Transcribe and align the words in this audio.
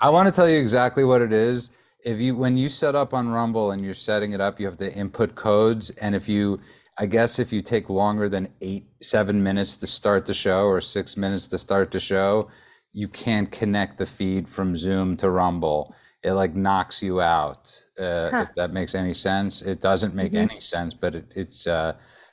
I 0.00 0.10
want 0.10 0.28
to 0.28 0.32
tell 0.34 0.48
you 0.48 0.58
exactly 0.58 1.04
what 1.04 1.22
it 1.22 1.32
is. 1.32 1.70
If 2.04 2.20
you 2.20 2.36
when 2.36 2.56
you 2.56 2.68
set 2.68 2.94
up 2.94 3.12
on 3.14 3.28
Rumble 3.28 3.72
and 3.72 3.84
you're 3.84 3.94
setting 3.94 4.32
it 4.32 4.40
up, 4.40 4.60
you 4.60 4.66
have 4.66 4.76
to 4.78 4.92
input 4.94 5.34
codes, 5.34 5.90
and 5.90 6.14
if 6.14 6.28
you 6.28 6.60
I 6.98 7.06
guess 7.06 7.38
if 7.38 7.52
you 7.52 7.60
take 7.60 7.90
longer 7.90 8.28
than 8.28 8.48
eight, 8.62 8.86
seven 9.02 9.42
minutes 9.42 9.76
to 9.78 9.86
start 9.86 10.24
the 10.24 10.32
show 10.32 10.64
or 10.66 10.80
six 10.80 11.16
minutes 11.16 11.46
to 11.48 11.58
start 11.58 11.90
the 11.90 11.98
show, 12.00 12.48
you 12.92 13.06
can't 13.08 13.50
connect 13.52 13.98
the 13.98 14.06
feed 14.06 14.48
from 14.48 14.74
Zoom 14.74 15.16
to 15.18 15.28
Rumble. 15.28 15.94
It 16.22 16.32
like 16.32 16.54
knocks 16.54 17.02
you 17.02 17.20
out. 17.20 17.70
Uh, 17.98 18.30
Huh. 18.30 18.46
If 18.48 18.54
that 18.56 18.72
makes 18.72 18.94
any 18.94 19.12
sense, 19.12 19.60
it 19.62 19.80
doesn't 19.82 20.14
make 20.14 20.32
Mhm. 20.32 20.50
any 20.50 20.60
sense, 20.60 20.94
but 20.94 21.14
it, 21.14 21.26
it's 21.36 21.66
uh, 21.66 21.92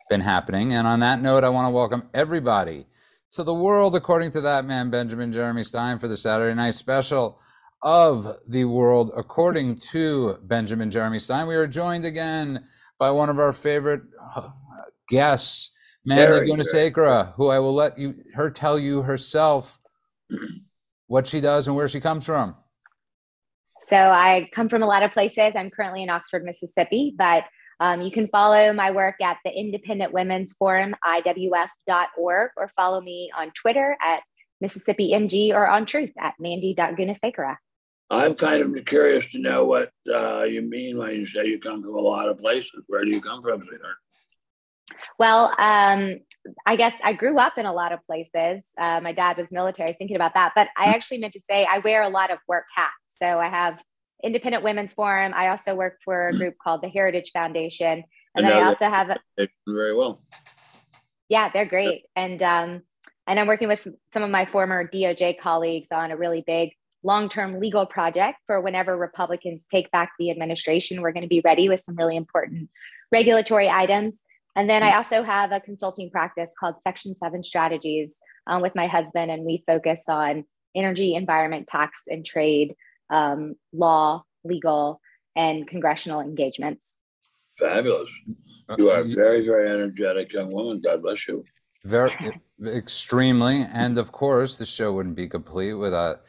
been 0.09 0.21
happening. 0.21 0.73
And 0.73 0.87
on 0.87 1.01
that 1.01 1.21
note, 1.21 1.43
I 1.43 1.49
want 1.49 1.65
to 1.65 1.69
welcome 1.71 2.03
everybody 2.13 2.85
to 3.33 3.43
the 3.43 3.53
world 3.53 3.95
according 3.95 4.31
to 4.31 4.41
that 4.41 4.65
man, 4.65 4.91
Benjamin 4.91 5.31
Jeremy 5.31 5.63
Stein, 5.63 5.97
for 5.97 6.07
the 6.07 6.17
Saturday 6.17 6.53
night 6.53 6.75
special 6.75 7.39
of 7.81 8.37
the 8.47 8.63
world 8.65 9.11
according 9.17 9.77
to 9.77 10.37
Benjamin 10.43 10.91
Jeremy 10.91 11.19
Stein. 11.19 11.47
We 11.47 11.55
are 11.55 11.67
joined 11.67 12.05
again 12.05 12.63
by 12.99 13.09
one 13.09 13.29
of 13.29 13.39
our 13.39 13.51
favorite 13.51 14.03
uh, 14.35 14.49
guests, 15.09 15.71
Mandy 16.05 16.25
Very 16.25 16.47
good. 16.47 16.59
Gunasekara, 16.59 17.33
who 17.33 17.47
I 17.47 17.57
will 17.57 17.73
let 17.73 17.97
you 17.97 18.15
her 18.35 18.51
tell 18.51 18.77
you 18.77 19.01
herself 19.01 19.79
what 21.07 21.25
she 21.25 21.41
does 21.41 21.67
and 21.67 21.75
where 21.75 21.87
she 21.87 21.99
comes 21.99 22.25
from. 22.25 22.55
So 23.87 23.97
I 23.97 24.49
come 24.53 24.69
from 24.69 24.83
a 24.83 24.87
lot 24.87 25.03
of 25.03 25.11
places. 25.11 25.55
I'm 25.55 25.71
currently 25.71 26.03
in 26.03 26.09
Oxford, 26.09 26.45
Mississippi, 26.45 27.15
but 27.17 27.43
um, 27.79 28.01
you 28.01 28.11
can 28.11 28.27
follow 28.27 28.73
my 28.73 28.91
work 28.91 29.15
at 29.21 29.37
the 29.43 29.51
Independent 29.51 30.13
Women's 30.13 30.53
Forum, 30.53 30.95
IWF.org, 31.05 32.51
or 32.57 32.71
follow 32.75 33.01
me 33.01 33.31
on 33.37 33.51
Twitter 33.51 33.97
at 34.01 34.21
Mississippi 34.61 35.11
MG 35.13 35.53
or 35.53 35.67
on 35.67 35.85
Truth 35.85 36.11
at 36.19 36.35
Mandy.Gunasekara. 36.39 37.57
I'm 38.09 38.35
kind 38.35 38.77
of 38.77 38.85
curious 38.85 39.31
to 39.31 39.39
know 39.39 39.65
what 39.65 39.89
uh, 40.13 40.43
you 40.43 40.61
mean 40.61 40.97
when 40.97 41.15
you 41.15 41.25
say 41.25 41.47
you 41.47 41.59
come 41.59 41.81
from 41.81 41.95
a 41.95 41.99
lot 41.99 42.29
of 42.29 42.37
places. 42.37 42.83
Where 42.87 43.03
do 43.03 43.11
you 43.11 43.21
come 43.21 43.41
from, 43.41 43.61
sweetheart? 43.61 43.95
Well, 45.17 45.53
um, 45.57 46.19
I 46.65 46.75
guess 46.75 46.93
I 47.03 47.13
grew 47.13 47.37
up 47.37 47.57
in 47.57 47.65
a 47.65 47.73
lot 47.73 47.91
of 47.91 48.01
places. 48.03 48.63
Uh, 48.77 48.99
my 49.01 49.13
dad 49.13 49.37
was 49.37 49.51
military. 49.51 49.87
I 49.87 49.91
was 49.91 49.97
thinking 49.97 50.15
about 50.15 50.33
that, 50.35 50.51
but 50.55 50.67
I 50.77 50.85
actually 50.85 51.19
meant 51.19 51.33
to 51.33 51.41
say 51.41 51.65
I 51.65 51.79
wear 51.79 52.03
a 52.03 52.09
lot 52.09 52.31
of 52.31 52.39
work 52.47 52.65
hats. 52.75 52.93
So 53.09 53.25
I 53.25 53.47
have 53.47 53.81
Independent 54.23 54.63
Women's 54.63 54.93
Forum. 54.93 55.33
I 55.35 55.49
also 55.49 55.75
work 55.75 55.99
for 56.03 56.27
a 56.29 56.33
group 56.33 56.55
called 56.63 56.81
the 56.81 56.89
Heritage 56.89 57.31
Foundation, 57.31 58.03
and 58.35 58.45
then 58.45 58.53
I 58.53 58.65
also 58.65 58.85
have 58.85 59.09
a, 59.09 59.47
Very 59.67 59.95
well. 59.95 60.21
yeah, 61.29 61.49
they're 61.51 61.67
great. 61.67 62.03
And 62.15 62.41
um, 62.41 62.81
and 63.27 63.39
I'm 63.39 63.47
working 63.47 63.67
with 63.67 63.79
some, 63.79 63.95
some 64.11 64.23
of 64.23 64.29
my 64.29 64.45
former 64.45 64.87
DOJ 64.87 65.39
colleagues 65.39 65.91
on 65.91 66.11
a 66.11 66.17
really 66.17 66.43
big 66.45 66.71
long-term 67.03 67.59
legal 67.59 67.85
project 67.85 68.39
for 68.47 68.61
whenever 68.61 68.97
Republicans 68.97 69.65
take 69.69 69.91
back 69.91 70.13
the 70.17 70.31
administration. 70.31 71.01
We're 71.01 71.11
going 71.11 71.23
to 71.23 71.29
be 71.29 71.41
ready 71.43 71.67
with 71.67 71.81
some 71.81 71.95
really 71.95 72.15
important 72.15 72.69
regulatory 73.11 73.69
items. 73.69 74.23
And 74.55 74.69
then 74.69 74.83
I 74.83 74.95
also 74.95 75.23
have 75.23 75.51
a 75.51 75.59
consulting 75.59 76.11
practice 76.11 76.53
called 76.57 76.75
Section 76.81 77.15
7 77.17 77.43
Strategies 77.43 78.17
um, 78.47 78.61
with 78.61 78.75
my 78.75 78.87
husband, 78.87 79.31
and 79.31 79.43
we 79.43 79.63
focus 79.65 80.05
on 80.07 80.45
energy, 80.75 81.15
environment, 81.15 81.67
tax, 81.67 82.01
and 82.07 82.25
trade, 82.25 82.75
um, 83.09 83.55
law, 83.71 84.23
legal, 84.43 84.99
and 85.35 85.67
congressional 85.67 86.21
engagements. 86.21 86.95
Fabulous. 87.57 88.09
You 88.77 88.89
are 88.89 89.01
a 89.01 89.03
very, 89.03 89.43
very 89.43 89.69
energetic 89.69 90.33
young 90.33 90.51
woman. 90.51 90.81
God 90.83 91.01
bless 91.01 91.27
you. 91.27 91.43
Very 91.83 92.11
extremely. 92.65 93.65
And 93.73 93.97
of 93.97 94.11
course, 94.11 94.55
the 94.55 94.65
show 94.65 94.93
wouldn't 94.93 95.15
be 95.15 95.27
complete 95.27 95.73
without 95.73 96.21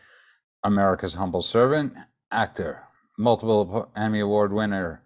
America's 0.65 1.15
humble 1.15 1.43
servant, 1.43 1.95
actor, 2.31 2.83
multiple 3.19 3.91
Emmy 3.95 4.21
Award 4.21 4.53
winner, 4.53 5.03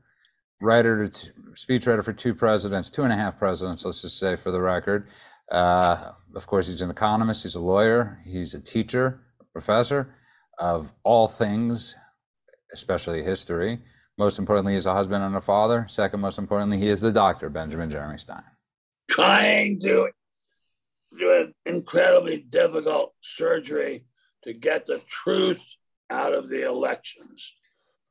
writer, 0.60 1.08
to 1.08 1.10
t- 1.10 1.30
speechwriter 1.52 2.02
for 2.02 2.12
two 2.12 2.34
presidents, 2.34 2.90
two 2.90 3.02
and 3.02 3.12
a 3.12 3.16
half 3.16 3.38
presidents, 3.38 3.84
let's 3.84 4.02
just 4.02 4.18
say 4.18 4.36
for 4.36 4.50
the 4.50 4.60
record. 4.60 5.08
Uh, 5.50 6.12
of 6.34 6.46
course, 6.46 6.68
he's 6.68 6.82
an 6.82 6.90
economist, 6.90 7.42
he's 7.42 7.54
a 7.54 7.60
lawyer, 7.60 8.20
he's 8.24 8.54
a 8.54 8.60
teacher, 8.60 9.20
a 9.40 9.44
professor 9.44 10.14
of 10.58 10.92
all 11.04 11.28
things, 11.28 11.94
especially 12.72 13.22
history. 13.22 13.80
Most 14.16 14.38
importantly, 14.38 14.74
he's 14.74 14.86
a 14.86 14.94
husband 14.94 15.22
and 15.24 15.36
a 15.36 15.40
father. 15.40 15.86
Second, 15.88 16.20
most 16.20 16.38
importantly, 16.38 16.78
he 16.78 16.88
is 16.88 17.00
the 17.00 17.12
doctor, 17.12 17.48
Benjamin 17.48 17.90
Jeremy 17.90 18.18
Stein. 18.18 18.42
Trying 19.08 19.80
to 19.80 20.10
do 21.18 21.32
an 21.32 21.54
incredibly 21.64 22.38
difficult 22.38 23.14
surgery 23.20 24.04
to 24.44 24.52
get 24.52 24.86
the 24.86 25.00
truth 25.08 25.64
out 26.10 26.34
of 26.34 26.48
the 26.48 26.66
elections. 26.66 27.54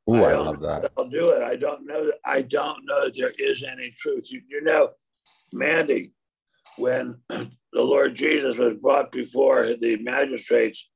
Ooh, 0.08 0.24
I 0.24 0.30
don't 0.30 0.46
love 0.46 0.60
that. 0.60 0.92
I'll 0.96 1.08
do 1.08 1.30
it. 1.30 1.42
I 1.42 1.56
don't 1.56 1.86
know 1.86 2.06
that 2.06 2.18
I 2.24 2.42
don't 2.42 2.86
know 2.86 3.04
that 3.04 3.14
there 3.14 3.32
is 3.38 3.62
any 3.62 3.90
truth. 3.90 4.30
You, 4.30 4.40
you 4.48 4.62
know, 4.62 4.90
Mandy, 5.52 6.12
when 6.78 7.18
the 7.28 7.50
Lord 7.74 8.14
Jesus 8.14 8.56
was 8.56 8.74
brought 8.80 9.12
before 9.12 9.74
the 9.78 9.96
magistrates, 9.96 10.90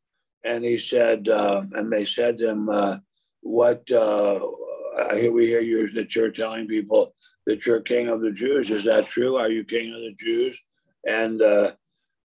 and 0.44 0.64
he 0.64 0.78
said, 0.78 1.28
uh, 1.28 1.62
and 1.72 1.92
they 1.92 2.04
said 2.04 2.38
to 2.38 2.48
him, 2.48 2.68
uh, 2.68 2.98
"What? 3.40 3.90
Uh, 3.90 4.40
I 5.10 5.18
hear 5.18 5.32
we 5.32 5.46
hear 5.46 5.60
you 5.60 5.90
that 5.92 6.14
you're 6.14 6.30
telling 6.30 6.66
people 6.66 7.14
that 7.46 7.64
you're 7.66 7.80
King 7.80 8.08
of 8.08 8.20
the 8.20 8.32
Jews. 8.32 8.70
Is 8.70 8.84
that 8.84 9.06
true? 9.06 9.36
Are 9.36 9.50
you 9.50 9.64
King 9.64 9.94
of 9.94 10.00
the 10.00 10.14
Jews?" 10.18 10.60
And 11.06 11.42
uh, 11.42 11.72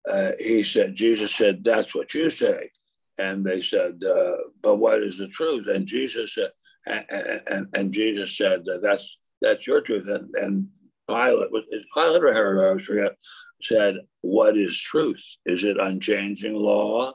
uh, 0.08 0.30
he 0.38 0.62
said, 0.62 0.94
Jesus 0.94 1.34
said, 1.34 1.64
"That's 1.64 1.94
what 1.94 2.14
you 2.14 2.30
say." 2.30 2.70
And 3.18 3.44
they 3.44 3.62
said, 3.62 4.02
uh, 4.04 4.36
"But 4.62 4.76
what 4.76 5.02
is 5.02 5.18
the 5.18 5.28
truth?" 5.28 5.66
And 5.68 5.86
Jesus 5.86 6.34
said 6.34 6.50
and, 6.86 7.04
and, 7.46 7.66
and 7.74 7.92
Jesus 7.92 8.36
said 8.36 8.64
that 8.64 8.80
that's 8.82 9.18
that's 9.42 9.66
your 9.66 9.80
truth. 9.80 10.06
And, 10.08 10.34
and 10.34 10.68
Pilate 11.08 11.50
was 11.50 11.64
Pilate 11.94 12.22
or 12.22 12.32
Herod, 12.32 12.80
I 12.80 12.82
forget, 12.82 13.16
said, 13.62 13.96
"What 14.20 14.56
is 14.56 14.78
truth? 14.78 15.22
Is 15.46 15.64
it 15.64 15.76
unchanging 15.80 16.54
law?" 16.54 17.14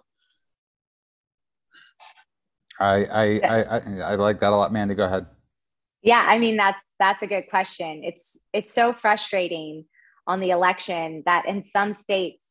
I 2.80 3.06
I, 3.06 3.24
I 3.40 3.62
I 3.62 3.82
I 4.12 4.16
like 4.16 4.40
that 4.40 4.52
a 4.52 4.56
lot. 4.56 4.72
Mandy, 4.72 4.96
go 4.96 5.06
ahead. 5.06 5.26
Yeah, 6.02 6.24
I 6.28 6.38
mean 6.40 6.58
that's 6.58 6.84
that's 7.00 7.22
a 7.24 7.28
good 7.28 7.50
question. 7.50 8.02
It's 8.04 8.40
it's 8.54 8.74
so 8.74 8.94
frustrating 8.94 9.86
on 10.28 10.40
the 10.40 10.50
election 10.52 11.24
that 11.26 11.46
in 11.48 11.64
some 11.64 11.94
states 11.94 12.42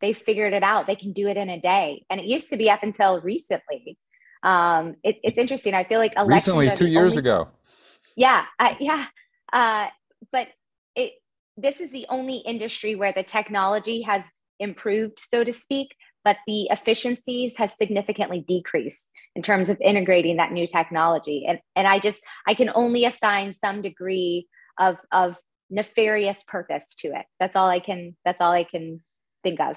they 0.00 0.12
figured 0.12 0.52
it 0.52 0.62
out. 0.62 0.86
They 0.86 0.96
can 0.96 1.12
do 1.12 1.28
it 1.28 1.36
in 1.36 1.48
a 1.48 1.60
day, 1.60 2.04
and 2.10 2.20
it 2.20 2.26
used 2.26 2.48
to 2.50 2.56
be 2.56 2.70
up 2.70 2.82
until 2.82 3.20
recently. 3.20 3.98
Um, 4.42 4.96
it, 5.04 5.18
it's 5.22 5.38
interesting. 5.38 5.74
I 5.74 5.84
feel 5.84 6.00
like 6.00 6.12
elections 6.16 6.56
Recently, 6.56 6.76
two 6.76 6.88
years 6.90 7.16
only- 7.16 7.30
ago. 7.30 7.48
Yeah, 8.16 8.44
uh, 8.58 8.74
yeah, 8.80 9.06
uh, 9.52 9.86
but 10.32 10.48
it 10.96 11.12
this 11.56 11.80
is 11.80 11.90
the 11.90 12.06
only 12.08 12.36
industry 12.36 12.94
where 12.94 13.12
the 13.12 13.22
technology 13.22 14.02
has 14.02 14.24
improved, 14.58 15.18
so 15.18 15.44
to 15.44 15.52
speak, 15.52 15.94
but 16.24 16.36
the 16.46 16.68
efficiencies 16.70 17.56
have 17.56 17.70
significantly 17.70 18.44
decreased 18.46 19.08
in 19.34 19.42
terms 19.42 19.68
of 19.68 19.80
integrating 19.80 20.36
that 20.36 20.52
new 20.52 20.66
technology. 20.66 21.46
And 21.48 21.58
and 21.76 21.86
I 21.86 21.98
just 21.98 22.20
I 22.46 22.54
can 22.54 22.70
only 22.74 23.04
assign 23.04 23.54
some 23.54 23.82
degree 23.82 24.48
of 24.78 24.96
of 25.10 25.36
nefarious 25.70 26.44
purpose 26.46 26.94
to 26.96 27.08
it. 27.08 27.26
That's 27.40 27.56
all 27.56 27.68
I 27.68 27.80
can. 27.80 28.16
That's 28.24 28.40
all 28.40 28.52
I 28.52 28.64
can 28.64 29.00
think 29.42 29.60
of. 29.60 29.76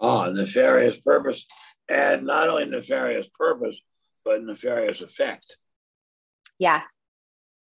Ah, 0.00 0.30
nefarious 0.30 0.98
purpose, 0.98 1.46
and 1.88 2.26
not 2.26 2.48
only 2.48 2.66
nefarious 2.66 3.28
purpose, 3.38 3.80
but 4.24 4.42
nefarious 4.42 5.00
effect. 5.00 5.56
Yeah, 6.58 6.82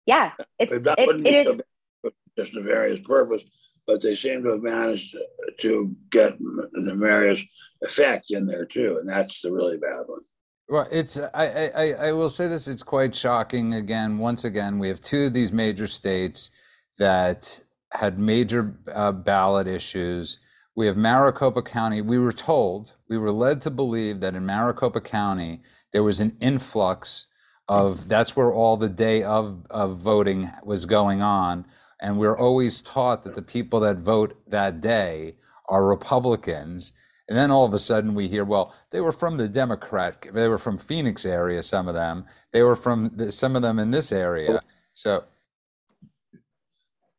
yeah. 0.04 0.32
It's 0.58 0.72
it, 0.72 0.86
it 0.86 1.24
be 1.24 1.36
is. 1.36 1.46
so 1.46 1.54
bad 1.54 1.64
with 2.02 2.14
just 2.36 2.54
nefarious 2.54 3.00
purpose, 3.06 3.44
but 3.86 4.02
they 4.02 4.14
seem 4.14 4.42
to 4.42 4.50
have 4.50 4.62
managed 4.62 5.16
to 5.60 5.96
get 6.10 6.36
nefarious 6.74 7.42
effect 7.82 8.30
in 8.30 8.46
there 8.46 8.64
too, 8.64 8.98
and 9.00 9.08
that's 9.08 9.40
the 9.40 9.52
really 9.52 9.76
bad 9.78 10.02
one. 10.06 10.20
Well, 10.68 10.88
it's 10.90 11.16
I, 11.18 11.28
I 11.34 11.70
I 11.76 11.92
I 12.08 12.12
will 12.12 12.28
say 12.28 12.48
this. 12.48 12.66
It's 12.66 12.82
quite 12.82 13.14
shocking. 13.14 13.74
Again, 13.74 14.18
once 14.18 14.44
again, 14.44 14.78
we 14.78 14.88
have 14.88 15.00
two 15.00 15.26
of 15.26 15.32
these 15.32 15.52
major 15.52 15.86
states 15.86 16.50
that 16.98 17.60
had 17.92 18.18
major 18.18 18.76
uh, 18.92 19.12
ballot 19.12 19.68
issues. 19.68 20.40
We 20.74 20.86
have 20.86 20.96
Maricopa 20.96 21.62
County. 21.62 22.02
We 22.02 22.18
were 22.18 22.32
told, 22.32 22.94
we 23.08 23.16
were 23.16 23.32
led 23.32 23.60
to 23.62 23.70
believe 23.70 24.20
that 24.20 24.34
in 24.34 24.44
Maricopa 24.44 25.00
County 25.00 25.62
there 25.92 26.02
was 26.02 26.20
an 26.20 26.36
influx 26.40 27.28
of. 27.68 28.08
That's 28.08 28.34
where 28.34 28.52
all 28.52 28.76
the 28.76 28.88
day 28.88 29.22
of 29.22 29.64
of 29.70 29.98
voting 29.98 30.50
was 30.64 30.84
going 30.84 31.22
on, 31.22 31.64
and 32.00 32.18
we're 32.18 32.38
always 32.38 32.82
taught 32.82 33.24
that 33.24 33.34
the 33.34 33.42
people 33.42 33.80
that 33.80 33.98
vote 33.98 34.38
that 34.48 34.80
day 34.80 35.36
are 35.68 35.84
Republicans. 35.84 36.92
And 37.28 37.36
then 37.36 37.50
all 37.50 37.64
of 37.64 37.74
a 37.74 37.78
sudden 37.78 38.14
we 38.14 38.28
hear, 38.28 38.44
well, 38.44 38.74
they 38.90 39.00
were 39.00 39.12
from 39.12 39.36
the 39.36 39.48
Democrat, 39.48 40.26
they 40.32 40.48
were 40.48 40.58
from 40.58 40.78
Phoenix 40.78 41.24
area, 41.24 41.62
some 41.62 41.88
of 41.88 41.94
them. 41.94 42.24
They 42.52 42.62
were 42.62 42.76
from 42.76 43.10
the, 43.16 43.32
some 43.32 43.56
of 43.56 43.62
them 43.62 43.78
in 43.78 43.90
this 43.90 44.12
area. 44.12 44.62
So 44.92 45.24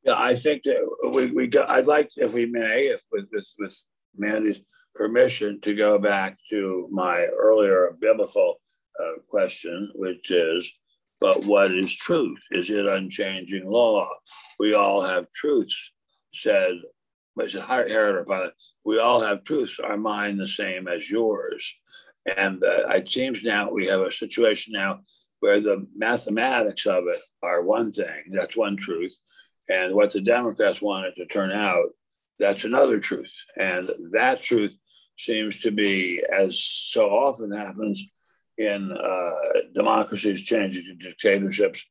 Yeah, 0.04 0.16
I 0.18 0.36
think 0.36 0.64
that 0.64 0.80
we, 1.14 1.32
we 1.32 1.52
I'd 1.68 1.88
like, 1.88 2.10
if 2.16 2.34
we 2.34 2.46
may, 2.46 2.88
if 2.88 3.02
with, 3.12 3.30
this, 3.32 3.56
with 3.60 3.76
Mandy's 4.16 4.62
permission 4.96 5.60
to 5.62 5.76
go 5.76 6.00
back 6.00 6.38
to 6.50 6.88
my 6.92 7.26
earlier 7.38 7.96
biblical 8.00 8.62
uh, 9.00 9.20
question, 9.28 9.92
which 9.96 10.32
is, 10.32 10.72
but 11.20 11.46
what 11.46 11.72
is 11.72 11.96
truth? 11.96 12.40
Is 12.52 12.70
it 12.70 12.86
unchanging 12.86 13.70
law? 13.70 14.10
We 14.60 14.74
all 14.74 15.02
have 15.02 15.32
truths, 15.32 15.94
said, 16.34 16.74
Pilate? 17.38 18.52
We 18.86 19.00
all 19.00 19.22
have 19.22 19.44
truths. 19.44 19.80
Are 19.84 19.98
mine 19.98 20.38
the 20.38 20.48
same 20.48 20.88
as 20.88 21.10
yours? 21.10 21.80
And 22.38 22.64
uh, 22.64 22.90
it 22.90 23.10
seems 23.10 23.44
now 23.44 23.72
we 23.72 23.88
have 23.88 24.02
a 24.02 24.12
situation 24.12 24.74
now 24.74 25.02
where 25.40 25.60
the 25.60 25.88
mathematics 25.96 26.86
of 26.86 27.04
it 27.08 27.22
are 27.44 27.62
one 27.62 27.92
thing, 27.92 28.24
that's 28.32 28.58
one 28.58 28.76
truth. 28.76 29.18
And 29.70 29.96
what 29.96 30.12
the 30.12 30.22
Democrats 30.22 30.82
wanted 30.82 31.16
to 31.16 31.26
turn 31.26 31.52
out, 31.52 31.90
that's 32.40 32.64
another 32.64 33.00
truth. 33.00 33.34
And 33.56 33.88
that 34.14 34.42
truth 34.42 34.78
seems 35.18 35.60
to 35.62 35.72
be, 35.72 36.24
as 36.34 36.62
so 36.62 37.10
often 37.10 37.52
happens 37.52 38.08
in 38.58 38.92
uh, 38.92 39.32
democracies 39.74 40.44
changing 40.44 40.84
to 40.84 40.96
dictatorships, 40.96 41.86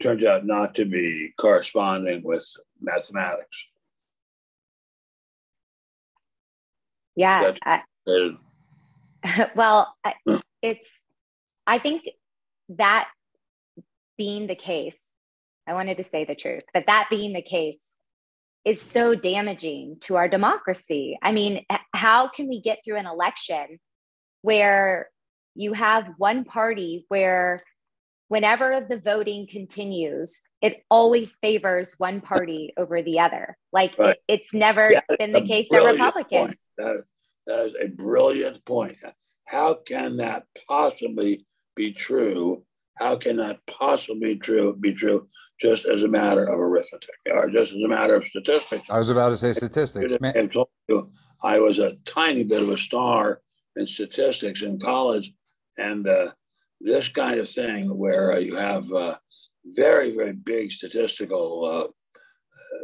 turns 0.00 0.24
out 0.24 0.46
not 0.46 0.74
to 0.76 0.84
be 0.84 1.32
corresponding 1.38 2.22
with 2.22 2.46
mathematics. 2.80 3.64
Yeah. 7.16 7.52
I, 7.64 7.80
well, 9.56 9.94
it's, 10.62 10.88
I 11.66 11.78
think 11.78 12.02
that 12.70 13.08
being 14.16 14.46
the 14.46 14.56
case, 14.56 14.98
I 15.66 15.74
wanted 15.74 15.96
to 15.98 16.04
say 16.04 16.24
the 16.24 16.34
truth, 16.34 16.64
but 16.72 16.84
that 16.86 17.06
being 17.10 17.32
the 17.32 17.42
case 17.42 17.78
is 18.64 18.80
so 18.80 19.14
damaging 19.14 19.96
to 20.00 20.16
our 20.16 20.28
democracy. 20.28 21.18
I 21.22 21.32
mean, 21.32 21.64
how 21.94 22.28
can 22.28 22.48
we 22.48 22.60
get 22.60 22.80
through 22.84 22.96
an 22.96 23.06
election 23.06 23.78
where 24.42 25.10
you 25.54 25.72
have 25.72 26.08
one 26.18 26.44
party 26.44 27.04
where 27.08 27.62
whenever 28.28 28.84
the 28.88 28.98
voting 28.98 29.46
continues, 29.50 30.42
it 30.60 30.82
always 30.90 31.36
favors 31.36 31.94
one 31.98 32.20
party 32.20 32.72
over 32.76 33.02
the 33.02 33.20
other. 33.20 33.56
Like 33.72 33.98
right. 33.98 34.10
it, 34.10 34.20
it's 34.28 34.54
never 34.54 34.90
yeah, 34.90 35.00
been 35.18 35.32
the 35.32 35.46
case 35.46 35.68
that 35.70 35.84
Republicans. 35.84 36.54
That, 36.78 37.04
that 37.46 37.66
is 37.66 37.74
a 37.80 37.88
brilliant 37.88 38.64
point. 38.64 38.96
How 39.46 39.74
can 39.74 40.16
that 40.16 40.44
possibly 40.68 41.46
be 41.76 41.92
true 41.92 42.64
how 42.96 43.16
can 43.16 43.36
that 43.38 43.58
possibly 43.66 44.36
true 44.36 44.76
be 44.76 44.94
true 44.94 45.26
just 45.60 45.84
as 45.84 46.02
a 46.02 46.08
matter 46.08 46.44
of 46.44 46.58
arithmetic 46.58 47.10
or 47.30 47.50
just 47.50 47.72
as 47.72 47.82
a 47.82 47.88
matter 47.88 48.14
of 48.14 48.24
statistics? 48.24 48.88
I 48.88 48.98
was 48.98 49.10
about 49.10 49.30
to 49.30 49.36
say 49.36 49.52
statistics. 49.52 50.14
I 50.22 50.46
told 50.46 50.68
you 50.88 51.10
I 51.42 51.58
was 51.58 51.78
a 51.78 51.96
tiny 52.04 52.44
bit 52.44 52.62
of 52.62 52.68
a 52.68 52.78
star 52.78 53.40
in 53.76 53.86
statistics 53.86 54.62
in 54.62 54.78
college, 54.78 55.32
and 55.78 56.06
uh, 56.06 56.32
this 56.80 57.08
kind 57.08 57.40
of 57.40 57.48
thing 57.48 57.96
where 57.96 58.32
uh, 58.32 58.38
you 58.38 58.56
have 58.56 58.90
uh, 58.92 59.16
very 59.64 60.14
very 60.14 60.32
big 60.32 60.70
statistical 60.70 61.64
uh, 61.64 61.88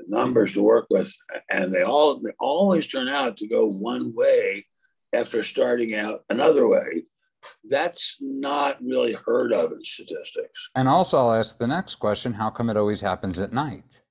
numbers 0.08 0.54
to 0.54 0.62
work 0.62 0.86
with, 0.90 1.12
and 1.50 1.74
they 1.74 1.82
all 1.82 2.20
they 2.20 2.32
always 2.38 2.86
turn 2.86 3.08
out 3.08 3.36
to 3.38 3.48
go 3.48 3.68
one 3.68 4.14
way 4.14 4.64
after 5.14 5.42
starting 5.42 5.94
out 5.94 6.20
another 6.30 6.68
way 6.68 7.02
that's 7.68 8.16
not 8.20 8.82
really 8.82 9.12
heard 9.12 9.52
of 9.52 9.72
in 9.72 9.84
statistics. 9.84 10.70
And 10.74 10.88
also, 10.88 11.18
I'll 11.18 11.34
ask 11.34 11.58
the 11.58 11.66
next 11.66 11.96
question 11.96 12.34
How 12.34 12.50
come 12.50 12.70
it 12.70 12.76
always 12.76 13.00
happens 13.00 13.40
at 13.40 13.52
night? 13.52 14.02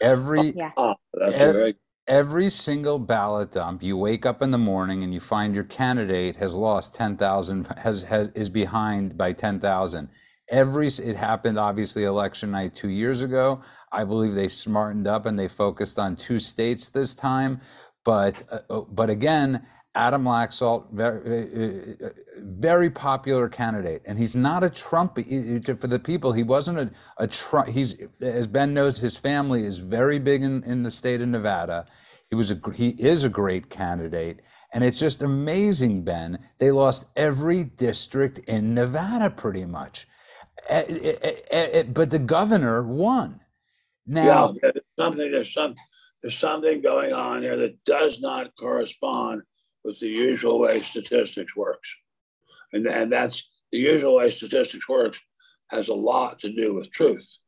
Every, 0.00 0.52
yeah. 0.52 0.70
oh, 0.76 0.94
every, 1.20 1.76
every 2.10 2.48
single 2.48 2.98
ballot 2.98 3.52
dump, 3.52 3.84
you 3.84 3.96
wake 3.96 4.26
up 4.26 4.42
in 4.42 4.50
the 4.50 4.58
morning 4.58 5.04
and 5.04 5.14
you 5.14 5.20
find 5.20 5.54
your 5.54 5.64
candidate 5.64 6.34
has 6.36 6.56
lost 6.56 6.92
10,000, 6.96 7.68
has, 7.78 8.02
has, 8.02 8.28
is 8.30 8.50
behind 8.50 9.16
by 9.16 9.32
10,000. 9.32 10.08
Every, 10.50 10.88
it 10.88 11.14
happened 11.14 11.56
obviously 11.56 12.02
election 12.02 12.50
night 12.50 12.74
two 12.74 12.88
years 12.88 13.22
ago. 13.22 13.62
I 13.92 14.02
believe 14.02 14.34
they 14.34 14.48
smartened 14.48 15.06
up 15.06 15.24
and 15.24 15.38
they 15.38 15.46
focused 15.46 16.00
on 16.00 16.16
two 16.16 16.40
states 16.40 16.88
this 16.88 17.14
time. 17.14 17.60
But, 18.04 18.42
uh, 18.68 18.80
but 18.80 19.08
again, 19.08 19.64
Adam 19.96 20.24
Laxalt, 20.24 20.88
very, 20.92 21.98
uh, 22.02 22.06
uh, 22.06 22.10
very 22.38 22.90
popular 22.90 23.48
candidate, 23.48 24.02
and 24.06 24.18
he's 24.18 24.36
not 24.36 24.62
a 24.62 24.70
Trump 24.70 25.16
for 25.16 25.86
the 25.88 25.98
people. 25.98 26.32
He 26.32 26.44
wasn't 26.44 26.78
a, 26.78 26.90
a 27.18 27.26
Trump. 27.26 27.68
He's 27.68 28.00
as 28.20 28.46
Ben 28.46 28.72
knows, 28.72 28.98
his 28.98 29.16
family 29.16 29.64
is 29.64 29.78
very 29.78 30.20
big 30.20 30.44
in, 30.44 30.62
in 30.62 30.84
the 30.84 30.92
state 30.92 31.20
of 31.20 31.28
Nevada. 31.28 31.86
He 32.28 32.36
was 32.36 32.52
a 32.52 32.60
he 32.72 32.90
is 32.90 33.24
a 33.24 33.28
great 33.28 33.68
candidate, 33.68 34.42
and 34.72 34.84
it's 34.84 35.00
just 35.00 35.22
amazing, 35.22 36.04
Ben. 36.04 36.38
They 36.60 36.70
lost 36.70 37.10
every 37.16 37.64
district 37.64 38.38
in 38.40 38.74
Nevada 38.74 39.28
pretty 39.30 39.64
much, 39.64 40.06
but 40.68 42.10
the 42.10 42.22
governor 42.24 42.84
won. 42.84 43.40
Now, 44.06 44.54
yeah, 44.62 44.70
there's 44.72 44.84
something 44.96 45.30
there's 45.32 45.52
some 45.52 45.74
there's 46.22 46.38
something 46.38 46.80
going 46.80 47.12
on 47.12 47.42
here 47.42 47.56
that 47.56 47.84
does 47.84 48.20
not 48.20 48.54
correspond 48.56 49.42
with 49.84 49.98
the 50.00 50.08
usual 50.08 50.60
way 50.60 50.80
statistics 50.80 51.56
works. 51.56 51.94
And, 52.72 52.86
and 52.86 53.12
that's 53.12 53.48
the 53.72 53.78
usual 53.78 54.16
way 54.16 54.30
statistics 54.30 54.88
works 54.88 55.20
has 55.68 55.88
a 55.88 55.94
lot 55.94 56.40
to 56.40 56.52
do 56.52 56.74
with 56.74 56.90
truth. 56.90 57.38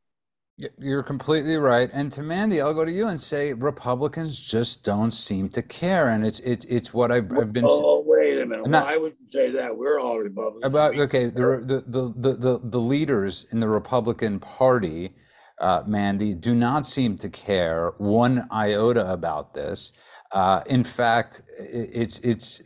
You're 0.77 1.03
completely 1.03 1.57
right. 1.57 1.89
And 1.91 2.11
to 2.11 2.21
Mandy, 2.21 2.61
I'll 2.61 2.75
go 2.75 2.85
to 2.85 2.91
you 2.91 3.07
and 3.07 3.19
say 3.19 3.53
Republicans 3.53 4.39
just 4.39 4.85
don't 4.85 5.11
seem 5.11 5.49
to 5.49 5.63
care. 5.63 6.09
And 6.09 6.23
it's 6.23 6.39
it's 6.41 6.65
it's 6.65 6.93
what 6.93 7.11
I've, 7.11 7.31
I've 7.35 7.51
been. 7.51 7.65
Oh 7.67 8.03
wait 8.05 8.39
a 8.39 8.45
minute! 8.45 8.67
Not, 8.67 8.85
Why 8.85 8.97
would 8.97 9.15
you 9.19 9.25
say 9.25 9.49
that? 9.49 9.75
We're 9.75 9.99
all 9.99 10.19
Republicans. 10.19 10.63
About 10.63 10.95
okay, 10.95 11.25
the 11.25 11.63
the 11.65 11.83
the 11.87 12.33
the, 12.33 12.59
the 12.63 12.79
leaders 12.79 13.47
in 13.51 13.59
the 13.59 13.67
Republican 13.67 14.39
Party, 14.39 15.15
uh, 15.59 15.83
Mandy, 15.87 16.35
do 16.35 16.53
not 16.53 16.85
seem 16.85 17.17
to 17.17 17.29
care 17.29 17.93
one 17.97 18.47
iota 18.53 19.11
about 19.11 19.55
this. 19.55 19.91
Uh, 20.33 20.63
in 20.65 20.83
fact, 20.83 21.43
it's 21.59 22.19
it's. 22.19 22.63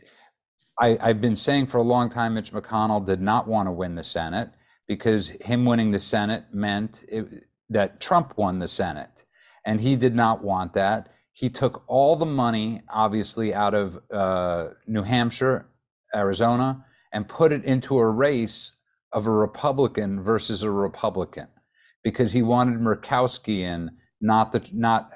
I, 0.80 0.96
I've 1.00 1.20
been 1.20 1.36
saying 1.36 1.66
for 1.66 1.78
a 1.78 1.82
long 1.82 2.08
time, 2.08 2.34
Mitch 2.34 2.52
McConnell 2.52 3.04
did 3.04 3.20
not 3.20 3.46
want 3.46 3.66
to 3.66 3.72
win 3.72 3.94
the 3.94 4.04
Senate 4.04 4.50
because 4.86 5.30
him 5.42 5.64
winning 5.64 5.90
the 5.90 5.98
Senate 5.98 6.44
meant 6.52 7.04
it, 7.08 7.44
that 7.68 8.00
Trump 8.00 8.38
won 8.38 8.58
the 8.58 8.68
Senate, 8.68 9.24
and 9.66 9.80
he 9.80 9.96
did 9.96 10.14
not 10.14 10.42
want 10.42 10.72
that. 10.72 11.10
He 11.32 11.50
took 11.50 11.84
all 11.86 12.16
the 12.16 12.26
money, 12.26 12.82
obviously, 12.88 13.52
out 13.54 13.74
of 13.74 13.98
uh, 14.10 14.68
New 14.86 15.02
Hampshire, 15.02 15.68
Arizona, 16.14 16.84
and 17.12 17.28
put 17.28 17.52
it 17.52 17.64
into 17.64 17.98
a 17.98 18.10
race 18.10 18.78
of 19.12 19.26
a 19.26 19.30
Republican 19.30 20.22
versus 20.22 20.62
a 20.62 20.70
Republican 20.70 21.48
because 22.02 22.32
he 22.32 22.42
wanted 22.42 22.80
Murkowski 22.80 23.60
in, 23.60 23.90
not 24.20 24.52
the 24.52 24.68
not 24.72 25.12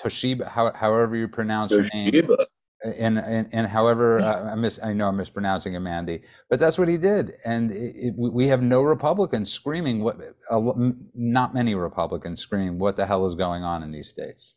Toshiba, 0.00 0.48
how, 0.48 0.72
however 0.72 1.16
you 1.16 1.28
pronounce 1.28 1.72
Toshiba. 1.72 2.12
your 2.12 2.26
name. 2.26 2.46
And, 2.84 3.18
and, 3.18 3.48
and 3.52 3.66
however 3.66 4.22
uh, 4.22 4.52
I 4.52 4.54
miss 4.54 4.78
I 4.80 4.92
know 4.92 5.08
I'm 5.08 5.16
mispronouncing 5.16 5.74
it, 5.74 5.80
Mandy, 5.80 6.20
but 6.48 6.60
that's 6.60 6.78
what 6.78 6.86
he 6.86 6.96
did, 6.96 7.32
and 7.44 7.72
it, 7.72 7.94
it, 7.96 8.14
we 8.16 8.46
have 8.46 8.62
no 8.62 8.82
Republicans 8.82 9.52
screaming 9.52 10.00
what 10.00 10.16
uh, 10.48 10.60
not 11.12 11.54
many 11.54 11.74
Republicans 11.74 12.40
scream 12.40 12.78
what 12.78 12.94
the 12.94 13.04
hell 13.04 13.26
is 13.26 13.34
going 13.34 13.64
on 13.64 13.82
in 13.82 13.90
these 13.90 14.06
states. 14.06 14.54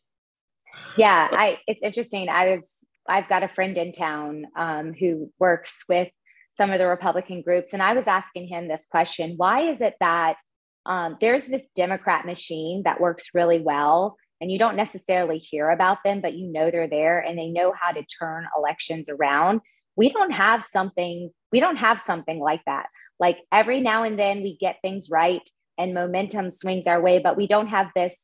Yeah, 0.97 1.29
I 1.31 1.57
it's 1.65 1.81
interesting. 1.81 2.29
I 2.29 2.57
was 2.57 2.67
I've 3.07 3.27
got 3.27 3.41
a 3.41 3.47
friend 3.47 3.75
in 3.75 3.91
town 3.91 4.45
um, 4.55 4.93
who 4.93 5.31
works 5.39 5.83
with 5.89 6.09
some 6.51 6.69
of 6.69 6.77
the 6.77 6.85
Republican 6.85 7.41
groups, 7.41 7.73
and 7.73 7.81
I 7.81 7.93
was 7.93 8.05
asking 8.05 8.47
him 8.47 8.67
this 8.67 8.85
question: 8.85 9.33
Why 9.35 9.71
is 9.71 9.81
it 9.81 9.95
that 9.99 10.37
um, 10.85 11.17
there's 11.19 11.45
this 11.45 11.63
Democrat 11.75 12.25
machine 12.25 12.83
that 12.85 13.01
works 13.01 13.29
really 13.33 13.61
well? 13.61 14.17
And 14.41 14.51
you 14.51 14.57
don't 14.57 14.75
necessarily 14.75 15.37
hear 15.37 15.69
about 15.69 15.99
them, 16.03 16.19
but 16.19 16.33
you 16.33 16.51
know 16.51 16.71
they're 16.71 16.89
there 16.89 17.19
and 17.19 17.37
they 17.37 17.49
know 17.49 17.73
how 17.79 17.91
to 17.91 18.03
turn 18.03 18.47
elections 18.57 19.07
around. 19.07 19.61
We 19.95 20.09
don't 20.09 20.31
have 20.31 20.63
something, 20.63 21.29
we 21.51 21.59
don't 21.59 21.75
have 21.77 21.99
something 21.99 22.39
like 22.39 22.61
that. 22.65 22.87
Like 23.19 23.37
every 23.51 23.79
now 23.79 24.03
and 24.03 24.17
then 24.17 24.41
we 24.41 24.57
get 24.59 24.77
things 24.81 25.09
right 25.11 25.47
and 25.77 25.93
momentum 25.93 26.49
swings 26.49 26.87
our 26.87 26.99
way, 26.99 27.19
but 27.19 27.37
we 27.37 27.47
don't 27.47 27.67
have 27.67 27.91
this 27.95 28.17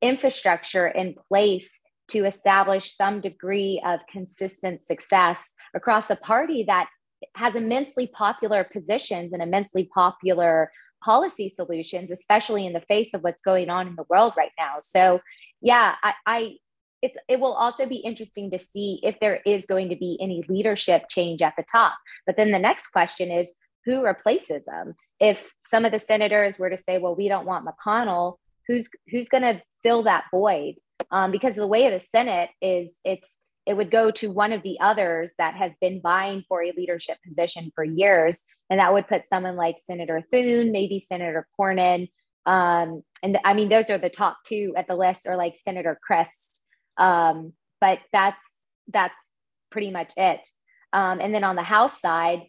infrastructure 0.00 0.88
in 0.88 1.14
place 1.28 1.80
to 2.08 2.24
establish 2.24 2.94
some 2.94 3.20
degree 3.20 3.80
of 3.86 4.00
consistent 4.10 4.86
success 4.86 5.52
across 5.74 6.10
a 6.10 6.16
party 6.16 6.64
that 6.66 6.88
has 7.36 7.54
immensely 7.54 8.06
popular 8.08 8.64
positions 8.64 9.32
and 9.32 9.42
immensely 9.42 9.88
popular 9.94 10.70
policy 11.04 11.48
solutions, 11.48 12.10
especially 12.10 12.66
in 12.66 12.72
the 12.72 12.80
face 12.80 13.14
of 13.14 13.22
what's 13.22 13.42
going 13.42 13.70
on 13.70 13.88
in 13.88 13.96
the 13.96 14.04
world 14.08 14.32
right 14.36 14.52
now. 14.58 14.74
So, 14.80 15.20
yeah, 15.62 15.94
I, 16.02 16.14
I 16.26 16.56
it's 17.00 17.16
it 17.28 17.40
will 17.40 17.52
also 17.52 17.86
be 17.86 17.96
interesting 17.96 18.50
to 18.50 18.58
see 18.58 19.00
if 19.02 19.18
there 19.20 19.40
is 19.44 19.66
going 19.66 19.88
to 19.88 19.96
be 19.96 20.18
any 20.20 20.44
leadership 20.48 21.04
change 21.08 21.42
at 21.42 21.54
the 21.56 21.64
top. 21.70 21.94
But 22.26 22.36
then 22.36 22.52
the 22.52 22.58
next 22.58 22.88
question 22.88 23.30
is 23.30 23.54
who 23.84 24.04
replaces 24.04 24.64
them? 24.66 24.94
If 25.18 25.52
some 25.60 25.84
of 25.84 25.92
the 25.92 25.98
senators 25.98 26.58
were 26.58 26.70
to 26.70 26.76
say, 26.76 26.98
"Well, 26.98 27.16
we 27.16 27.28
don't 27.28 27.46
want 27.46 27.66
McConnell," 27.66 28.36
who's 28.68 28.88
who's 29.10 29.28
going 29.28 29.42
to 29.42 29.62
fill 29.82 30.04
that 30.04 30.24
void? 30.30 30.74
Um, 31.10 31.32
because 31.32 31.56
the 31.56 31.66
way 31.66 31.86
of 31.86 31.92
the 31.92 32.06
Senate 32.06 32.50
is 32.60 32.94
it's 33.04 33.28
it 33.66 33.76
would 33.76 33.90
go 33.90 34.10
to 34.10 34.30
one 34.30 34.52
of 34.52 34.62
the 34.62 34.78
others 34.80 35.34
that 35.38 35.54
has 35.54 35.72
been 35.80 36.00
vying 36.02 36.44
for 36.48 36.62
a 36.62 36.72
leadership 36.76 37.18
position 37.26 37.70
for 37.74 37.84
years. 37.84 38.42
And 38.70 38.80
that 38.80 38.92
would 38.92 39.06
put 39.06 39.28
someone 39.28 39.56
like 39.56 39.76
Senator 39.78 40.22
Thune, 40.32 40.72
maybe 40.72 40.98
Senator 40.98 41.46
Cornyn. 41.58 42.08
Um, 42.46 43.02
and 43.22 43.38
I 43.44 43.54
mean, 43.54 43.68
those 43.68 43.90
are 43.90 43.98
the 43.98 44.10
top 44.10 44.38
two 44.46 44.74
at 44.76 44.88
the 44.88 44.96
list, 44.96 45.26
or 45.26 45.36
like 45.36 45.54
Senator 45.56 45.98
Crest. 46.02 46.60
Um, 46.96 47.52
but 47.80 48.00
that's 48.12 48.42
that's 48.88 49.14
pretty 49.70 49.90
much 49.90 50.12
it. 50.16 50.46
Um, 50.92 51.20
and 51.20 51.34
then 51.34 51.44
on 51.44 51.56
the 51.56 51.62
House 51.62 52.00
side, 52.00 52.42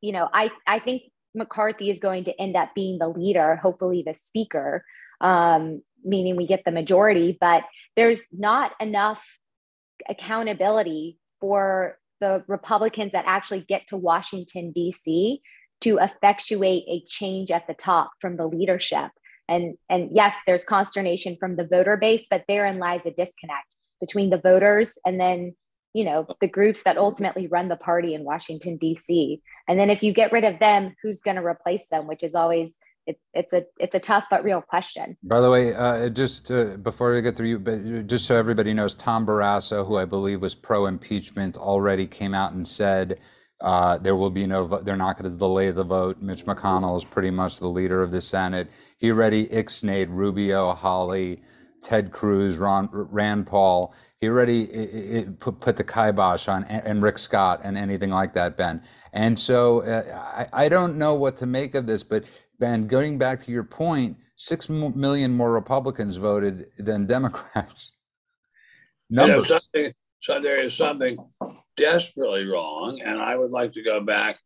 you 0.00 0.12
know, 0.12 0.28
I 0.32 0.50
I 0.66 0.78
think 0.78 1.02
McCarthy 1.34 1.90
is 1.90 1.98
going 1.98 2.24
to 2.24 2.40
end 2.40 2.56
up 2.56 2.74
being 2.74 2.98
the 2.98 3.08
leader, 3.08 3.56
hopefully 3.56 4.02
the 4.06 4.14
speaker, 4.14 4.84
um, 5.20 5.82
meaning 6.04 6.36
we 6.36 6.46
get 6.46 6.64
the 6.64 6.72
majority. 6.72 7.36
But 7.40 7.64
there's 7.96 8.26
not 8.32 8.72
enough 8.80 9.38
accountability 10.08 11.18
for 11.40 11.98
the 12.20 12.42
Republicans 12.48 13.12
that 13.12 13.24
actually 13.26 13.64
get 13.68 13.86
to 13.88 13.96
Washington, 13.96 14.72
D.C. 14.72 15.40
to 15.82 15.98
effectuate 15.98 16.84
a 16.88 17.02
change 17.06 17.50
at 17.50 17.66
the 17.66 17.74
top 17.74 18.10
from 18.20 18.36
the 18.36 18.46
leadership. 18.46 19.10
And, 19.48 19.76
and 19.88 20.10
yes, 20.12 20.34
there's 20.46 20.64
consternation 20.64 21.36
from 21.38 21.56
the 21.56 21.66
voter 21.66 21.96
base, 21.96 22.26
but 22.30 22.44
therein 22.48 22.78
lies 22.78 23.06
a 23.06 23.10
disconnect 23.10 23.76
between 24.00 24.30
the 24.30 24.38
voters 24.38 24.98
and 25.04 25.20
then 25.20 25.54
you 25.94 26.04
know 26.04 26.26
the 26.40 26.48
groups 26.48 26.82
that 26.82 26.98
ultimately 26.98 27.46
run 27.46 27.68
the 27.68 27.74
party 27.74 28.14
in 28.14 28.22
washington 28.22 28.76
d.c 28.76 29.40
and 29.66 29.80
then 29.80 29.88
if 29.88 30.02
you 30.02 30.12
get 30.12 30.30
rid 30.30 30.44
of 30.44 30.58
them 30.60 30.94
who's 31.02 31.22
going 31.22 31.34
to 31.34 31.44
replace 31.44 31.88
them 31.88 32.06
which 32.06 32.22
is 32.22 32.34
always 32.34 32.76
it's 33.08 33.20
it's 33.32 33.52
a 33.54 33.64
it's 33.78 33.94
a 33.94 34.00
tough 34.00 34.24
but 34.30 34.44
real 34.44 34.60
question. 34.60 35.16
By 35.22 35.40
the 35.40 35.50
way, 35.50 35.74
uh, 35.74 36.10
just 36.10 36.50
uh, 36.50 36.76
before 36.76 37.14
we 37.14 37.22
get 37.22 37.36
through 37.36 37.48
you, 37.48 37.58
but 37.58 38.06
just 38.06 38.26
so 38.26 38.36
everybody 38.36 38.74
knows, 38.74 38.94
Tom 38.94 39.26
Barrasso, 39.26 39.86
who 39.86 39.96
I 39.96 40.04
believe 40.04 40.42
was 40.42 40.54
pro 40.54 40.86
impeachment, 40.86 41.56
already 41.56 42.06
came 42.06 42.34
out 42.34 42.52
and 42.52 42.68
said 42.68 43.18
uh, 43.60 43.98
there 43.98 44.14
will 44.14 44.30
be 44.30 44.46
no. 44.46 44.66
They're 44.66 44.96
not 44.96 45.18
going 45.18 45.30
to 45.30 45.36
delay 45.36 45.70
the 45.70 45.84
vote. 45.84 46.20
Mitch 46.20 46.44
McConnell 46.44 46.96
is 46.96 47.04
pretty 47.04 47.30
much 47.30 47.58
the 47.58 47.68
leader 47.68 48.02
of 48.02 48.12
the 48.12 48.20
Senate. 48.20 48.70
He 48.98 49.10
already 49.10 49.46
ixnayed 49.48 50.06
Rubio, 50.10 50.72
Hawley, 50.72 51.42
Ted 51.82 52.12
Cruz, 52.12 52.56
Ron, 52.56 52.88
Rand 52.92 53.46
Paul. 53.46 53.94
He 54.20 54.28
already 54.28 54.64
it, 54.64 55.16
it 55.16 55.40
put, 55.40 55.60
put 55.60 55.76
the 55.76 55.84
kibosh 55.84 56.48
on 56.48 56.64
and 56.64 57.02
Rick 57.02 57.18
Scott 57.18 57.60
and 57.62 57.78
anything 57.78 58.10
like 58.10 58.32
that, 58.32 58.56
Ben. 58.56 58.82
And 59.12 59.38
so 59.38 59.80
uh, 59.82 60.46
I, 60.52 60.64
I 60.64 60.68
don't 60.68 60.96
know 60.96 61.14
what 61.14 61.36
to 61.38 61.46
make 61.46 61.74
of 61.74 61.86
this, 61.86 62.02
but 62.02 62.24
Ben, 62.58 62.88
going 62.88 63.18
back 63.18 63.40
to 63.44 63.52
your 63.52 63.62
point, 63.62 64.16
six 64.34 64.68
million 64.68 65.32
more 65.32 65.52
Republicans 65.52 66.16
voted 66.16 66.66
than 66.78 67.06
Democrats. 67.08 67.92
Numbers. 69.10 69.48
You 69.48 69.54
know, 69.54 69.58
something, 69.58 69.92
so 70.20 70.40
there 70.40 70.60
is 70.60 70.74
something 70.74 71.16
desperately 71.78 72.44
wrong, 72.44 73.00
and 73.00 73.20
I 73.20 73.36
would 73.36 73.50
like 73.50 73.72
to 73.72 73.82
go 73.82 74.00
back 74.00 74.38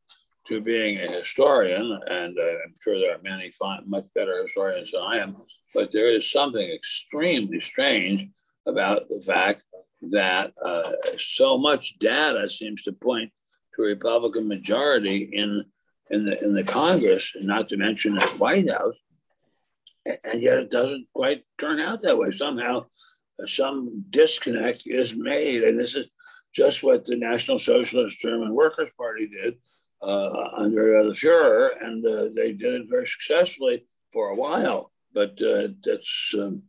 to 0.49 0.61
being 0.61 0.99
a 0.99 1.21
historian, 1.21 1.99
and 2.07 2.39
uh, 2.39 2.43
I'm 2.43 2.75
sure 2.83 2.99
there 2.99 3.15
are 3.15 3.23
many 3.23 3.53
fine, 3.53 3.83
much 3.87 4.07
better 4.15 4.43
historians 4.43 4.93
than 4.93 5.03
I 5.03 5.19
am, 5.19 5.37
but 5.75 5.91
there 5.93 6.09
is 6.09 6.31
something 6.31 6.69
extremely 6.69 7.61
strange 7.61 8.29
about 8.67 9.09
the 9.09 9.23
fact 9.23 9.63
that 10.11 10.53
uh, 10.65 10.93
so 11.19 11.59
much 11.59 11.99
data 11.99 12.51
seems 12.51 12.83
to 12.83 12.93
point 12.93 13.31
to 13.75 13.83
a 13.83 13.87
Republican 13.87 14.49
majority 14.49 15.31
in 15.33 15.63
in 16.11 16.25
the 16.25 16.43
in 16.45 16.55
the 16.55 16.65
Congress, 16.65 17.33
and 17.35 17.47
not 17.47 17.69
to 17.69 17.77
mention 17.77 18.15
the 18.15 18.27
White 18.39 18.69
House, 18.71 18.97
and 20.25 20.43
yet 20.43 20.59
it 20.59 20.71
doesn't 20.71 21.07
quite 21.15 21.45
turn 21.59 21.81
out 21.81 22.03
that 22.03 22.19
way. 22.19 22.31
Somehow, 22.37 22.87
uh, 23.41 23.47
some 23.47 24.05
disconnect 24.11 24.83
is 24.85 25.15
made, 25.15 25.63
and 25.63 25.79
this 25.79 25.95
is 25.95 26.07
just 26.55 26.83
what 26.83 27.05
the 27.05 27.17
National 27.17 27.59
Socialist 27.59 28.21
German 28.21 28.55
Workers' 28.55 28.91
Party 28.97 29.29
did 29.29 29.57
uh, 30.03 30.49
under 30.57 30.99
uh, 30.99 31.05
the 31.05 31.13
Führer, 31.13 31.71
and 31.81 32.05
uh, 32.07 32.29
they 32.35 32.53
did 32.53 32.75
it 32.75 32.91
very 32.91 33.07
successfully 33.07 33.85
for 34.13 34.29
a 34.29 34.37
while. 34.37 34.93
But 35.15 35.41
uh, 35.43 35.69
that's 35.85 36.35
um, 36.35 36.63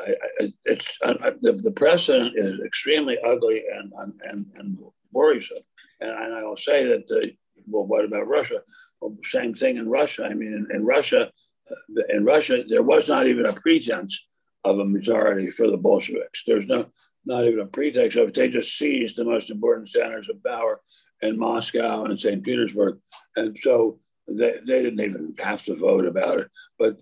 I, 0.00 0.14
I, 0.40 0.52
it's 0.64 0.88
the, 1.02 1.60
the 1.62 1.70
precedent 1.70 2.34
is 2.36 2.60
extremely 2.64 3.18
ugly 3.24 3.62
and 3.72 3.92
and, 4.24 4.46
and 4.56 4.78
worrisome. 5.12 5.58
And, 6.00 6.10
and 6.10 6.34
I 6.34 6.44
will 6.44 6.56
say 6.56 6.86
that 6.86 7.34
well, 7.66 7.86
what 7.86 8.04
about 8.04 8.28
Russia? 8.28 8.62
Well, 9.00 9.16
same 9.24 9.54
thing 9.54 9.76
in 9.76 9.88
Russia. 9.88 10.24
I 10.24 10.34
mean, 10.34 10.52
in, 10.52 10.76
in 10.76 10.84
Russia, 10.84 11.30
uh, 11.70 12.02
in 12.08 12.24
Russia, 12.24 12.64
there 12.68 12.82
was 12.82 13.08
not 13.08 13.26
even 13.26 13.46
a 13.46 13.52
pretense 13.52 14.26
of 14.64 14.78
a 14.78 14.84
majority 14.84 15.50
for 15.50 15.70
the 15.70 15.76
Bolsheviks. 15.76 16.44
There's 16.46 16.66
no, 16.66 16.86
not 17.24 17.44
even 17.44 17.60
a 17.60 17.66
pretext 17.66 18.16
of 18.16 18.28
it. 18.28 18.34
They 18.34 18.48
just 18.48 18.76
seized 18.76 19.16
the 19.16 19.24
most 19.24 19.50
important 19.50 19.88
centers 19.88 20.28
of 20.28 20.42
power 20.42 20.80
in 21.20 21.38
Moscow 21.38 22.04
and 22.04 22.18
St. 22.18 22.42
Petersburg. 22.42 22.98
And 23.36 23.56
so 23.60 24.00
they, 24.28 24.52
they 24.66 24.82
didn't 24.82 25.00
even 25.00 25.34
have 25.38 25.64
to 25.64 25.76
vote 25.76 26.06
about 26.06 26.38
it. 26.38 26.50
But 26.78 26.98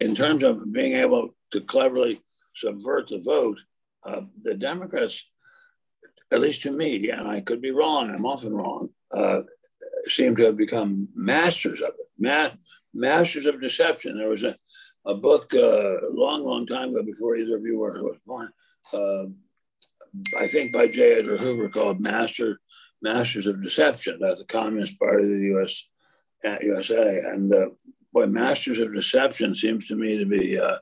in 0.00 0.14
terms 0.14 0.42
of 0.42 0.72
being 0.72 0.94
able 0.94 1.34
to 1.52 1.60
cleverly 1.60 2.20
subvert 2.56 3.08
the 3.08 3.20
vote, 3.20 3.58
uh, 4.04 4.22
the 4.42 4.54
Democrats, 4.54 5.24
at 6.30 6.40
least 6.40 6.62
to 6.62 6.72
me, 6.72 7.10
and 7.10 7.26
I 7.26 7.40
could 7.40 7.62
be 7.62 7.70
wrong, 7.70 8.10
I'm 8.10 8.26
often 8.26 8.54
wrong, 8.54 8.90
uh, 9.12 9.42
seem 10.08 10.36
to 10.36 10.46
have 10.46 10.56
become 10.56 11.08
masters 11.14 11.80
of 11.80 11.90
it, 11.98 12.06
ma- 12.18 12.50
masters 12.92 13.46
of 13.46 13.60
deception. 13.60 14.18
There 14.18 14.28
was 14.28 14.42
a, 14.42 14.56
a 15.06 15.14
book 15.14 15.52
a 15.52 15.66
uh, 15.66 16.00
long, 16.12 16.44
long 16.44 16.66
time 16.66 16.90
ago 16.90 17.02
before 17.02 17.36
either 17.36 17.56
of 17.56 17.64
you 17.64 17.78
were 17.78 18.16
born, 18.26 18.50
uh, 18.92 19.24
I 20.38 20.46
think 20.46 20.72
by 20.72 20.86
J. 20.86 21.18
Edgar 21.18 21.38
Hoover 21.38 21.68
called 21.68 22.00
Master 22.00 22.60
Masters 23.02 23.46
of 23.46 23.62
Deception. 23.62 24.18
That's 24.20 24.40
the 24.40 24.46
Communist 24.46 24.98
Party 24.98 25.24
of 25.24 25.38
the 25.38 25.46
U.S. 25.46 25.88
USA, 26.62 27.20
and 27.26 27.52
uh, 27.52 27.66
boy, 28.12 28.26
Masters 28.26 28.78
of 28.78 28.94
Deception 28.94 29.54
seems 29.54 29.86
to 29.88 29.96
me 29.96 30.18
to 30.18 30.26
be 30.26 30.58
uh, 30.58 30.78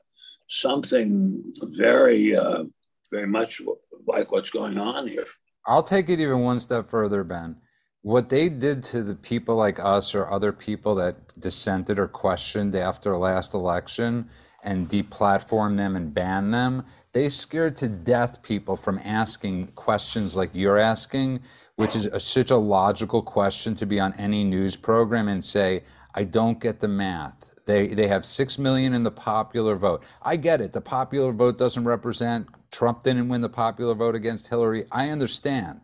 something 0.47 1.43
very, 1.61 2.35
uh, 2.35 2.63
very 3.11 3.27
much 3.27 3.61
like 4.07 4.31
what's 4.31 4.49
going 4.49 4.77
on 4.77 5.07
here. 5.07 5.25
I'll 5.65 5.83
take 5.83 6.09
it 6.09 6.19
even 6.19 6.39
one 6.39 6.59
step 6.59 6.89
further, 6.89 7.23
Ben 7.23 7.57
what 8.03 8.27
they 8.27 8.49
did 8.49 8.83
to 8.83 9.01
the 9.01 9.15
people 9.15 9.55
like 9.55 9.79
us 9.79 10.13
or 10.13 10.29
other 10.29 10.51
people 10.51 10.93
that 10.95 11.15
dissented 11.39 11.97
or 11.97 12.07
questioned 12.07 12.75
after 12.75 13.17
last 13.17 13.53
election 13.53 14.29
and 14.61 14.89
deplatformed 14.89 15.77
them 15.77 15.95
and 15.95 16.13
banned 16.13 16.53
them, 16.53 16.85
they 17.13 17.29
scared 17.29 17.77
to 17.77 17.87
death 17.87 18.43
people 18.43 18.75
from 18.75 18.99
asking 19.05 19.67
questions 19.67 20.35
like 20.35 20.49
you're 20.53 20.77
asking, 20.77 21.39
which 21.77 21.95
is 21.95 22.07
a, 22.07 22.19
such 22.19 22.51
a 22.51 22.57
logical 22.57 23.21
question 23.21 23.73
to 23.75 23.85
be 23.85 24.01
on 24.01 24.13
any 24.15 24.43
news 24.43 24.75
program 24.75 25.29
and 25.29 25.43
say, 25.43 25.83
I 26.13 26.25
don't 26.25 26.59
get 26.59 26.81
the 26.81 26.89
math. 26.89 27.53
They, 27.65 27.87
they 27.87 28.07
have 28.07 28.25
6 28.25 28.59
million 28.59 28.93
in 28.93 29.03
the 29.03 29.11
popular 29.11 29.77
vote. 29.77 30.03
I 30.21 30.35
get 30.35 30.59
it. 30.59 30.73
The 30.73 30.81
popular 30.81 31.31
vote 31.31 31.57
doesn't 31.57 31.85
represent, 31.85 32.47
Trump 32.69 33.03
didn't 33.03 33.29
win 33.29 33.39
the 33.39 33.47
popular 33.47 33.95
vote 33.95 34.15
against 34.15 34.49
Hillary. 34.49 34.85
I 34.91 35.09
understand 35.09 35.79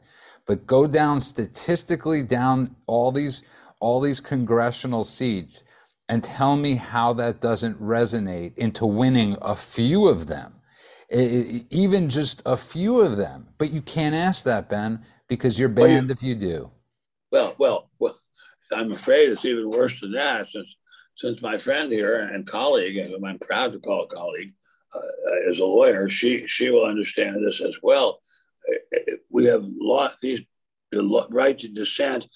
but 0.50 0.66
go 0.66 0.88
down 0.88 1.22
statistically 1.22 2.24
down 2.24 2.76
all 2.88 3.12
these 3.12 3.46
all 3.80 4.02
these 4.02 4.20
congressional 4.20 5.04
seats 5.04 5.64
and 6.10 6.24
tell 6.24 6.58
me 6.58 6.74
how 6.74 7.14
that 7.14 7.40
doesn't 7.40 7.80
resonate 7.80 8.58
into 8.58 8.88
winning 8.88 9.38
a 9.44 9.56
few 9.56 10.08
of 10.08 10.26
them. 10.26 10.56
It, 11.08 11.68
even 11.70 12.10
just 12.10 12.42
a 12.48 12.58
few 12.58 13.02
of 13.02 13.16
them. 13.16 13.50
But 13.60 13.70
you 13.72 13.84
can't 13.84 14.16
ask 14.16 14.44
that 14.46 14.70
ben 14.70 15.06
because 15.28 15.60
you're 15.60 15.70
banned 15.70 15.92
well, 15.92 16.04
you, 16.06 16.12
if 16.12 16.24
you 16.24 16.34
do. 16.34 16.72
Well 17.32 17.54
well 17.60 17.92
well 18.00 18.20
i'm 18.74 18.92
afraid 18.92 19.30
it's 19.30 19.46
even 19.46 19.70
worse 19.70 20.00
than 20.02 20.14
that 20.14 20.50
since 20.50 20.76
since 21.18 21.44
my 21.44 21.60
friend 21.60 21.92
here 21.92 22.22
and 22.22 22.48
colleague 22.48 22.98
whom 23.08 23.24
i'm 23.24 23.38
proud 23.38 23.72
to 23.72 23.80
call 23.80 24.06
a 24.06 24.08
colleague 24.08 24.54
uh, 24.96 25.52
as 25.52 25.60
a 25.60 25.66
lawyer. 25.66 26.10
She 26.10 26.48
she 26.48 26.72
will 26.72 26.86
understand 26.86 27.46
this 27.46 27.62
as 27.62 27.76
well 27.84 28.20
we 29.30 29.46
have 29.46 29.64
lost 29.66 30.18
these 30.22 30.42
the 30.92 31.28
right 31.30 31.58
to 31.60 31.68
dissent 31.68 32.28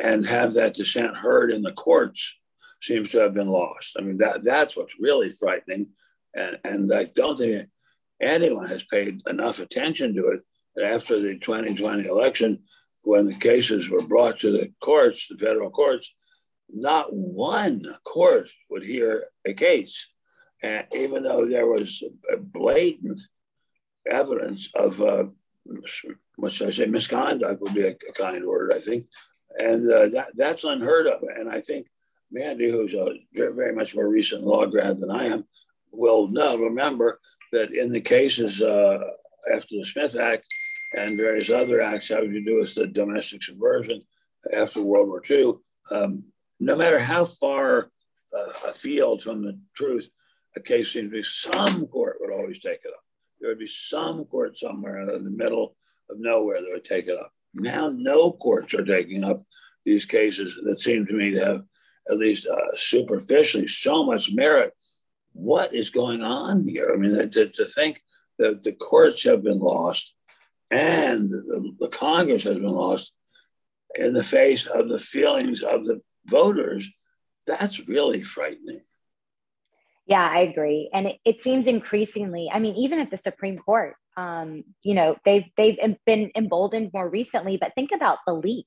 and 0.00 0.26
have 0.26 0.54
that 0.54 0.74
dissent 0.74 1.16
heard 1.16 1.50
in 1.52 1.62
the 1.62 1.72
courts 1.72 2.36
seems 2.80 3.10
to 3.10 3.18
have 3.18 3.34
been 3.34 3.48
lost. 3.48 3.96
I 3.98 4.02
mean, 4.02 4.18
that 4.18 4.44
that's 4.44 4.76
what's 4.76 4.94
really 4.98 5.30
frightening, 5.30 5.88
and 6.34 6.58
and 6.64 6.92
I 6.92 7.06
don't 7.14 7.36
think 7.36 7.68
anyone 8.20 8.68
has 8.68 8.84
paid 8.84 9.22
enough 9.28 9.58
attention 9.58 10.14
to 10.14 10.28
it. 10.28 10.40
After 10.82 11.18
the 11.18 11.38
2020 11.38 12.06
election, 12.06 12.64
when 13.02 13.26
the 13.26 13.34
cases 13.34 13.88
were 13.88 14.06
brought 14.06 14.40
to 14.40 14.52
the 14.52 14.72
courts, 14.80 15.26
the 15.28 15.38
federal 15.38 15.70
courts, 15.70 16.14
not 16.68 17.14
one 17.14 17.82
court 18.04 18.50
would 18.68 18.82
hear 18.82 19.24
a 19.46 19.54
case, 19.54 20.08
and 20.62 20.86
even 20.94 21.22
though 21.22 21.46
there 21.46 21.66
was 21.66 22.02
a 22.30 22.36
blatant 22.36 23.20
evidence 24.10 24.70
of 24.74 25.00
uh, 25.00 25.24
what 26.36 26.52
should 26.52 26.68
I 26.68 26.70
say, 26.70 26.86
misconduct 26.86 27.60
would 27.60 27.74
be 27.74 27.82
a, 27.82 27.96
a 28.08 28.12
kind 28.12 28.44
word, 28.44 28.72
I 28.74 28.80
think. 28.80 29.06
And 29.58 29.90
uh, 29.90 30.08
that, 30.10 30.28
that's 30.36 30.64
unheard 30.64 31.06
of. 31.06 31.22
And 31.22 31.50
I 31.50 31.60
think 31.60 31.86
Mandy, 32.30 32.70
who's 32.70 32.94
a 32.94 33.14
very 33.34 33.74
much 33.74 33.94
more 33.94 34.08
recent 34.08 34.44
law 34.44 34.66
grad 34.66 35.00
than 35.00 35.10
I 35.10 35.24
am, 35.24 35.44
will 35.92 36.28
know, 36.28 36.58
remember 36.58 37.20
that 37.52 37.72
in 37.72 37.90
the 37.90 38.00
cases 38.00 38.60
uh, 38.60 38.98
after 39.52 39.76
the 39.76 39.86
Smith 39.86 40.16
Act 40.16 40.46
and 40.94 41.16
various 41.16 41.50
other 41.50 41.80
acts 41.80 42.08
having 42.08 42.32
to 42.32 42.44
do 42.44 42.58
with 42.58 42.74
the 42.74 42.86
domestic 42.86 43.42
subversion 43.42 44.02
after 44.52 44.84
World 44.84 45.08
War 45.08 45.22
II, 45.28 45.54
um, 45.90 46.24
no 46.60 46.76
matter 46.76 46.98
how 46.98 47.24
far 47.24 47.90
uh, 48.36 48.68
afield 48.68 49.22
from 49.22 49.42
the 49.42 49.58
truth 49.74 50.10
a 50.56 50.60
case 50.60 50.92
seems 50.92 51.10
to 51.10 51.16
be, 51.16 51.22
some 51.22 51.86
court 51.86 52.16
would 52.20 52.32
always 52.32 52.60
take 52.60 52.80
it 52.84 52.92
up. 52.92 53.05
There 53.40 53.50
would 53.50 53.58
be 53.58 53.68
some 53.68 54.24
court 54.24 54.58
somewhere 54.58 55.00
in 55.00 55.24
the 55.24 55.30
middle 55.30 55.76
of 56.10 56.18
nowhere 56.18 56.56
that 56.56 56.70
would 56.70 56.84
take 56.84 57.06
it 57.08 57.18
up. 57.18 57.32
Now, 57.54 57.90
no 57.94 58.32
courts 58.32 58.74
are 58.74 58.84
taking 58.84 59.24
up 59.24 59.42
these 59.84 60.04
cases 60.04 60.60
that 60.64 60.80
seem 60.80 61.06
to 61.06 61.12
me 61.12 61.30
to 61.32 61.44
have, 61.44 61.62
at 62.10 62.18
least 62.18 62.46
uh, 62.46 62.76
superficially, 62.76 63.66
so 63.66 64.04
much 64.04 64.32
merit. 64.34 64.72
What 65.32 65.74
is 65.74 65.90
going 65.90 66.22
on 66.22 66.66
here? 66.66 66.90
I 66.92 66.96
mean, 66.96 67.30
to, 67.30 67.48
to 67.48 67.66
think 67.66 68.00
that 68.38 68.62
the 68.62 68.72
courts 68.72 69.24
have 69.24 69.42
been 69.42 69.58
lost 69.58 70.14
and 70.70 71.30
the, 71.30 71.74
the 71.78 71.88
Congress 71.88 72.44
has 72.44 72.56
been 72.56 72.64
lost 72.64 73.14
in 73.96 74.12
the 74.12 74.24
face 74.24 74.66
of 74.66 74.88
the 74.88 74.98
feelings 74.98 75.62
of 75.62 75.84
the 75.84 76.00
voters, 76.26 76.90
that's 77.46 77.88
really 77.88 78.22
frightening. 78.22 78.82
Yeah, 80.06 80.28
I 80.32 80.40
agree. 80.40 80.88
And 80.92 81.08
it, 81.08 81.16
it 81.24 81.42
seems 81.42 81.66
increasingly, 81.66 82.48
I 82.52 82.60
mean, 82.60 82.76
even 82.76 83.00
at 83.00 83.10
the 83.10 83.16
Supreme 83.16 83.58
Court, 83.58 83.96
um, 84.16 84.62
you 84.82 84.94
know, 84.94 85.16
they've 85.24 85.44
they've 85.56 85.78
been 86.06 86.30
emboldened 86.36 86.90
more 86.94 87.08
recently, 87.08 87.58
but 87.60 87.74
think 87.74 87.90
about 87.94 88.18
the 88.26 88.32
leak. 88.32 88.66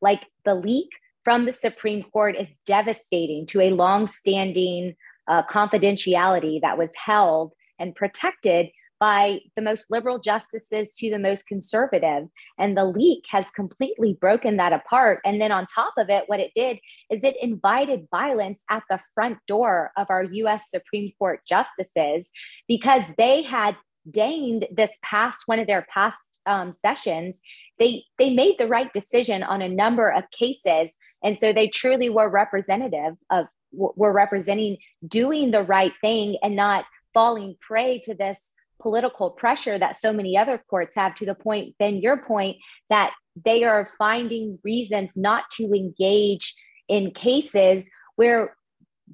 Like 0.00 0.22
the 0.44 0.54
leak 0.54 0.88
from 1.24 1.44
the 1.44 1.52
Supreme 1.52 2.02
Court 2.02 2.36
is 2.36 2.48
devastating 2.66 3.46
to 3.46 3.60
a 3.60 3.70
long-standing 3.70 4.94
uh, 5.28 5.42
confidentiality 5.42 6.60
that 6.62 6.78
was 6.78 6.90
held 7.04 7.52
and 7.78 7.94
protected 7.94 8.68
by 9.00 9.40
the 9.56 9.62
most 9.62 9.86
liberal 9.90 10.18
justices 10.18 10.94
to 10.96 11.10
the 11.10 11.18
most 11.18 11.46
conservative. 11.46 12.28
And 12.58 12.76
the 12.76 12.84
leak 12.84 13.24
has 13.30 13.50
completely 13.50 14.16
broken 14.20 14.56
that 14.56 14.72
apart. 14.72 15.20
And 15.24 15.40
then 15.40 15.52
on 15.52 15.66
top 15.72 15.94
of 15.98 16.08
it, 16.08 16.24
what 16.26 16.40
it 16.40 16.52
did 16.54 16.78
is 17.10 17.24
it 17.24 17.36
invited 17.40 18.08
violence 18.10 18.62
at 18.70 18.82
the 18.90 19.00
front 19.14 19.38
door 19.46 19.92
of 19.96 20.06
our 20.10 20.24
US 20.24 20.70
Supreme 20.70 21.12
Court 21.18 21.40
justices 21.48 22.30
because 22.66 23.04
they 23.16 23.42
had 23.42 23.76
deigned 24.10 24.66
this 24.70 24.90
past 25.02 25.42
one 25.46 25.58
of 25.58 25.66
their 25.66 25.86
past 25.92 26.16
um, 26.46 26.72
sessions 26.72 27.40
they 27.78 28.04
they 28.18 28.30
made 28.30 28.54
the 28.58 28.66
right 28.66 28.90
decision 28.94 29.42
on 29.42 29.60
a 29.60 29.68
number 29.68 30.10
of 30.10 30.24
cases 30.30 30.94
and 31.22 31.38
so 31.38 31.52
they 31.52 31.68
truly 31.68 32.08
were 32.08 32.30
representative 32.30 33.14
of 33.30 33.46
were 33.70 34.12
representing 34.12 34.78
doing 35.06 35.50
the 35.50 35.62
right 35.62 35.92
thing 36.00 36.38
and 36.42 36.56
not 36.56 36.86
falling 37.12 37.56
prey 37.60 37.98
to 37.98 38.14
this 38.14 38.52
political 38.80 39.30
pressure 39.30 39.78
that 39.78 39.96
so 39.96 40.12
many 40.12 40.36
other 40.36 40.62
courts 40.70 40.94
have 40.94 41.14
to 41.14 41.26
the 41.26 41.34
point 41.34 41.74
ben 41.78 41.96
your 41.96 42.16
point 42.16 42.56
that 42.88 43.12
they 43.44 43.64
are 43.64 43.90
finding 43.98 44.58
reasons 44.64 45.12
not 45.16 45.44
to 45.50 45.64
engage 45.72 46.54
in 46.88 47.10
cases 47.10 47.90
where 48.16 48.54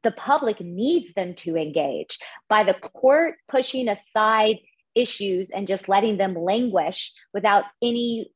the 0.02 0.12
public 0.12 0.60
needs 0.60 1.12
them 1.14 1.34
to 1.34 1.56
engage. 1.56 2.18
By 2.48 2.64
the 2.64 2.74
court 2.74 3.36
pushing 3.48 3.88
aside 3.88 4.56
issues 4.94 5.50
and 5.50 5.66
just 5.66 5.88
letting 5.88 6.18
them 6.18 6.34
languish 6.34 7.12
without 7.32 7.64
any 7.82 8.30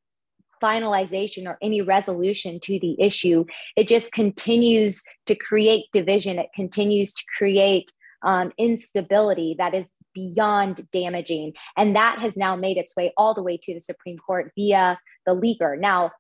finalization 0.63 1.47
or 1.47 1.57
any 1.63 1.81
resolution 1.81 2.59
to 2.59 2.81
the 2.81 3.01
issue 3.01 3.45
it 3.77 3.87
just 3.87 4.11
continues 4.11 5.05
to 5.27 5.37
create 5.37 5.85
division. 5.93 6.37
It 6.37 6.49
continues 6.53 7.15
to 7.15 7.23
create 7.37 7.93
um, 8.25 8.51
instability 8.59 9.55
that 9.59 9.73
is 9.73 9.89
beyond 10.19 10.89
damaging. 10.93 11.53
And 11.77 11.95
that 11.97 12.19
has 12.19 12.37
now 12.37 12.57
made 12.57 12.77
its 12.77 12.95
way 12.97 13.13
all 13.17 13.35
the 13.35 13.43
way 13.43 13.59
to 13.63 13.75
the 13.75 13.81
Supreme 13.81 14.19
Court 14.19 14.51
via 14.57 14.99
the 15.27 15.35
leaker. 15.35 15.79
Now, 15.79 16.13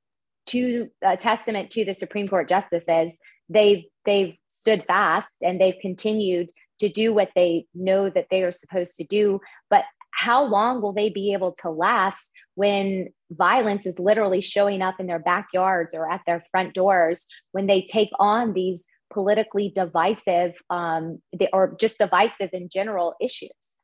to 0.46 0.88
a 1.02 1.16
testament 1.16 1.70
to 1.72 1.84
the 1.84 1.94
Supreme 1.94 2.28
Court 2.28 2.48
justices, 2.48 3.18
they've 3.48 3.84
they've 4.04 4.34
stood 4.48 4.84
fast 4.86 5.36
and 5.42 5.60
they've 5.60 5.80
continued 5.80 6.48
to 6.80 6.88
do 6.88 7.12
what 7.12 7.30
they 7.34 7.66
know 7.74 8.08
that 8.08 8.26
they 8.30 8.42
are 8.42 8.52
supposed 8.52 8.96
to 8.96 9.04
do. 9.04 9.40
But 9.68 9.84
how 10.12 10.44
long 10.44 10.80
will 10.80 10.92
they 10.92 11.10
be 11.10 11.32
able 11.32 11.54
to 11.62 11.70
last 11.70 12.32
when 12.54 13.08
violence 13.30 13.86
is 13.86 13.98
literally 13.98 14.40
showing 14.40 14.82
up 14.82 14.98
in 14.98 15.06
their 15.06 15.18
backyards 15.18 15.94
or 15.94 16.10
at 16.10 16.22
their 16.26 16.44
front 16.50 16.74
doors 16.74 17.26
when 17.52 17.66
they 17.66 17.82
take 17.82 18.10
on 18.18 18.52
these 18.52 18.84
politically 19.10 19.72
divisive 19.74 20.54
um, 20.70 21.20
or 21.52 21.76
just 21.78 21.98
divisive 21.98 22.50
in 22.52 22.68
general 22.68 23.14
issues? 23.20 23.77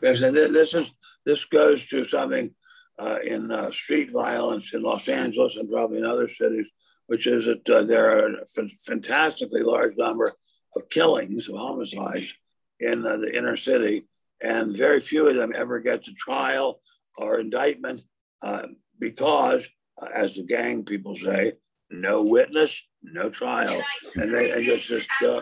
Because 0.00 0.20
this 0.20 0.74
is 0.74 0.90
this 1.24 1.44
goes 1.44 1.86
to 1.88 2.06
something 2.06 2.54
uh, 2.98 3.18
in 3.24 3.50
uh, 3.50 3.70
street 3.70 4.10
violence 4.12 4.72
in 4.74 4.82
Los 4.82 5.08
Angeles 5.08 5.56
and 5.56 5.70
probably 5.70 5.98
in 5.98 6.06
other 6.06 6.28
cities, 6.28 6.66
which 7.06 7.26
is 7.26 7.44
that 7.44 7.68
uh, 7.70 7.82
there 7.82 8.10
are 8.10 8.34
a 8.34 8.42
f- 8.42 8.70
fantastically 8.86 9.62
large 9.62 9.96
number 9.96 10.32
of 10.76 10.88
killings 10.90 11.48
of 11.48 11.56
homicides 11.56 12.32
in 12.80 13.06
uh, 13.06 13.16
the 13.16 13.36
inner 13.36 13.56
city, 13.56 14.06
and 14.42 14.76
very 14.76 15.00
few 15.00 15.28
of 15.28 15.34
them 15.34 15.52
ever 15.54 15.80
get 15.80 16.04
to 16.04 16.12
trial 16.14 16.80
or 17.16 17.40
indictment 17.40 18.02
uh, 18.42 18.66
because, 18.98 19.68
uh, 20.00 20.08
as 20.14 20.34
the 20.34 20.42
gang 20.42 20.84
people 20.84 21.16
say, 21.16 21.52
no 21.90 22.22
witness, 22.22 22.86
no 23.02 23.30
trial, 23.30 23.82
and 24.16 24.34
they, 24.34 24.50
they 24.50 24.64
just 24.64 24.88
just. 24.88 25.08
Uh, 25.24 25.40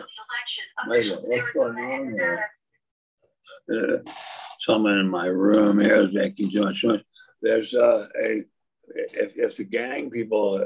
wait 0.87 1.05
what's 1.25 1.51
going 1.51 1.77
on 1.77 2.11
here? 2.11 2.49
Uh, 3.73 3.97
someone 4.61 4.97
in 4.97 5.09
my 5.09 5.27
room 5.27 5.79
here 5.79 6.07
is 6.07 6.13
making 6.13 6.51
too 6.51 6.63
much 6.63 6.83
noise. 6.83 7.01
There's 7.41 7.73
uh, 7.73 8.07
a 8.21 8.43
if, 8.89 9.33
if 9.35 9.57
the 9.57 9.63
gang 9.63 10.09
people 10.09 10.65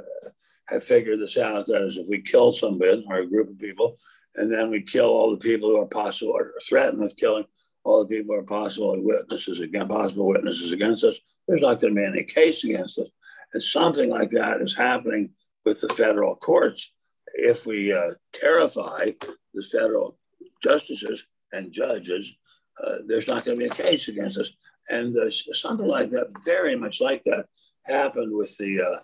have 0.67 0.83
figured 0.83 1.19
this 1.19 1.37
out, 1.37 1.65
that 1.67 1.83
is, 1.83 1.97
if 1.97 2.07
we 2.07 2.21
kill 2.21 2.51
somebody 2.51 3.03
or 3.07 3.17
a 3.17 3.25
group 3.25 3.49
of 3.49 3.59
people, 3.59 3.97
and 4.35 4.51
then 4.53 4.69
we 4.69 4.81
kill 4.81 5.09
all 5.09 5.31
the 5.31 5.37
people 5.37 5.69
who 5.69 5.77
are 5.77 5.85
possible 5.85 6.33
or 6.33 6.53
threaten 6.63 6.99
with 6.99 7.17
killing 7.17 7.45
all 7.83 8.03
the 8.03 8.15
people 8.15 8.35
who 8.35 8.41
are 8.41 8.43
possible 8.43 8.95
witnesses 9.01 9.59
against 9.59 9.89
possible 9.89 10.27
witnesses 10.27 10.71
against 10.71 11.03
us, 11.03 11.19
there's 11.47 11.61
not 11.61 11.81
going 11.81 11.95
to 11.95 11.99
be 11.99 12.05
any 12.05 12.23
case 12.23 12.63
against 12.63 12.99
us. 12.99 13.09
And 13.53 13.61
something 13.61 14.09
like 14.09 14.31
that 14.31 14.61
is 14.61 14.75
happening 14.75 15.31
with 15.65 15.81
the 15.81 15.89
federal 15.89 16.35
courts. 16.35 16.93
If 17.33 17.65
we 17.65 17.91
uh, 17.91 18.11
terrify 18.33 19.07
the 19.53 19.63
federal 19.63 20.17
justices 20.63 21.25
and 21.51 21.73
judges 21.73 22.37
uh, 22.83 22.97
there's 23.07 23.27
not 23.27 23.45
going 23.45 23.59
to 23.59 23.63
be 23.63 23.69
a 23.69 23.73
case 23.73 24.07
against 24.07 24.37
us. 24.37 24.51
And 24.89 25.15
uh, 25.17 25.29
something 25.29 25.87
like 25.87 26.09
that, 26.11 26.27
very 26.43 26.75
much 26.75 27.01
like 27.01 27.23
that, 27.23 27.45
happened 27.83 28.35
with 28.35 28.55
the 28.57 28.81
uh, 28.81 28.99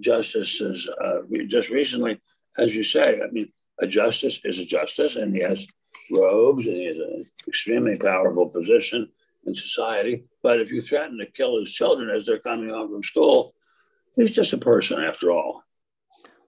justices 0.00 0.88
uh, 1.00 1.20
just 1.46 1.70
recently. 1.70 2.20
As 2.58 2.74
you 2.74 2.82
say, 2.82 3.20
I 3.20 3.30
mean, 3.30 3.52
a 3.80 3.86
justice 3.86 4.44
is 4.44 4.58
a 4.58 4.64
justice, 4.64 5.16
and 5.16 5.34
he 5.34 5.42
has 5.42 5.66
robes, 6.12 6.66
and 6.66 6.74
he 6.74 6.86
has 6.86 6.98
an 6.98 7.22
extremely 7.46 7.96
powerful 7.96 8.48
position 8.48 9.08
in 9.46 9.54
society. 9.54 10.24
But 10.42 10.60
if 10.60 10.70
you 10.70 10.82
threaten 10.82 11.18
to 11.18 11.26
kill 11.26 11.58
his 11.60 11.72
children 11.72 12.10
as 12.10 12.26
they're 12.26 12.40
coming 12.40 12.70
home 12.70 12.90
from 12.90 13.02
school, 13.02 13.54
he's 14.16 14.32
just 14.32 14.52
a 14.52 14.58
person 14.58 15.02
after 15.02 15.30
all. 15.30 15.62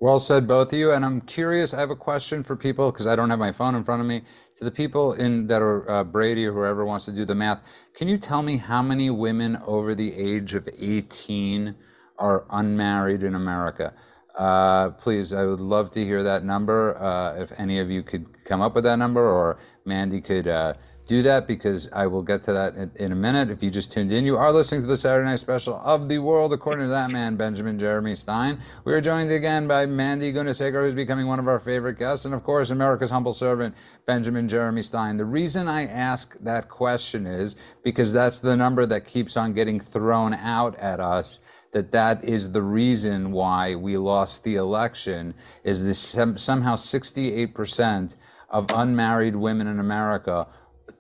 Well 0.03 0.19
said, 0.19 0.49
both 0.49 0.73
of 0.73 0.79
you. 0.81 0.91
And 0.91 1.05
I'm 1.05 1.21
curious. 1.21 1.73
I 1.73 1.79
have 1.79 1.91
a 1.91 1.95
question 1.95 2.43
for 2.43 2.57
people 2.57 2.91
because 2.91 3.07
I 3.07 3.15
don't 3.15 3.31
have 3.31 3.39
my 3.39 3.53
phone 3.53 3.77
in 3.77 3.85
front 3.85 4.01
of 4.01 4.09
me. 4.09 4.23
To 4.57 4.65
the 4.65 4.71
people 4.73 5.13
in 5.13 5.47
that 5.47 5.63
are 5.63 5.89
uh, 5.89 6.03
Brady 6.03 6.45
or 6.45 6.53
whoever 6.53 6.85
wants 6.85 7.05
to 7.05 7.13
do 7.13 7.25
the 7.25 7.37
math, 7.37 7.63
can 7.95 8.09
you 8.09 8.19
tell 8.19 8.43
me 8.43 8.57
how 8.57 8.83
many 8.83 9.11
women 9.11 9.63
over 9.65 9.95
the 9.95 10.13
age 10.13 10.55
of 10.55 10.69
18 10.77 11.77
are 12.19 12.45
unmarried 12.51 13.23
in 13.23 13.37
America? 13.37 13.95
Uh, 14.37 14.91
please, 14.91 15.33
I 15.33 15.45
would 15.45 15.61
love 15.61 15.93
to 15.93 16.05
hear 16.05 16.25
that 16.25 16.43
number. 16.43 17.01
Uh, 17.01 17.41
if 17.41 17.53
any 17.61 17.79
of 17.79 17.89
you 17.89 18.03
could 18.03 18.27
come 18.45 18.61
up 18.61 18.75
with 18.75 18.83
that 18.83 18.99
number, 18.99 19.23
or 19.23 19.61
Mandy 19.85 20.21
could 20.21 20.49
uh, 20.49 20.75
do 21.13 21.21
that 21.21 21.47
because 21.47 21.93
I 21.93 22.07
will 22.07 22.23
get 22.23 22.43
to 22.45 22.55
that 22.55 22.75
in, 22.75 22.91
in, 22.97 23.13
a 23.13 23.15
minute. 23.15 23.51
If 23.51 23.63
you 23.63 23.69
just 23.69 23.93
tuned 23.93 24.11
in, 24.11 24.25
you 24.25 24.39
are 24.39 24.51
listening 24.51 24.81
to 24.81 24.87
the 24.87 24.97
Saturday 24.97 25.29
Night 25.29 25.41
Special 25.41 25.75
of 25.85 26.09
the 26.09 26.19
World, 26.19 26.55
according 26.55 26.87
to 26.87 26.91
that 26.91 27.11
man, 27.11 27.37
Benjamin 27.37 27.79
Jeremy 27.79 28.15
Stein. 28.15 28.59
We 28.87 28.95
are 28.95 29.01
joined 29.03 29.31
again 29.31 29.69
by 29.69 29.85
Mandy 29.85 30.33
Gunasekar, 30.33 30.83
who's 30.83 30.95
becoming 30.95 31.27
one 31.27 31.39
of 31.39 31.49
our 31.49 31.61
favorite 31.61 31.99
guests, 31.99 32.25
and 32.25 32.33
of 32.33 32.43
course, 32.43 32.71
America's 32.71 33.11
humble 33.11 33.35
servant, 33.35 33.75
Benjamin 34.07 34.49
Jeremy 34.49 34.81
Stein. 34.81 35.19
The 35.19 35.27
reason 35.27 35.69
I 35.69 35.85
ask 35.85 36.35
that 36.41 36.71
question 36.71 37.27
is 37.27 37.57
because 37.83 38.11
that's 38.11 38.39
the 38.39 38.57
number 38.57 38.87
that 38.87 39.05
keeps 39.05 39.37
on 39.37 39.53
getting 39.53 39.81
thrown 39.81 40.33
out 40.33 40.79
at 40.79 40.99
us 40.99 41.41
that 41.73 41.93
that 41.93 42.25
is 42.25 42.53
the 42.53 42.63
reason 42.63 43.33
why 43.33 43.75
we 43.75 43.99
lost 43.99 44.45
the 44.45 44.55
election 44.55 45.35
is 45.63 45.85
this 45.85 45.99
somehow 45.99 46.75
68% 46.75 48.17
of 48.49 48.67
unmarried 48.75 49.35
women 49.35 49.67
in 49.67 49.79
America 49.79 50.47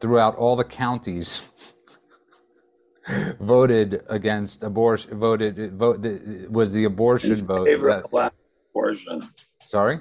throughout 0.00 0.36
all 0.36 0.56
the 0.56 0.64
counties 0.64 1.50
voted 3.40 4.02
against 4.08 4.62
abortion. 4.62 5.18
Voted 5.18 5.74
vote 5.74 6.06
was 6.50 6.72
the 6.72 6.84
abortion 6.84 7.32
in 7.32 7.46
vote. 7.46 7.66
Favor 7.66 7.88
that, 7.88 8.04
of 8.04 8.32
abortion. 8.70 9.22
Sorry. 9.60 10.00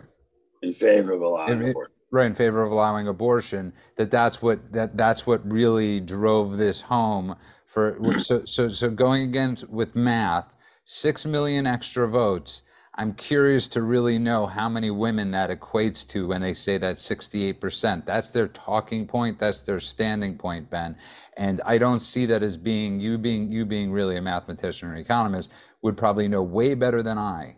In 0.61 0.73
favor 0.73 1.13
of 1.13 1.21
allowing 1.21 1.61
in, 1.61 1.69
abortion. 1.69 1.93
Right 2.11 2.25
in 2.27 2.35
favor 2.35 2.63
of 2.63 2.71
allowing 2.71 3.07
abortion. 3.07 3.73
That 3.95 4.11
that's 4.11 4.41
what 4.41 4.71
that 4.73 4.97
that's 4.97 5.25
what 5.25 5.49
really 5.49 5.99
drove 5.99 6.57
this 6.57 6.81
home. 6.81 7.35
For 7.65 8.19
so 8.19 8.43
so 8.45 8.67
so 8.67 8.89
going 8.89 9.23
against 9.23 9.69
with 9.69 9.95
math 9.95 10.55
six 10.85 11.25
million 11.25 11.65
extra 11.65 12.07
votes. 12.07 12.63
I'm 13.01 13.13
curious 13.13 13.67
to 13.69 13.81
really 13.81 14.19
know 14.19 14.45
how 14.45 14.69
many 14.69 14.91
women 14.91 15.31
that 15.31 15.49
equates 15.49 16.07
to 16.09 16.27
when 16.27 16.39
they 16.39 16.53
say 16.53 16.77
that 16.77 16.97
68%. 16.97 18.05
That's 18.05 18.29
their 18.29 18.47
talking 18.49 19.07
point. 19.07 19.39
That's 19.39 19.63
their 19.63 19.79
standing 19.79 20.37
point, 20.37 20.69
Ben. 20.69 20.95
And 21.35 21.61
I 21.65 21.79
don't 21.79 22.01
see 22.01 22.27
that 22.27 22.43
as 22.43 22.57
being 22.57 22.99
you 22.99 23.17
being 23.17 23.51
you 23.51 23.65
being 23.65 23.91
really 23.91 24.17
a 24.17 24.21
mathematician 24.21 24.87
or 24.87 24.97
economist 24.97 25.51
would 25.81 25.97
probably 25.97 26.27
know 26.27 26.43
way 26.43 26.75
better 26.75 27.01
than 27.01 27.17
I. 27.17 27.55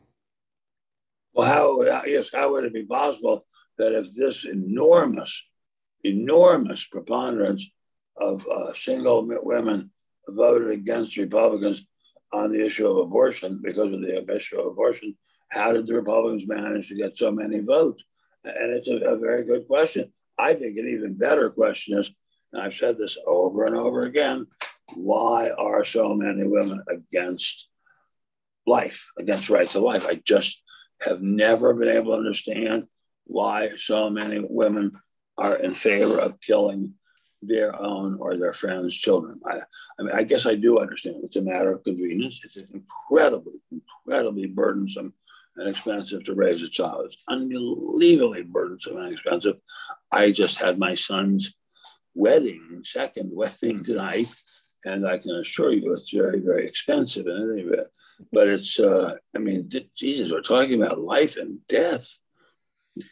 Well, 1.34 1.46
how 1.46 2.04
yes, 2.06 2.30
how 2.34 2.54
would 2.54 2.64
it 2.64 2.74
be 2.74 2.86
possible 2.86 3.46
that 3.78 3.92
if 3.92 4.16
this 4.16 4.46
enormous, 4.46 5.44
enormous 6.06 6.86
preponderance 6.86 7.70
of 8.16 8.48
uh, 8.48 8.74
single 8.76 9.28
women 9.28 9.92
voted 10.26 10.72
against 10.72 11.18
Republicans 11.18 11.86
on 12.32 12.50
the 12.50 12.66
issue 12.66 12.88
of 12.88 12.96
abortion 12.96 13.60
because 13.62 13.92
of 13.92 14.00
the 14.00 14.26
issue 14.34 14.58
of 14.58 14.68
abortion, 14.68 15.18
how 15.54 15.72
did 15.72 15.88
the 15.88 15.94
Republicans 15.94 16.48
manage 16.48 16.90
to 16.90 16.96
get 16.96 17.18
so 17.18 17.32
many 17.32 17.60
votes? 17.60 18.04
And 18.44 18.76
it's 18.76 18.88
a, 18.88 18.98
a 18.98 19.18
very 19.18 19.46
good 19.46 19.68
question. 19.68 20.12
I 20.38 20.54
think 20.54 20.78
an 20.78 20.88
even 20.88 21.14
better 21.14 21.50
question 21.50 21.98
is, 21.98 22.12
and 22.52 22.62
I've 22.62 22.74
said 22.74 22.98
this 22.98 23.18
over 23.26 23.66
and 23.66 23.76
over 23.76 24.04
again, 24.04 24.48
why 24.96 25.52
are 25.52 25.84
so 25.84 26.14
many 26.14 26.46
women 26.46 26.84
against 26.90 27.70
life, 28.66 29.12
against 29.18 29.50
right 29.50 29.68
to 29.68 29.80
life? 29.80 30.06
I 30.06 30.22
just 30.26 30.62
have 31.02 31.22
never 31.22 31.74
been 31.74 31.90
able 31.90 32.12
to 32.12 32.18
understand 32.18 32.88
why 33.26 33.70
so 33.78 34.10
many 34.10 34.46
women 34.48 35.00
are 35.38 35.56
in 35.58 35.74
favor 35.74 36.20
of 36.20 36.40
killing 36.42 36.94
their 37.42 37.80
own 37.80 38.18
or 38.20 38.38
their 38.38 38.54
friends' 38.54 38.98
children. 38.98 39.40
I, 39.46 39.60
I 40.00 40.04
mean, 40.04 40.16
I 40.16 40.24
guess 40.24 40.46
I 40.46 40.56
do 40.56 40.80
understand. 40.80 41.18
It's 41.24 41.36
a 41.36 41.42
matter 41.42 41.74
of 41.74 41.84
convenience. 41.84 42.42
It's 42.44 42.58
incredibly, 42.58 43.62
incredibly 43.72 44.48
burdensome 44.48 45.14
and 45.56 45.70
expensive 45.70 46.24
to 46.26 46.34
raise 46.34 46.64
a 46.64 46.70
child. 46.70 47.06
It's 47.06 47.24
unbelievably 47.28 48.44
burdensome 48.44 48.98
and 48.98 49.14
expensive. 49.14 49.58
I 50.12 50.32
just 50.32 50.60
had 50.60 50.80
my 50.80 50.96
son's 50.96 51.54
wedding, 52.16 52.82
second 52.84 53.32
wedding 53.34 53.84
tonight, 53.84 54.34
and 54.86 55.08
I 55.08 55.18
can 55.18 55.36
assure 55.36 55.74
you 55.74 55.94
it's 55.94 56.12
very, 56.12 56.40
very 56.40 56.68
expensive 56.68 57.28
in 57.28 57.52
any 57.52 57.62
event. 57.62 57.88
But 58.32 58.48
it's, 58.48 58.80
uh, 58.80 59.16
I 59.36 59.40
mean, 59.40 59.70
Jesus, 59.98 60.32
we're 60.32 60.42
talking 60.42 60.82
about 60.82 61.00
life 61.00 61.38
and 61.38 61.60
death. 61.68 62.18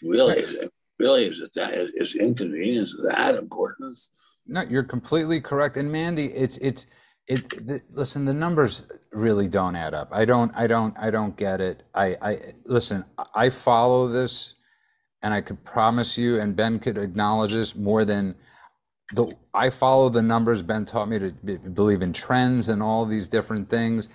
Really, 0.04 0.70
really, 1.00 1.26
is 1.26 1.40
it 1.40 1.54
that 1.56 1.92
is 1.96 2.16
inconvenience 2.16 2.96
that 3.10 3.36
important? 3.36 4.00
No, 4.46 4.64
you're 4.70 4.84
completely 4.84 5.42
correct. 5.42 5.78
And 5.78 5.92
Mandy, 5.92 6.26
it's 6.28 6.58
it's 6.60 6.86
it. 7.28 7.68
The, 7.68 7.82
listen, 7.92 8.26
the 8.26 8.34
numbers 8.34 8.92
really 9.12 9.48
don't 9.48 9.76
add 9.76 9.94
up. 9.94 10.10
I 10.12 10.26
don't, 10.26 10.52
I 10.56 10.68
don't, 10.68 10.98
I 10.98 11.10
don't 11.12 11.36
get 11.38 11.62
it. 11.62 11.84
I, 11.94 12.18
I 12.22 12.40
listen. 12.66 13.06
I 13.36 13.50
follow 13.50 14.08
this, 14.08 14.56
and 15.22 15.34
I 15.34 15.42
could 15.42 15.64
promise 15.64 16.18
you, 16.18 16.40
and 16.40 16.56
Ben 16.56 16.80
could 16.80 16.98
acknowledge 16.98 17.54
this 17.54 17.76
more 17.76 18.06
than 18.06 18.36
the. 19.14 19.34
I 19.54 19.70
follow 19.70 20.10
the 20.10 20.22
numbers. 20.22 20.62
Ben 20.62 20.86
taught 20.86 21.10
me 21.10 21.20
to 21.20 21.32
be, 21.44 21.58
believe 21.58 22.02
in 22.02 22.14
trends 22.14 22.70
and 22.70 22.82
all 22.82 23.06
these 23.06 23.28
different 23.28 23.70
things. 23.70 24.10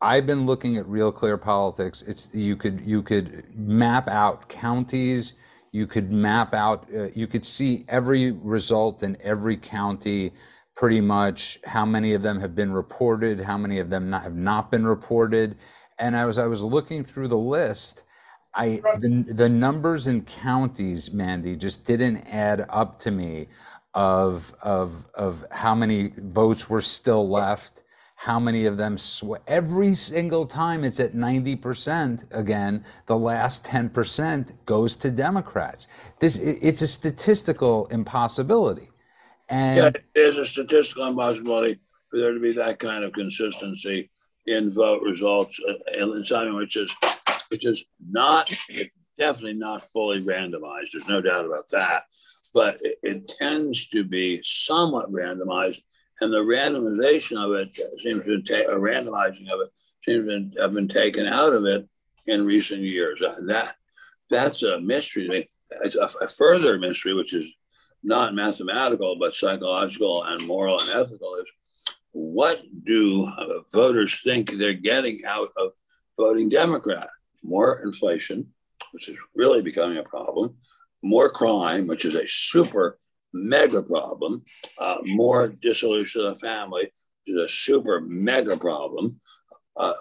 I've 0.00 0.26
been 0.26 0.46
looking 0.46 0.76
at 0.76 0.86
Real 0.86 1.10
Clear 1.10 1.36
Politics. 1.36 2.02
It's 2.02 2.28
you 2.32 2.56
could 2.56 2.80
you 2.84 3.02
could 3.02 3.44
map 3.56 4.08
out 4.08 4.48
counties. 4.48 5.34
You 5.72 5.86
could 5.86 6.12
map 6.12 6.54
out. 6.54 6.86
Uh, 6.94 7.08
you 7.14 7.26
could 7.26 7.44
see 7.44 7.84
every 7.88 8.30
result 8.30 9.02
in 9.02 9.16
every 9.20 9.56
county. 9.56 10.32
Pretty 10.78 11.00
much 11.00 11.58
how 11.64 11.84
many 11.84 12.14
of 12.14 12.22
them 12.22 12.38
have 12.40 12.54
been 12.54 12.72
reported, 12.72 13.40
how 13.40 13.58
many 13.58 13.80
of 13.80 13.90
them 13.90 14.10
not, 14.10 14.22
have 14.22 14.36
not 14.36 14.70
been 14.70 14.86
reported, 14.86 15.56
and 15.98 16.14
as 16.14 16.38
I 16.38 16.46
was 16.46 16.62
looking 16.62 17.02
through 17.02 17.26
the 17.28 17.36
list, 17.36 18.04
I 18.54 18.80
the, 19.00 19.24
the 19.28 19.48
numbers 19.48 20.06
in 20.06 20.22
counties, 20.22 21.12
Mandy, 21.12 21.56
just 21.56 21.84
didn't 21.84 22.18
add 22.32 22.64
up 22.68 23.00
to 23.00 23.10
me 23.10 23.48
of 23.94 24.54
of 24.62 25.04
of 25.14 25.44
how 25.50 25.74
many 25.74 26.12
votes 26.16 26.70
were 26.70 26.80
still 26.80 27.28
left 27.28 27.82
how 28.14 28.40
many 28.40 28.66
of 28.66 28.76
them 28.76 28.98
sw- 28.98 29.40
every 29.46 29.94
single 29.94 30.44
time 30.44 30.82
it's 30.84 30.98
at 31.00 31.14
90% 31.14 32.24
again 32.32 32.84
the 33.06 33.16
last 33.16 33.64
10% 33.66 34.52
goes 34.66 34.96
to 34.96 35.10
democrats. 35.10 35.88
This 36.18 36.36
it's 36.38 36.82
a 36.82 36.88
statistical 36.88 37.86
impossibility 37.88 38.90
and 39.48 39.76
yeah, 39.76 39.90
there's 40.14 40.36
a 40.36 40.44
statistical 40.44 41.06
impossibility 41.06 41.78
for 42.10 42.18
there 42.18 42.32
to 42.32 42.40
be 42.40 42.52
that 42.52 42.78
kind 42.78 43.04
of 43.04 43.12
consistency 43.12 44.10
in 44.46 44.72
vote 44.72 45.02
results 45.02 45.60
uh, 45.68 45.74
in 45.94 46.24
something 46.24 46.54
which 46.54 46.76
is 46.76 46.94
which 47.48 47.64
is 47.64 47.84
not 48.10 48.50
definitely 49.18 49.54
not 49.54 49.82
fully 49.82 50.18
randomized 50.18 50.88
there's 50.92 51.08
no 51.08 51.20
doubt 51.20 51.44
about 51.44 51.68
that 51.68 52.04
but 52.54 52.78
it, 52.82 52.98
it 53.02 53.28
tends 53.28 53.88
to 53.88 54.04
be 54.04 54.40
somewhat 54.42 55.10
randomized 55.10 55.80
and 56.20 56.32
the 56.32 56.38
randomization 56.38 57.36
of 57.36 57.52
it 57.52 57.74
seems 58.00 58.24
to 58.24 58.42
take 58.42 58.66
a 58.66 58.72
randomizing 58.72 59.48
of 59.50 59.60
it 59.60 59.68
seems 60.04 60.26
to 60.26 60.60
have 60.60 60.74
been 60.74 60.88
taken 60.88 61.26
out 61.26 61.52
of 61.52 61.64
it 61.64 61.86
in 62.26 62.44
recent 62.44 62.82
years. 62.82 63.20
That 63.46 63.74
that's 64.30 64.62
a 64.62 64.80
mystery. 64.80 65.24
to 65.24 65.28
me. 65.30 65.50
It's 65.82 65.96
a, 65.96 66.10
a 66.22 66.28
further 66.28 66.78
mystery, 66.78 67.14
which 67.14 67.34
is 67.34 67.54
not 68.02 68.34
mathematical 68.34 69.16
but 69.18 69.34
psychological 69.34 70.24
and 70.24 70.46
moral 70.46 70.78
and 70.80 70.90
ethical, 70.90 71.34
is 71.36 71.46
what 72.12 72.62
do 72.84 73.30
voters 73.72 74.20
think 74.22 74.52
they're 74.52 74.72
getting 74.72 75.20
out 75.26 75.50
of 75.56 75.72
voting 76.16 76.48
Democrat? 76.48 77.10
More 77.42 77.82
inflation, 77.84 78.48
which 78.92 79.08
is 79.08 79.16
really 79.34 79.62
becoming 79.62 79.98
a 79.98 80.02
problem, 80.02 80.56
more 81.02 81.28
crime, 81.30 81.86
which 81.86 82.04
is 82.04 82.14
a 82.14 82.26
super 82.26 82.98
mega 83.32 83.82
problem. 83.82 84.42
Uh, 84.78 84.98
more 85.04 85.48
dissolution 85.48 86.22
of 86.22 86.34
the 86.34 86.46
family 86.46 86.90
which 87.28 87.36
is 87.36 87.42
a 87.42 87.48
super 87.48 88.00
mega 88.00 88.56
problem. 88.56 89.20
Uh, 89.76 89.92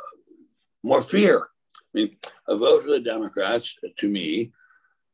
more 0.84 1.02
fear. 1.02 1.40
I 1.40 1.84
mean, 1.94 2.18
a 2.48 2.58
vote 2.58 2.84
for 2.84 2.90
the 2.90 3.00
Democrats, 3.00 3.76
to 3.98 4.08
me, 4.08 4.52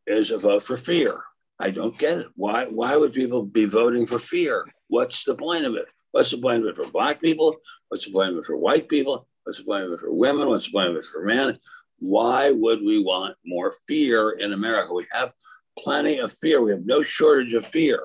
is 0.06 0.32
a 0.32 0.38
vote 0.38 0.63
for 0.63 0.78
fear. 0.78 1.24
I 1.60 1.70
don't 1.70 1.98
get 1.98 2.18
it. 2.18 2.28
Why, 2.36 2.66
why 2.66 2.98
would 2.98 3.13
people 3.13 3.44
be 3.44 3.66
voting 3.66 4.06
for 4.06 4.20
fear? 4.20 4.66
What's 4.88 5.24
the 5.24 5.36
point 5.36 5.66
of 5.66 5.76
it? 5.76 5.86
What's 6.12 6.32
the 6.32 6.38
point 6.38 6.63
of 6.63 6.68
it 6.68 6.76
for 6.76 6.92
Black 6.92 7.22
people? 7.22 7.56
What's 7.89 8.06
the 8.06 8.12
point 8.12 8.32
of 8.32 8.38
it 8.38 8.46
for 8.46 8.58
white 8.58 8.89
people? 8.89 9.28
What's 9.44 9.60
the 9.60 9.66
point 9.66 9.86
of 9.86 9.94
it 9.94 10.00
for 10.00 10.13
women? 10.13 10.50
What's 10.50 10.66
the 10.66 10.72
point 10.72 10.89
of 10.89 10.96
it 10.96 11.06
for 11.06 11.26
men? 11.26 11.60
Why 12.00 12.52
would 12.52 12.82
we 12.82 13.02
want 13.04 13.36
more 13.46 13.74
fear 13.88 14.32
in 14.32 14.54
America? 14.54 14.94
We 14.94 15.06
have 15.13 15.32
plenty 15.80 16.20
of 16.20 16.34
fear. 16.34 16.62
We 16.62 16.72
have 16.72 16.86
no 16.86 17.02
shortage 17.02 17.54
of 17.54 17.66
fear. 17.66 18.00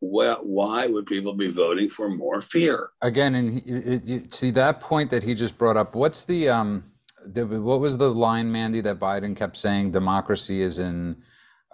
Well, 0.00 0.40
why 0.42 0.86
would 0.86 1.06
people 1.06 1.34
be 1.34 1.50
voting 1.50 1.88
for 1.88 2.10
more 2.10 2.42
fear? 2.42 2.90
Again, 3.00 3.34
and 3.34 4.34
see 4.34 4.50
that 4.50 4.80
point 4.80 5.10
that 5.10 5.22
he 5.22 5.34
just 5.34 5.56
brought 5.56 5.76
up. 5.76 5.94
What's 5.94 6.24
the 6.24 6.48
um, 6.48 6.84
the, 7.24 7.46
what 7.46 7.80
was 7.80 7.96
the 7.96 8.10
line, 8.10 8.50
Mandy, 8.52 8.80
that 8.82 8.98
Biden 8.98 9.34
kept 9.34 9.56
saying? 9.56 9.92
Democracy 9.92 10.60
is 10.60 10.78
in 10.78 11.22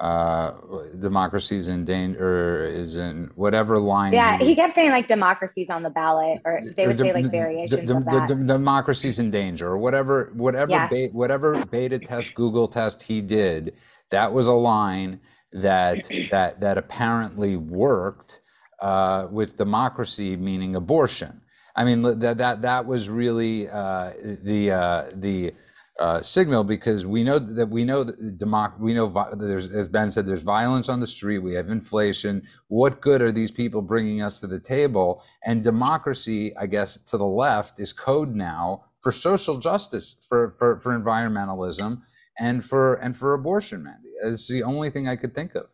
uh, 0.00 0.52
democracy 0.98 1.58
is 1.58 1.68
in 1.68 1.84
danger, 1.84 2.64
is 2.64 2.96
in 2.96 3.30
whatever 3.34 3.78
line. 3.78 4.14
Yeah, 4.14 4.38
he, 4.38 4.56
kept 4.56 4.74
saying 4.74 4.90
like 4.90 5.08
democracy's 5.08 5.68
on 5.68 5.82
the 5.82 5.90
ballot, 5.90 6.40
or 6.46 6.62
they 6.74 6.86
would 6.86 6.98
say 6.98 7.12
like 7.12 7.30
variations 7.30 7.86
the, 7.86 7.96
of 7.98 8.04
that. 8.06 8.46
Democracy's 8.46 9.18
in 9.18 9.30
danger, 9.30 9.68
or 9.68 9.76
whatever, 9.76 10.30
whatever, 10.32 10.70
yeah. 10.70 10.88
beta, 10.88 11.12
whatever 11.12 11.62
beta 11.66 11.98
test, 11.98 12.34
Google 12.34 12.66
test 12.66 13.02
he 13.02 13.20
did. 13.20 13.74
That 14.08 14.32
was 14.32 14.46
a 14.46 14.52
line 14.52 15.20
that 15.52 16.08
that 16.30 16.60
that 16.60 16.78
apparently 16.78 17.56
worked 17.56 18.40
uh, 18.80 19.28
with 19.30 19.58
democracy, 19.58 20.34
meaning 20.34 20.76
abortion. 20.76 21.42
I 21.76 21.84
mean 21.84 22.00
that 22.00 22.38
that 22.38 22.62
that 22.62 22.86
was 22.86 23.10
really 23.10 23.68
uh, 23.68 24.12
the 24.42 24.70
uh, 24.70 25.04
the 25.12 25.52
uh, 26.00 26.22
signal 26.22 26.64
because 26.64 27.04
we 27.04 27.22
know 27.22 27.38
that 27.38 27.68
we 27.68 27.84
know 27.84 28.02
that 28.02 28.38
democ- 28.38 28.80
we 28.80 28.94
know 28.94 29.12
there's 29.34 29.68
as 29.68 29.88
Ben 29.88 30.10
said 30.10 30.26
there's 30.26 30.42
violence 30.42 30.88
on 30.88 30.98
the 30.98 31.06
street 31.06 31.40
we 31.40 31.52
have 31.54 31.68
inflation 31.68 32.42
what 32.68 33.02
good 33.02 33.20
are 33.20 33.30
these 33.30 33.50
people 33.50 33.82
bringing 33.82 34.22
us 34.22 34.40
to 34.40 34.46
the 34.46 34.58
table 34.58 35.22
and 35.44 35.62
democracy 35.62 36.56
I 36.56 36.66
guess 36.66 36.96
to 37.04 37.18
the 37.18 37.26
left 37.26 37.78
is 37.78 37.92
code 37.92 38.34
now 38.34 38.86
for 39.02 39.12
social 39.12 39.58
justice 39.58 40.24
for 40.26 40.50
for, 40.52 40.78
for 40.78 40.98
environmentalism 40.98 42.00
and 42.38 42.64
for 42.64 42.94
and 42.94 43.14
for 43.14 43.34
abortion 43.34 43.84
Mandy 43.84 44.10
it's 44.22 44.48
the 44.48 44.62
only 44.62 44.90
thing 44.90 45.08
I 45.08 45.16
could 45.16 45.34
think 45.34 45.54
of. 45.54 45.66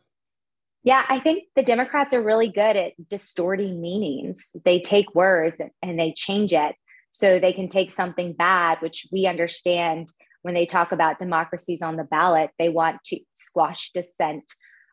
Yeah, 0.83 1.05
I 1.09 1.19
think 1.19 1.45
the 1.57 1.65
Democrats 1.65 2.15
are 2.15 2.23
really 2.23 2.49
good 2.49 2.77
at 2.77 2.93
distorting 3.09 3.81
meanings. 3.81 4.47
They 4.65 4.81
take 4.81 5.15
words 5.17 5.61
and 5.83 5.99
they 5.99 6.13
change 6.17 6.53
it 6.53 6.77
so 7.17 7.41
they 7.41 7.53
can 7.53 7.69
take 7.69 7.91
something 7.91 8.33
bad, 8.33 8.79
which 8.81 9.07
we 9.11 9.27
understand 9.27 10.13
when 10.43 10.55
they 10.55 10.67
talk 10.67 10.93
about 10.93 11.19
democracies 11.19 11.83
on 11.83 11.97
the 11.97 12.05
ballot, 12.05 12.51
they 12.59 12.69
want 12.69 13.03
to 13.05 13.19
squash 13.35 13.91
dissent 13.93 14.45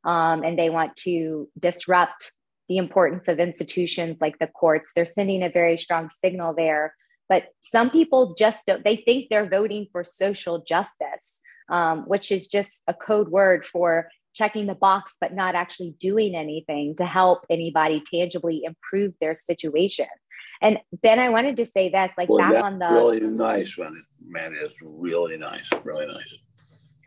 um, 0.05 0.43
and 0.43 0.57
they 0.57 0.69
want 0.69 0.95
to 0.95 1.49
disrupt 1.59 2.31
the 2.69 2.77
importance 2.77 3.27
of 3.27 3.39
institutions 3.39 4.19
like 4.21 4.39
the 4.39 4.47
courts. 4.47 4.91
They're 4.95 5.05
sending 5.05 5.43
a 5.43 5.49
very 5.49 5.77
strong 5.77 6.09
signal 6.09 6.53
there 6.55 6.93
but 7.29 7.45
some 7.62 7.89
people 7.89 8.36
just 8.38 8.67
don't, 8.67 8.83
they 8.83 8.97
think 8.97 9.27
they're 9.29 9.49
voting 9.49 9.88
for 9.91 10.03
social 10.03 10.63
justice, 10.67 11.39
um, 11.69 12.01
which 12.01 12.31
is 12.31 12.47
just 12.47 12.83
a 12.88 12.93
code 12.93 13.29
word 13.29 13.65
for 13.65 14.09
checking 14.33 14.65
the 14.67 14.75
box, 14.75 15.15
but 15.21 15.33
not 15.33 15.55
actually 15.55 15.95
doing 15.99 16.36
anything 16.36 16.95
to 16.97 17.05
help 17.05 17.45
anybody 17.49 18.03
tangibly 18.05 18.63
improve 18.63 19.13
their 19.21 19.36
situation. 19.36 20.07
And 20.62 20.79
Ben, 21.01 21.19
I 21.19 21.29
wanted 21.29 21.58
to 21.58 21.65
say 21.65 21.89
this, 21.89 22.12
like 22.17 22.29
Well, 22.29 22.39
back 22.39 22.63
on 22.63 22.79
the 22.79 22.89
really 22.89 23.19
nice, 23.19 23.77
one, 23.77 24.03
Man, 24.25 24.56
it's 24.60 24.75
really 24.82 25.38
nice, 25.38 25.69
really 25.84 26.08
nice. 26.08 26.36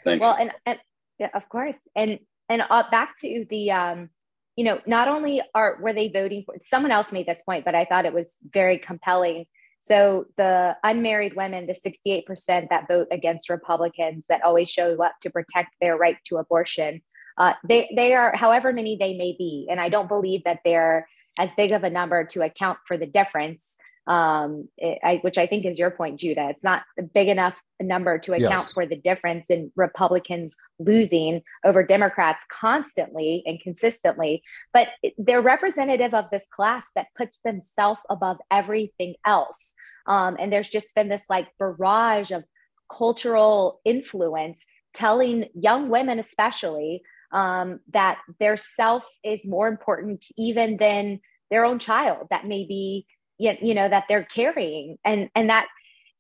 Thank 0.04 0.22
well 0.22 0.36
you. 0.38 0.42
and, 0.42 0.52
and 0.66 0.78
yeah, 1.18 1.30
of 1.34 1.48
course 1.48 1.76
and 1.94 2.18
and 2.48 2.62
uh, 2.68 2.84
back 2.90 3.18
to 3.20 3.46
the 3.50 3.70
um 3.70 4.10
you 4.54 4.64
know 4.64 4.80
not 4.86 5.08
only 5.08 5.42
are 5.54 5.78
were 5.80 5.92
they 5.92 6.08
voting 6.08 6.44
for 6.44 6.54
someone 6.64 6.92
else 6.92 7.12
made 7.12 7.26
this 7.26 7.42
point 7.42 7.64
but 7.64 7.74
i 7.74 7.84
thought 7.84 8.06
it 8.06 8.12
was 8.12 8.36
very 8.52 8.78
compelling 8.78 9.46
so 9.78 10.26
the 10.36 10.76
unmarried 10.84 11.34
women 11.36 11.66
the 11.66 11.74
68% 11.74 12.68
that 12.70 12.88
vote 12.88 13.08
against 13.10 13.50
republicans 13.50 14.24
that 14.28 14.42
always 14.44 14.70
show 14.70 15.02
up 15.02 15.14
to 15.22 15.30
protect 15.30 15.70
their 15.80 15.96
right 15.96 16.16
to 16.26 16.36
abortion 16.36 17.00
uh, 17.38 17.52
they 17.68 17.90
they 17.94 18.14
are 18.14 18.34
however 18.34 18.72
many 18.72 18.96
they 18.96 19.16
may 19.16 19.34
be 19.38 19.66
and 19.70 19.80
i 19.80 19.88
don't 19.88 20.08
believe 20.08 20.42
that 20.44 20.60
they're 20.64 21.06
as 21.38 21.52
big 21.56 21.72
of 21.72 21.84
a 21.84 21.90
number 21.90 22.24
to 22.24 22.42
account 22.42 22.78
for 22.86 22.96
the 22.96 23.06
difference 23.06 23.76
um, 24.06 24.68
it, 24.78 24.98
I, 25.02 25.16
which 25.22 25.38
I 25.38 25.46
think 25.46 25.64
is 25.64 25.78
your 25.78 25.90
point, 25.90 26.20
Judah. 26.20 26.48
It's 26.50 26.62
not 26.62 26.82
a 26.98 27.02
big 27.02 27.28
enough 27.28 27.60
number 27.80 28.18
to 28.20 28.34
account 28.34 28.66
Yes. 28.66 28.72
for 28.72 28.86
the 28.86 28.96
difference 28.96 29.50
in 29.50 29.72
Republicans 29.74 30.56
losing 30.78 31.42
over 31.64 31.82
Democrats 31.82 32.44
constantly 32.48 33.42
and 33.46 33.60
consistently, 33.60 34.42
but 34.72 34.88
they're 35.18 35.42
representative 35.42 36.14
of 36.14 36.26
this 36.30 36.46
class 36.50 36.86
that 36.94 37.08
puts 37.16 37.38
themselves 37.44 38.00
above 38.08 38.38
everything 38.50 39.14
else. 39.26 39.74
Um, 40.06 40.36
and 40.38 40.52
there's 40.52 40.68
just 40.68 40.94
been 40.94 41.08
this 41.08 41.24
like 41.28 41.48
barrage 41.58 42.30
of 42.30 42.44
cultural 42.90 43.80
influence 43.84 44.66
telling 44.94 45.46
young 45.54 45.90
women, 45.90 46.18
especially, 46.18 47.02
um, 47.32 47.80
that 47.92 48.18
their 48.40 48.56
self 48.56 49.06
is 49.24 49.46
more 49.46 49.68
important 49.68 50.24
even 50.36 50.76
than 50.76 51.20
their 51.50 51.64
own 51.64 51.78
child 51.78 52.26
that 52.30 52.46
may 52.46 52.64
be 52.64 53.06
you 53.38 53.74
know 53.74 53.88
that 53.88 54.04
they're 54.08 54.24
carrying. 54.24 54.96
And 55.04 55.30
and 55.34 55.50
that 55.50 55.66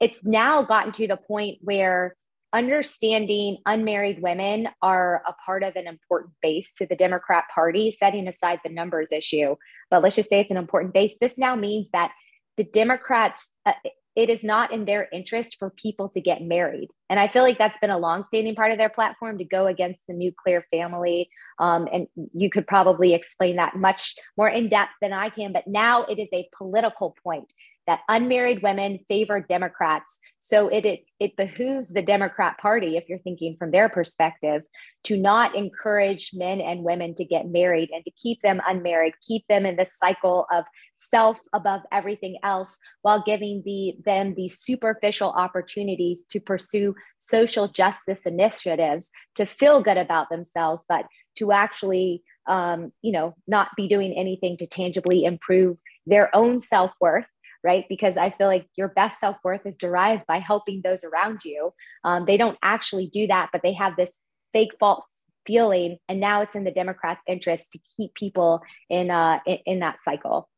it's 0.00 0.24
now 0.24 0.62
gotten 0.62 0.92
to 0.92 1.08
the 1.08 1.16
point 1.16 1.58
where 1.62 2.16
understanding 2.52 3.58
unmarried 3.66 4.22
women 4.22 4.68
are 4.80 5.22
a 5.26 5.32
part 5.44 5.62
of 5.62 5.76
an 5.76 5.86
important 5.86 6.32
base 6.40 6.74
to 6.74 6.86
the 6.86 6.96
democrat 6.96 7.44
party 7.54 7.90
setting 7.90 8.28
aside 8.28 8.60
the 8.64 8.70
numbers 8.70 9.12
issue. 9.12 9.56
But 9.90 10.02
let's 10.02 10.16
just 10.16 10.28
say 10.28 10.40
it's 10.40 10.50
an 10.50 10.56
important 10.56 10.94
base. 10.94 11.16
This 11.20 11.38
now 11.38 11.56
means 11.56 11.88
that 11.92 12.12
the 12.56 12.64
democrats 12.64 13.52
uh, 13.64 13.72
it 14.16 14.30
is 14.30 14.42
not 14.42 14.72
in 14.72 14.84
their 14.84 15.08
interest 15.12 15.56
for 15.58 15.70
people 15.70 16.08
to 16.08 16.20
get 16.20 16.42
married 16.42 16.88
and 17.10 17.20
i 17.20 17.28
feel 17.28 17.42
like 17.42 17.58
that's 17.58 17.78
been 17.78 17.90
a 17.90 17.98
longstanding 17.98 18.54
part 18.54 18.72
of 18.72 18.78
their 18.78 18.88
platform 18.88 19.38
to 19.38 19.44
go 19.44 19.66
against 19.66 20.06
the 20.06 20.14
nuclear 20.14 20.64
family 20.70 21.28
um, 21.58 21.88
and 21.92 22.06
you 22.34 22.50
could 22.50 22.66
probably 22.66 23.14
explain 23.14 23.56
that 23.56 23.76
much 23.76 24.14
more 24.36 24.48
in 24.48 24.68
depth 24.68 24.92
than 25.00 25.12
I 25.12 25.30
can. 25.30 25.52
But 25.52 25.66
now 25.66 26.04
it 26.04 26.18
is 26.18 26.28
a 26.32 26.48
political 26.56 27.16
point 27.22 27.52
that 27.86 28.00
unmarried 28.08 28.62
women 28.62 28.98
favor 29.08 29.40
Democrats. 29.40 30.18
So 30.40 30.68
it, 30.68 30.84
it, 30.84 31.00
it 31.20 31.36
behooves 31.36 31.88
the 31.88 32.02
Democrat 32.02 32.58
Party, 32.58 32.96
if 32.96 33.08
you're 33.08 33.18
thinking 33.18 33.56
from 33.58 33.70
their 33.70 33.88
perspective, 33.88 34.62
to 35.04 35.16
not 35.16 35.54
encourage 35.54 36.30
men 36.34 36.60
and 36.60 36.82
women 36.82 37.14
to 37.14 37.24
get 37.24 37.46
married 37.46 37.90
and 37.92 38.04
to 38.04 38.10
keep 38.10 38.42
them 38.42 38.60
unmarried, 38.66 39.14
keep 39.26 39.44
them 39.48 39.66
in 39.66 39.76
this 39.76 39.96
cycle 39.96 40.46
of 40.52 40.64
self 40.94 41.36
above 41.52 41.82
everything 41.92 42.38
else, 42.42 42.78
while 43.02 43.22
giving 43.24 43.62
the, 43.64 43.96
them 44.04 44.34
these 44.34 44.58
superficial 44.58 45.30
opportunities 45.30 46.24
to 46.30 46.40
pursue 46.40 46.94
social 47.18 47.68
justice 47.68 48.26
initiatives 48.26 49.10
to 49.34 49.46
feel 49.46 49.82
good 49.82 49.98
about 49.98 50.28
themselves, 50.30 50.84
but 50.88 51.06
to 51.36 51.52
actually 51.52 52.22
um, 52.48 52.92
you 53.02 53.12
know 53.12 53.34
not 53.46 53.68
be 53.76 53.88
doing 53.88 54.12
anything 54.12 54.56
to 54.56 54.66
tangibly 54.66 55.24
improve 55.24 55.76
their 56.06 56.34
own 56.34 56.60
self-worth 56.60 57.26
right 57.64 57.84
because 57.88 58.16
i 58.16 58.30
feel 58.30 58.46
like 58.46 58.66
your 58.76 58.88
best 58.88 59.18
self-worth 59.18 59.64
is 59.66 59.76
derived 59.76 60.26
by 60.26 60.38
helping 60.38 60.80
those 60.82 61.04
around 61.04 61.40
you 61.44 61.72
um, 62.04 62.24
they 62.26 62.36
don't 62.36 62.58
actually 62.62 63.06
do 63.06 63.26
that 63.26 63.48
but 63.52 63.62
they 63.62 63.72
have 63.72 63.96
this 63.96 64.20
fake 64.52 64.72
false 64.78 65.04
feeling 65.46 65.96
and 66.08 66.18
now 66.20 66.42
it's 66.42 66.54
in 66.54 66.64
the 66.64 66.70
democrats 66.70 67.20
interest 67.26 67.72
to 67.72 67.78
keep 67.96 68.12
people 68.14 68.60
in 68.90 69.10
uh 69.10 69.38
in, 69.46 69.58
in 69.66 69.78
that 69.80 69.96
cycle 70.04 70.48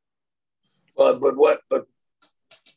Well, 0.97 1.19
but 1.19 1.37
what? 1.37 1.61
But 1.71 1.87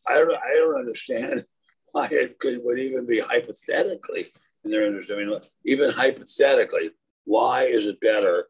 I 0.08 0.14
don't. 0.14 0.36
I 0.36 0.54
don't 0.58 0.80
understand 0.80 1.46
why 1.92 2.08
it 2.12 2.40
could 2.40 2.60
would 2.64 2.80
even 2.80 3.06
be 3.06 3.20
hypothetically 3.20 4.26
in 4.64 4.72
their 4.72 4.86
interest. 4.86 5.12
I 5.12 5.16
mean, 5.18 5.40
even 5.66 5.92
hypothetically, 5.92 6.92
why 7.26 7.64
is 7.64 7.86
it 7.86 8.00
better 8.00 8.48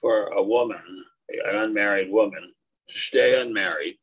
for 0.00 0.26
a 0.26 0.42
woman, 0.42 1.04
an 1.30 1.56
unmarried 1.56 2.10
woman, 2.10 2.52
to 2.88 2.98
stay 2.98 3.40
unmarried, 3.40 3.96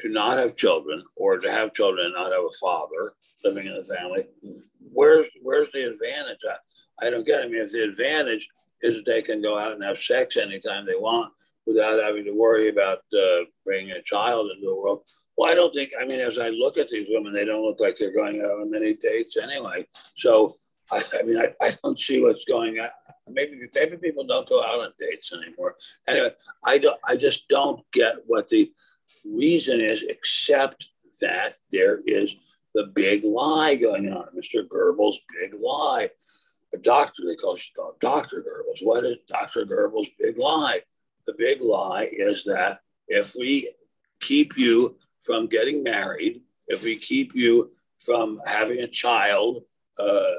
to 0.00 0.08
not 0.08 0.38
have 0.38 0.56
children, 0.56 1.02
or 1.16 1.38
to 1.38 1.50
have 1.50 1.72
children 1.72 2.06
and 2.06 2.14
not 2.14 2.32
have 2.32 2.44
a 2.44 2.58
father 2.60 3.14
living 3.44 3.66
in 3.66 3.74
the 3.74 3.94
family? 3.94 4.24
Where's 4.92 5.28
Where's 5.42 5.70
the 5.72 5.90
advantage? 5.90 6.38
I, 6.48 7.06
I 7.06 7.10
don't 7.10 7.26
get. 7.26 7.40
It. 7.40 7.46
I 7.46 7.48
mean, 7.48 7.62
if 7.62 7.72
the 7.72 7.84
advantage 7.84 8.48
is 8.82 9.02
they 9.04 9.22
can 9.22 9.40
go 9.42 9.58
out 9.58 9.72
and 9.72 9.82
have 9.82 9.98
sex 9.98 10.36
anytime 10.36 10.86
they 10.86 10.94
want 10.94 11.32
without 11.66 12.02
having 12.02 12.24
to 12.24 12.32
worry 12.32 12.68
about 12.68 12.98
uh, 13.12 13.44
bringing 13.64 13.90
a 13.92 14.02
child 14.02 14.50
into 14.54 14.66
the 14.66 14.74
world. 14.74 15.02
Well, 15.36 15.50
I 15.50 15.54
don't 15.54 15.74
think, 15.74 15.90
I 16.00 16.06
mean, 16.06 16.20
as 16.20 16.38
I 16.38 16.50
look 16.50 16.78
at 16.78 16.88
these 16.88 17.08
women, 17.10 17.32
they 17.32 17.44
don't 17.44 17.64
look 17.64 17.80
like 17.80 17.96
they're 17.96 18.14
going 18.14 18.40
out 18.40 18.60
on 18.60 18.70
many 18.70 18.94
dates 18.94 19.36
anyway. 19.36 19.84
So, 20.16 20.52
I, 20.92 21.02
I 21.18 21.22
mean, 21.24 21.38
I, 21.38 21.48
I 21.60 21.72
don't 21.82 21.98
see 21.98 22.22
what's 22.22 22.44
going 22.44 22.78
on. 22.78 22.88
Maybe, 23.28 23.58
maybe 23.74 23.96
people 23.96 24.24
don't 24.24 24.48
go 24.48 24.62
out 24.62 24.78
on 24.78 24.92
dates 25.00 25.32
anymore. 25.32 25.74
Anyway, 26.08 26.30
I, 26.64 26.78
don't, 26.78 27.00
I 27.04 27.16
just 27.16 27.48
don't 27.48 27.82
get 27.92 28.16
what 28.26 28.48
the 28.48 28.70
reason 29.24 29.80
is, 29.80 30.02
except 30.02 30.88
that 31.20 31.54
there 31.72 32.00
is 32.06 32.34
the 32.74 32.84
big 32.94 33.24
lie 33.24 33.76
going 33.76 34.12
on, 34.12 34.28
Mr. 34.36 34.66
Goebbels' 34.66 35.16
big 35.40 35.54
lie. 35.60 36.10
A 36.74 36.78
doctor, 36.78 37.22
they 37.26 37.36
call, 37.36 37.54
him 37.54 37.62
Dr. 38.00 38.42
Goebbels. 38.42 38.84
What 38.84 39.04
is 39.04 39.16
Dr. 39.28 39.64
Goebbels' 39.64 40.10
big 40.18 40.38
lie? 40.38 40.80
the 41.26 41.34
big 41.36 41.60
lie 41.60 42.08
is 42.10 42.44
that 42.44 42.80
if 43.08 43.34
we 43.38 43.70
keep 44.20 44.56
you 44.56 44.96
from 45.20 45.46
getting 45.46 45.82
married, 45.82 46.40
if 46.68 46.82
we 46.82 46.96
keep 46.96 47.34
you 47.34 47.72
from 48.00 48.40
having 48.46 48.80
a 48.80 48.86
child 48.86 49.62
uh, 49.98 50.30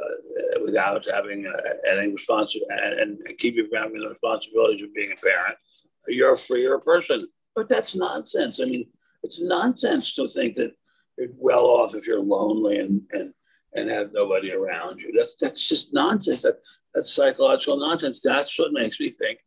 without 0.63 1.05
having 1.11 1.45
uh, 1.45 1.91
any 1.91 2.13
responsibility 2.13 2.65
and, 2.69 3.19
and, 3.19 3.37
keep 3.37 3.55
you 3.55 3.67
from 3.67 3.77
having 3.77 3.99
the 3.99 4.09
responsibilities 4.09 4.83
of 4.83 4.93
being 4.93 5.11
a 5.11 5.21
parent, 5.21 5.57
you're 6.07 6.33
a 6.33 6.37
freer 6.37 6.79
person. 6.79 7.27
But 7.57 7.67
that's 7.67 7.95
nonsense. 7.95 8.61
I 8.61 8.65
mean, 8.65 8.87
it's 9.23 9.41
nonsense 9.41 10.13
to 10.15 10.29
think 10.29 10.55
that 10.55 10.73
you're 11.17 11.29
well 11.35 11.65
off 11.65 11.95
if 11.95 12.05
you're 12.05 12.21
lonely 12.21 12.77
and, 12.77 13.01
and, 13.11 13.33
and 13.73 13.89
have 13.89 14.13
nobody 14.13 14.51
around 14.51 14.99
you. 14.99 15.11
That's, 15.11 15.35
that's 15.41 15.67
just 15.67 15.91
nonsense. 15.91 16.43
That, 16.43 16.59
that's 16.93 17.11
psychological 17.11 17.77
nonsense. 17.77 18.21
That's 18.21 18.57
what 18.59 18.73
makes 18.73 18.99
me 18.99 19.09
think 19.09 19.39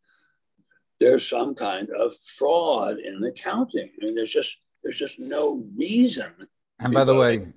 there's 1.01 1.27
some 1.27 1.55
kind 1.55 1.89
of 1.91 2.13
fraud 2.37 2.99
in 2.99 3.21
the 3.21 3.33
counting. 3.33 3.91
I 4.01 4.05
mean, 4.05 4.15
there's 4.15 4.33
just 4.33 4.59
there's 4.83 4.99
just 4.99 5.19
no 5.19 5.65
reason. 5.77 6.33
And 6.79 6.93
by 6.93 7.05
the 7.05 7.15
way, 7.15 7.53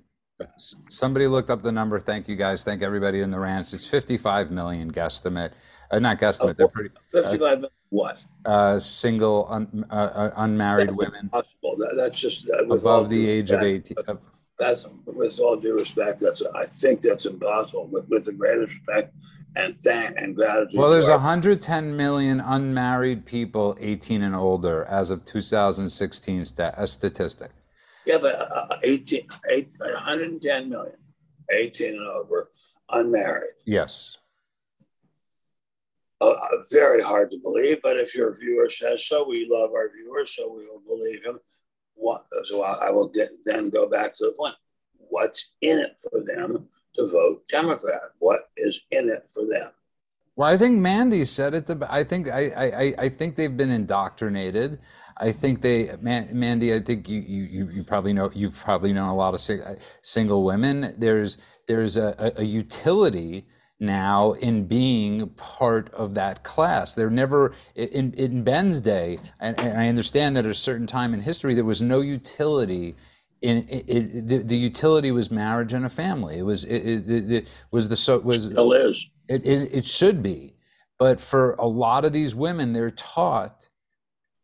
somebody 0.88 1.26
looked 1.26 1.50
up 1.50 1.62
the 1.62 1.72
number. 1.72 2.00
Thank 2.00 2.28
you 2.28 2.36
guys. 2.36 2.64
Thank 2.64 2.82
everybody 2.82 3.20
in 3.20 3.30
the 3.30 3.38
ranch. 3.38 3.72
It's 3.72 3.86
55 3.86 4.50
million 4.50 4.92
guesstimate. 4.92 5.52
Uh, 5.90 5.98
not 5.98 6.18
guesstimate. 6.18 6.56
They're 6.56 6.68
pretty. 6.68 6.90
55 7.12 7.40
million 7.40 7.68
what? 7.94 8.18
Uh, 8.44 8.78
single 8.78 9.46
un, 9.48 9.86
uh, 9.88 10.30
unmarried 10.36 10.88
that's 10.88 10.96
women 10.96 11.20
Impossible. 11.22 11.76
That, 11.78 11.94
that's 11.96 12.18
just 12.18 12.44
that 12.46 12.66
above 12.70 13.08
the 13.08 13.28
age 13.28 13.50
of 13.52 13.62
18. 13.62 13.96
Uh, 14.06 14.16
that's 14.58 14.86
with 15.06 15.38
all 15.38 15.56
due 15.56 15.76
respect. 15.76 16.20
That's 16.20 16.42
I 16.54 16.66
think 16.66 17.02
that's 17.02 17.26
impossible. 17.26 17.86
With 17.86 18.08
with 18.08 18.24
the 18.24 18.32
greatest 18.32 18.74
respect 18.74 19.14
and 19.56 19.76
thank 19.76 20.16
and 20.16 20.34
gratitude. 20.34 20.78
Well, 20.78 20.90
there's 20.90 21.08
110 21.08 21.96
million 21.96 22.40
unmarried 22.40 23.24
people 23.24 23.76
18 23.80 24.22
and 24.22 24.34
older 24.34 24.84
as 24.86 25.10
of 25.10 25.24
2016 25.24 26.44
stat, 26.44 26.74
a 26.76 26.86
statistic. 26.86 27.50
Yeah, 28.06 28.18
but 28.20 28.34
uh, 28.34 28.76
18, 28.82 29.26
8, 29.50 29.68
110 29.78 30.68
million, 30.68 30.96
18 31.50 31.94
and 31.94 32.06
over, 32.08 32.50
unmarried. 32.90 33.54
Yes. 33.64 34.18
Uh, 36.24 36.36
very 36.70 37.02
hard 37.02 37.30
to 37.30 37.38
believe, 37.38 37.82
but 37.82 37.98
if 37.98 38.14
your 38.14 38.34
viewer 38.34 38.70
says 38.70 39.06
so, 39.06 39.28
we 39.28 39.48
love 39.50 39.72
our 39.72 39.90
viewers, 39.94 40.34
so 40.34 40.50
we 40.50 40.66
will 40.66 40.82
believe 40.86 41.22
him. 41.24 41.38
What, 41.94 42.24
so 42.44 42.62
I, 42.62 42.88
I 42.88 42.90
will 42.90 43.08
get, 43.08 43.28
then 43.44 43.70
go 43.70 43.88
back 43.88 44.16
to 44.16 44.24
the 44.26 44.32
point. 44.32 44.56
What's 44.96 45.52
in 45.60 45.78
it 45.78 45.96
for 46.02 46.22
them 46.24 46.68
to 46.96 47.06
vote 47.08 47.42
Democrat? 47.48 48.00
What 48.18 48.40
is 48.56 48.80
in 48.90 49.08
it 49.08 49.28
for 49.32 49.44
them? 49.46 49.70
Well, 50.36 50.48
I 50.48 50.56
think 50.56 50.78
Mandy 50.78 51.24
said 51.24 51.54
it. 51.54 51.66
The, 51.66 51.86
I 51.88 52.02
think 52.02 52.28
I, 52.28 52.40
I 52.40 52.94
I 52.98 53.08
think 53.08 53.36
they've 53.36 53.56
been 53.56 53.70
indoctrinated. 53.70 54.80
I 55.16 55.30
think 55.30 55.62
they, 55.62 55.94
Man, 56.00 56.28
Mandy. 56.32 56.74
I 56.74 56.80
think 56.80 57.08
you, 57.08 57.20
you 57.20 57.70
you 57.70 57.84
probably 57.84 58.12
know 58.12 58.30
you've 58.34 58.56
probably 58.56 58.92
known 58.92 59.10
a 59.10 59.14
lot 59.14 59.34
of 59.34 59.40
single 60.02 60.44
women. 60.44 60.94
There's 60.98 61.38
there's 61.68 61.96
a, 61.96 62.32
a 62.36 62.42
utility 62.42 63.46
now 63.80 64.32
in 64.32 64.66
being 64.66 65.28
part 65.30 65.92
of 65.92 66.14
that 66.14 66.42
class. 66.42 66.94
They're 66.94 67.10
never 67.10 67.54
in, 67.74 68.12
in 68.14 68.44
Ben's 68.44 68.80
day, 68.80 69.16
and, 69.40 69.58
and, 69.58 69.78
I 69.78 69.88
understand 69.88 70.36
that 70.36 70.44
at 70.44 70.50
a 70.50 70.54
certain 70.54 70.86
time 70.86 71.14
in 71.14 71.20
history 71.20 71.54
there 71.54 71.64
was 71.64 71.82
no 71.82 72.00
utility. 72.00 72.96
In 73.42 73.66
it, 73.68 73.84
it, 73.88 74.26
the, 74.26 74.38
the, 74.38 74.56
utility 74.56 75.10
was 75.10 75.30
marriage 75.30 75.72
and 75.72 75.84
a 75.84 75.90
family. 75.90 76.38
It 76.38 76.44
was 76.44 76.64
it, 76.64 77.10
it 77.10 77.48
was 77.70 77.88
the 77.88 77.96
so 77.96 78.18
was 78.20 78.46
still 78.46 78.72
is. 78.72 79.10
It, 79.28 79.46
it 79.46 79.84
should 79.84 80.22
be, 80.22 80.54
but 80.98 81.20
for 81.20 81.52
a 81.54 81.66
lot 81.66 82.04
of 82.04 82.12
these 82.12 82.34
women, 82.34 82.72
they're 82.72 82.90
taught, 82.90 83.68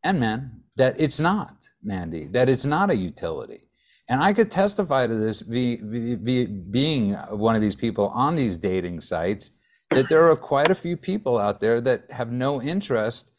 and 0.02 0.20
men, 0.20 0.62
that 0.76 0.96
it's 0.98 1.20
not 1.20 1.70
Mandy. 1.82 2.26
That 2.26 2.48
it's 2.48 2.66
not 2.66 2.90
a 2.90 2.96
utility 2.96 3.69
and 4.10 4.20
I 4.20 4.32
could 4.32 4.50
testify 4.50 5.06
to 5.06 5.14
this 5.14 5.40
be, 5.40 5.76
be, 5.76 6.16
be, 6.16 6.46
being 6.46 7.14
one 7.30 7.54
of 7.54 7.62
these 7.62 7.76
people 7.76 8.08
on 8.08 8.34
these 8.34 8.58
dating 8.58 9.00
sites 9.00 9.52
that 9.90 10.08
there 10.08 10.28
are 10.28 10.36
quite 10.36 10.68
a 10.68 10.74
few 10.74 10.96
people 10.96 11.38
out 11.38 11.60
there 11.60 11.80
that 11.80 12.10
have 12.10 12.32
no 12.32 12.60
interest, 12.60 13.30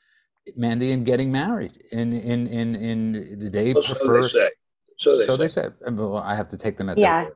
Mandy, 0.56 0.92
in 0.92 1.04
getting 1.04 1.30
married. 1.30 1.84
In 1.92 2.14
in 2.14 2.48
in 2.48 2.76
in 2.76 3.52
they 3.52 3.74
well, 3.74 3.84
prefer. 3.84 3.98
So 3.98 4.22
they 4.22 4.28
say. 4.28 4.50
So 4.98 5.18
they 5.18 5.26
so 5.26 5.36
say. 5.36 5.44
They 5.44 5.48
say. 5.50 5.92
Well, 5.92 6.18
I 6.18 6.36
have 6.36 6.48
to 6.50 6.58
take 6.58 6.78
them 6.78 6.90
at 6.90 6.98
yeah. 6.98 7.28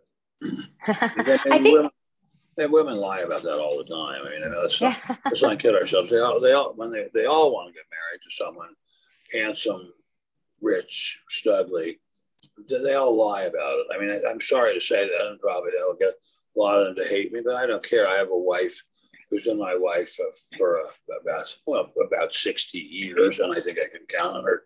I 0.88 1.38
think 1.44 1.64
women, 1.64 1.90
and 2.58 2.72
women 2.72 2.98
lie 2.98 3.20
about 3.20 3.42
that 3.44 3.60
all 3.60 3.78
the 3.78 3.84
time. 3.84 4.22
I 4.26 4.30
mean, 4.30 4.62
let's, 4.62 4.80
yeah. 4.80 4.96
not, 5.10 5.20
let's 5.26 5.42
not 5.42 5.60
kid 5.60 5.76
ourselves. 5.76 6.10
They 6.10 6.20
all, 6.20 6.40
they 6.40 6.54
all, 6.54 6.74
when 6.76 6.92
they, 6.92 7.08
they 7.14 7.26
all 7.26 7.54
want 7.54 7.70
to 7.70 7.74
get 7.74 7.86
married 7.90 8.22
to 8.24 8.32
someone 8.32 8.70
handsome, 9.32 9.94
rich, 10.62 11.22
studly, 11.30 11.98
they 12.70 12.94
all 12.94 13.18
lie 13.18 13.44
about 13.44 13.80
it. 13.80 13.88
I 13.94 14.00
mean, 14.00 14.12
I, 14.12 14.30
am 14.30 14.42
sorry 14.42 14.74
to 14.74 14.82
say 14.82 15.08
that, 15.08 15.28
and 15.28 15.40
probably 15.40 15.72
they'll 15.72 15.96
get 15.96 16.14
a 16.56 16.60
lot 16.60 16.80
of 16.80 16.96
them 16.96 17.04
to 17.04 17.10
hate 17.10 17.34
me, 17.34 17.42
but 17.44 17.56
I 17.56 17.66
don't 17.66 17.88
care. 17.88 18.08
I 18.08 18.16
have 18.16 18.30
a 18.30 18.38
wife 18.38 18.82
who's 19.30 19.44
been 19.44 19.60
my 19.60 19.76
wife 19.76 20.18
for 20.58 20.82
about 21.22 21.56
well 21.66 21.92
about 22.06 22.34
60 22.34 22.78
years, 22.78 23.40
and 23.40 23.54
I 23.56 23.60
think 23.60 23.78
I 23.80 23.90
can 23.90 24.06
count 24.08 24.38
on 24.38 24.44
her 24.44 24.64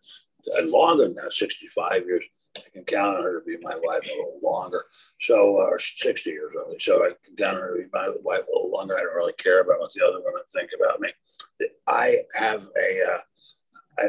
uh, 0.58 0.66
longer 0.66 1.04
than 1.04 1.16
that, 1.16 1.34
65 1.34 2.06
years. 2.06 2.24
I 2.58 2.62
can 2.74 2.84
count 2.84 3.18
on 3.18 3.24
her 3.24 3.40
to 3.40 3.46
be 3.46 3.58
my 3.62 3.76
wife 3.84 4.04
a 4.04 4.16
little 4.16 4.40
longer. 4.42 4.86
So, 5.22 5.58
uh, 5.58 5.66
or 5.66 5.80
60 5.80 6.30
years 6.30 6.54
only. 6.64 6.80
So 6.80 7.04
I 7.04 7.12
can 7.26 7.36
count 7.36 7.58
on 7.58 7.62
her 7.62 7.78
to 7.78 7.84
be 7.84 7.90
my 7.94 8.10
wife 8.24 8.42
a 8.48 8.56
little 8.56 8.72
longer. 8.72 8.96
I 8.96 9.02
don't 9.02 9.16
really 9.16 9.34
care 9.34 9.62
about 9.62 9.80
what 9.80 9.92
the 9.94 10.06
other 10.06 10.20
women 10.24 10.42
think 10.54 10.72
about 10.80 11.00
me. 11.00 11.10
I 11.88 12.18
have 12.38 12.62
a. 12.62 13.14
Uh, 13.14 13.18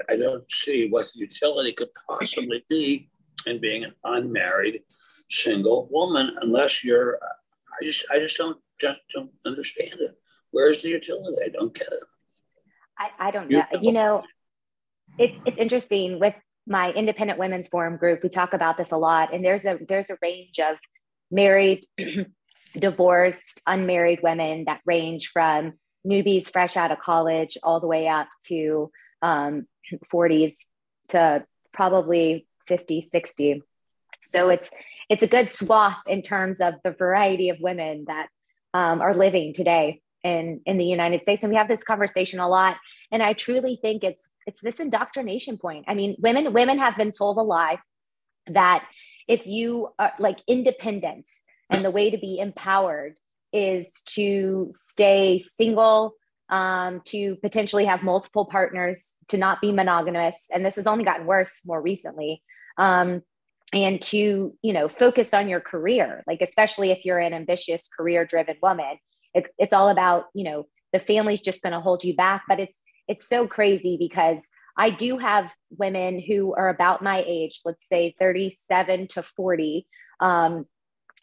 I, 0.09 0.17
don't 0.17 0.45
see 0.53 0.89
what 0.89 1.09
utility 1.17 1.73
could 1.73 1.89
possibly 2.09 2.65
be 2.69 3.10
and 3.47 3.61
being 3.61 3.85
an 3.85 3.95
unmarried 4.05 4.83
single 5.31 5.89
woman 5.91 6.37
unless 6.41 6.85
you're 6.85 7.19
I 7.23 7.85
just 7.85 8.05
I 8.11 8.19
just 8.19 8.37
don't 8.37 8.59
just 8.81 9.01
don't 9.15 9.31
understand 9.45 9.95
it. 10.01 10.19
Where's 10.51 10.83
the 10.83 10.89
utility? 10.91 11.37
I 11.45 11.49
don't 11.49 11.75
get 11.75 11.87
it. 11.87 12.05
I, 12.99 13.29
I 13.29 13.31
don't 13.31 13.51
know. 13.51 13.65
You 13.81 13.93
know, 13.93 14.23
it's 15.19 15.39
it's 15.47 15.59
interesting 15.59 16.19
with 16.19 16.35
my 16.67 16.93
independent 16.93 17.39
women's 17.39 17.69
forum 17.69 17.97
group, 17.97 18.23
we 18.23 18.29
talk 18.29 18.53
about 18.53 18.77
this 18.77 18.93
a 18.93 18.97
lot. 18.97 19.35
And 19.35 19.45
there's 19.45 19.67
a 19.67 19.79
there's 19.89 20.11
a 20.11 20.19
range 20.23 20.59
of 20.61 20.77
married, 21.31 21.87
divorced, 22.79 23.61
unmarried 23.67 24.21
women 24.23 24.65
that 24.67 24.81
range 24.87 25.31
from 25.33 25.75
newbies 26.07 26.51
fresh 26.51 26.77
out 26.77 26.93
of 26.93 27.01
college 27.01 27.59
all 27.63 27.81
the 27.81 27.87
way 27.87 28.09
up 28.09 28.29
to 28.47 28.91
um, 29.21 29.67
40s 30.13 30.55
to 31.09 31.45
probably 31.73 32.47
50, 32.71 33.01
60. 33.01 33.63
So 34.23 34.49
it's 34.49 34.71
it's 35.09 35.25
a 35.25 35.27
good 35.27 35.51
swath 35.51 35.99
in 36.07 36.23
terms 36.23 36.61
of 36.61 36.75
the 36.85 36.93
variety 36.93 37.51
of 37.51 37.59
women 37.61 38.05
that 38.07 38.29
um, 38.73 39.01
are 39.01 39.15
living 39.15 39.53
today 39.53 40.01
in 40.23 40.61
in 40.67 40.79
the 40.79 40.85
United 40.85 41.23
States. 41.23 41.43
And 41.43 41.51
we 41.51 41.57
have 41.57 41.69
this 41.69 41.83
conversation 41.83 42.39
a 42.39 42.49
lot. 42.49 42.77
And 43.11 43.23
I 43.23 43.33
truly 43.33 43.79
think 43.83 44.05
it's 44.05 44.31
it's 44.47 44.61
this 44.61 44.79
indoctrination 44.79 45.59
point. 45.59 45.87
I 45.89 45.95
mean, 45.95 46.15
women 46.21 46.53
women 46.53 46.79
have 46.79 46.97
been 46.97 47.11
sold 47.11 47.39
a 47.39 47.43
lie 47.43 47.79
that 48.47 48.87
if 49.27 49.47
you 49.47 49.89
are 49.99 50.13
like 50.21 50.39
independence 50.47 51.43
and 51.71 51.85
the 51.85 51.91
way 51.91 52.11
to 52.11 52.19
be 52.19 52.39
empowered 52.39 53.17
is 53.53 54.01
to 54.15 54.69
stay 54.71 55.41
single 55.41 56.15
um, 56.51 57.01
to 57.07 57.37
potentially 57.37 57.85
have 57.85 58.03
multiple 58.03 58.45
partners 58.45 59.09
to 59.29 59.39
not 59.39 59.61
be 59.61 59.73
monogamous 59.73 60.49
and 60.53 60.65
this 60.65 60.77
has 60.77 60.87
only 60.87 61.05
gotten 61.05 61.27
worse 61.27 61.63
more 61.65 61.81
recently 61.81 62.43
um, 62.79 63.23
and 63.73 64.01
to 64.01 64.53
you 64.63 64.73
know 64.73 64.89
focus 64.89 65.33
on 65.33 65.49
your 65.49 65.61
career 65.61 66.25
like 66.27 66.41
especially 66.41 66.91
if 66.91 67.05
you're 67.05 67.19
an 67.19 67.33
ambitious 67.33 67.89
career 67.89 68.25
driven 68.25 68.57
woman 68.63 68.99
it's 69.35 69.53
it's 69.59 69.73
all 69.73 69.89
about 69.89 70.25
you 70.35 70.45
know 70.45 70.67
the 70.93 70.99
family's 70.99 71.41
just 71.41 71.63
going 71.63 71.73
to 71.73 71.81
hold 71.81 72.05
you 72.05 72.15
back. 72.15 72.43
But 72.49 72.61
it's 72.61 72.77
it's 73.09 73.29
so 73.29 73.47
crazy 73.47 73.97
because 73.99 74.39
i 74.77 74.89
do 74.89 75.19
have 75.19 75.53
women 75.71 76.21
who 76.21 76.55
are 76.55 76.69
about 76.69 77.03
my 77.03 77.25
age 77.27 77.61
let's 77.65 77.89
say 77.89 78.15
37 78.21 79.09
to 79.09 79.23
40 79.23 79.87
um, 80.21 80.65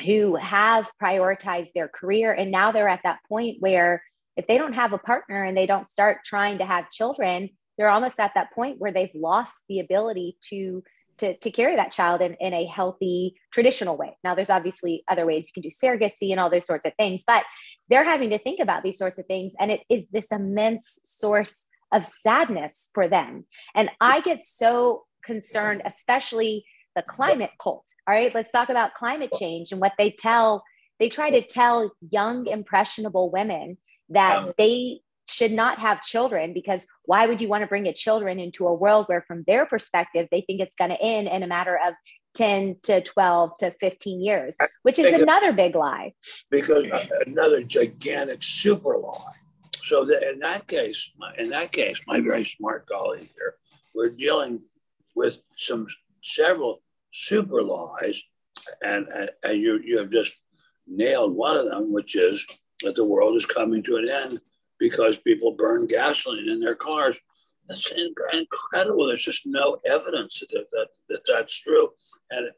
who 0.05 0.35
have 0.35 0.89
prioritized 1.01 1.69
their 1.73 1.87
career. 1.87 2.33
And 2.33 2.51
now 2.51 2.71
they're 2.71 2.89
at 2.89 3.01
that 3.03 3.19
point 3.29 3.57
where 3.61 4.03
if 4.35 4.47
they 4.47 4.57
don't 4.57 4.73
have 4.73 4.93
a 4.93 4.97
partner 4.97 5.43
and 5.43 5.55
they 5.55 5.65
don't 5.65 5.85
start 5.85 6.19
trying 6.25 6.57
to 6.59 6.65
have 6.65 6.91
children 6.91 7.49
they're 7.77 7.89
almost 7.89 8.19
at 8.19 8.31
that 8.33 8.51
point 8.53 8.79
where 8.79 8.91
they've 8.91 9.13
lost 9.13 9.53
the 9.69 9.79
ability 9.79 10.35
to 10.49 10.83
to, 11.17 11.37
to 11.37 11.51
carry 11.51 11.75
that 11.75 11.91
child 11.91 12.21
in, 12.21 12.35
in 12.35 12.53
a 12.53 12.65
healthy 12.65 13.35
traditional 13.51 13.97
way. 13.97 14.17
Now 14.23 14.35
there's 14.35 14.49
obviously 14.49 15.03
other 15.07 15.25
ways 15.25 15.47
you 15.47 15.61
can 15.61 15.67
do 15.67 15.75
surrogacy 15.75 16.31
and 16.31 16.39
all 16.39 16.49
those 16.49 16.65
sorts 16.65 16.85
of 16.85 16.93
things 16.95 17.23
but 17.25 17.43
they're 17.89 18.03
having 18.03 18.29
to 18.31 18.39
think 18.39 18.59
about 18.59 18.83
these 18.83 18.97
sorts 18.97 19.17
of 19.17 19.25
things 19.25 19.53
and 19.59 19.71
it 19.71 19.81
is 19.89 20.07
this 20.11 20.31
immense 20.31 20.99
source 21.03 21.65
of 21.91 22.03
sadness 22.03 22.89
for 22.93 23.07
them. 23.07 23.45
And 23.75 23.89
i 24.01 24.21
get 24.21 24.43
so 24.43 25.03
concerned 25.23 25.81
especially 25.85 26.65
the 26.95 27.01
climate 27.03 27.51
cult 27.61 27.85
all 28.07 28.15
right? 28.15 28.33
Let's 28.33 28.51
talk 28.51 28.69
about 28.69 28.93
climate 28.93 29.31
change 29.37 29.71
and 29.71 29.81
what 29.81 29.93
they 29.97 30.11
tell. 30.11 30.63
They 30.99 31.09
try 31.09 31.29
to 31.29 31.45
tell 31.45 31.91
young 32.09 32.47
impressionable 32.47 33.29
women 33.31 33.77
that 34.09 34.55
they 34.57 35.01
should 35.27 35.51
not 35.51 35.79
have 35.79 36.01
children 36.01 36.53
because 36.53 36.87
why 37.05 37.27
would 37.27 37.41
you 37.41 37.49
want 37.49 37.61
to 37.61 37.67
bring 37.67 37.87
a 37.87 37.93
children 37.93 38.39
into 38.39 38.65
a 38.67 38.73
world 38.73 39.05
where 39.07 39.21
from 39.21 39.43
their 39.45 39.65
perspective 39.65 40.27
they 40.31 40.41
think 40.41 40.61
it's 40.61 40.75
going 40.75 40.89
to 40.89 41.01
end 41.01 41.27
in 41.27 41.43
a 41.43 41.47
matter 41.47 41.77
of 41.85 41.93
10 42.35 42.77
to 42.83 43.01
12 43.01 43.57
to 43.57 43.71
15 43.79 44.21
years 44.21 44.55
uh, 44.59 44.67
which 44.83 44.99
is 44.99 45.21
another 45.21 45.51
big 45.51 45.75
lie. 45.75 46.13
Because 46.49 46.87
uh, 46.91 47.05
another 47.25 47.63
gigantic 47.63 48.43
super 48.43 48.97
lie. 48.97 49.33
So 49.83 50.05
that 50.05 50.23
in 50.31 50.39
that 50.39 50.67
case 50.67 51.09
in 51.37 51.49
that 51.49 51.71
case 51.71 51.99
my 52.07 52.21
very 52.21 52.45
smart 52.45 52.87
colleague 52.87 53.29
here 53.35 53.55
we're 53.93 54.15
dealing 54.15 54.61
with 55.15 55.41
some 55.57 55.87
several 56.21 56.81
super 57.11 57.63
lies 57.63 58.23
and, 58.81 59.07
and, 59.07 59.29
and 59.43 59.61
you, 59.61 59.79
you 59.83 59.97
have 59.97 60.11
just 60.11 60.35
nailed 60.85 61.33
one 61.33 61.57
of 61.57 61.65
them 61.65 61.91
which 61.91 62.15
is 62.15 62.45
that 62.81 62.95
the 62.95 63.05
world 63.05 63.35
is 63.35 63.45
coming 63.45 63.81
to 63.83 63.95
an 63.95 64.07
end 64.09 64.39
because 64.79 65.17
people 65.17 65.51
burn 65.51 65.87
gasoline 65.87 66.49
in 66.49 66.59
their 66.59 66.75
cars. 66.75 67.19
That's 67.67 67.91
incredible. 68.33 69.07
There's 69.07 69.23
just 69.23 69.45
no 69.45 69.77
evidence 69.85 70.41
that, 70.51 70.67
that, 70.71 70.87
that 71.09 71.21
that's 71.27 71.59
true. 71.59 71.89
And 72.31 72.51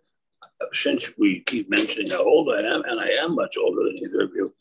since 0.74 1.18
we 1.18 1.42
keep 1.42 1.70
mentioning 1.70 2.12
how 2.12 2.24
old 2.24 2.54
I 2.54 2.62
am, 2.62 2.84
and 2.84 3.00
I 3.00 3.08
am 3.24 3.36
much 3.36 3.56
older 3.58 3.84
than 3.84 3.98
either 3.98 4.22
of 4.22 4.32
you, 4.36 4.54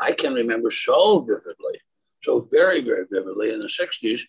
I 0.00 0.12
can 0.12 0.34
remember 0.34 0.70
so 0.70 1.20
vividly, 1.20 1.80
so 2.22 2.46
very, 2.50 2.80
very 2.80 3.06
vividly 3.10 3.52
in 3.52 3.60
the 3.60 3.66
60s 3.66 4.22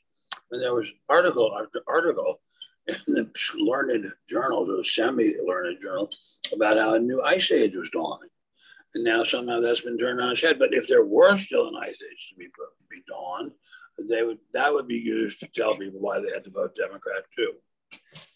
when 0.49 0.61
there 0.61 0.73
was 0.73 0.91
article 1.09 1.57
after 1.59 1.81
article 1.87 2.41
in 2.87 3.13
the 3.13 3.29
learned 3.57 4.11
journals 4.29 4.69
or 4.69 4.83
semi-learned 4.83 5.79
journals 5.81 6.39
about 6.53 6.77
how 6.77 6.95
a 6.95 6.99
new 6.99 7.21
ice 7.21 7.51
age 7.51 7.75
was 7.75 7.89
dawning. 7.89 8.29
And 8.95 9.03
now 9.03 9.23
somehow 9.23 9.59
that's 9.59 9.81
been 9.81 9.97
turned 9.97 10.21
on 10.21 10.31
its 10.31 10.41
head. 10.41 10.59
But 10.59 10.73
if 10.73 10.87
there 10.87 11.05
were 11.05 11.37
still 11.37 11.67
an 11.67 11.75
ice 11.81 11.89
age 11.89 12.29
to 12.29 12.35
be, 12.35 12.47
be 12.89 13.01
dawned, 13.07 13.51
they 14.09 14.23
would 14.23 14.37
that 14.53 14.71
would 14.71 14.87
be 14.87 14.95
used 14.97 15.39
to 15.39 15.47
tell 15.47 15.75
people 15.75 15.99
why 15.99 16.19
they 16.19 16.31
had 16.31 16.43
to 16.43 16.51
vote 16.51 16.75
Democrat 16.75 17.23
too. 17.35 17.53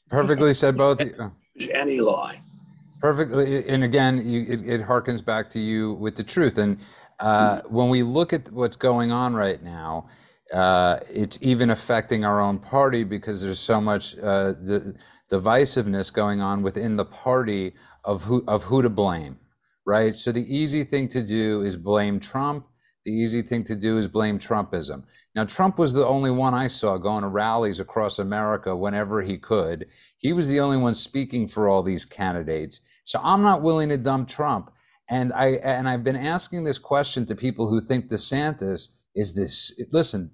Perfectly 0.09 0.53
said, 0.53 0.75
both. 0.75 1.01
Any 1.73 1.99
lie. 1.99 2.41
Perfectly, 2.99 3.67
and 3.67 3.83
again, 3.83 4.21
you, 4.23 4.45
it, 4.47 4.67
it 4.67 4.81
harkens 4.81 5.25
back 5.25 5.49
to 5.49 5.59
you 5.59 5.93
with 5.93 6.15
the 6.15 6.23
truth. 6.23 6.57
And 6.59 6.77
uh, 7.19 7.61
when 7.61 7.89
we 7.89 8.03
look 8.03 8.31
at 8.31 8.51
what's 8.51 8.75
going 8.75 9.11
on 9.11 9.33
right 9.33 9.61
now, 9.63 10.07
uh, 10.53 10.99
it's 11.09 11.39
even 11.41 11.71
affecting 11.71 12.25
our 12.25 12.39
own 12.39 12.59
party 12.59 13.03
because 13.03 13.41
there's 13.41 13.59
so 13.59 13.81
much 13.81 14.17
uh, 14.19 14.53
the 14.61 14.95
divisiveness 15.31 16.13
going 16.13 16.41
on 16.41 16.61
within 16.61 16.95
the 16.95 17.05
party 17.05 17.73
of 18.03 18.23
who 18.23 18.43
of 18.47 18.63
who 18.63 18.81
to 18.81 18.89
blame 18.89 19.39
right? 19.85 20.15
So 20.15 20.31
the 20.31 20.55
easy 20.55 20.83
thing 20.83 21.07
to 21.09 21.23
do 21.23 21.61
is 21.61 21.75
blame 21.75 22.19
Trump, 22.19 22.67
the 23.03 23.11
easy 23.11 23.41
thing 23.41 23.63
to 23.65 23.75
do 23.75 23.97
is 23.97 24.07
blame 24.07 24.37
Trumpism. 24.37 25.03
Now, 25.33 25.45
Trump 25.45 25.79
was 25.79 25.93
the 25.93 26.05
only 26.05 26.29
one 26.29 26.53
I 26.53 26.67
saw 26.67 26.97
going 26.97 27.23
to 27.23 27.29
rallies 27.29 27.79
across 27.79 28.19
America 28.19 28.75
whenever 28.75 29.21
he 29.21 29.37
could. 29.37 29.87
He 30.17 30.33
was 30.33 30.47
the 30.47 30.59
only 30.59 30.77
one 30.77 30.93
speaking 30.93 31.47
for 31.47 31.67
all 31.67 31.81
these 31.81 32.05
candidates. 32.05 32.79
So 33.05 33.19
I'm 33.23 33.41
not 33.41 33.61
willing 33.61 33.89
to 33.89 33.97
dump 33.97 34.27
Trump. 34.27 34.71
And 35.09 35.33
I 35.33 35.53
and 35.63 35.89
I've 35.89 36.03
been 36.03 36.15
asking 36.15 36.63
this 36.63 36.77
question 36.77 37.25
to 37.25 37.35
people 37.35 37.69
who 37.69 37.81
think 37.81 38.09
DeSantis 38.09 38.95
is 39.15 39.33
this. 39.33 39.81
Listen, 39.91 40.31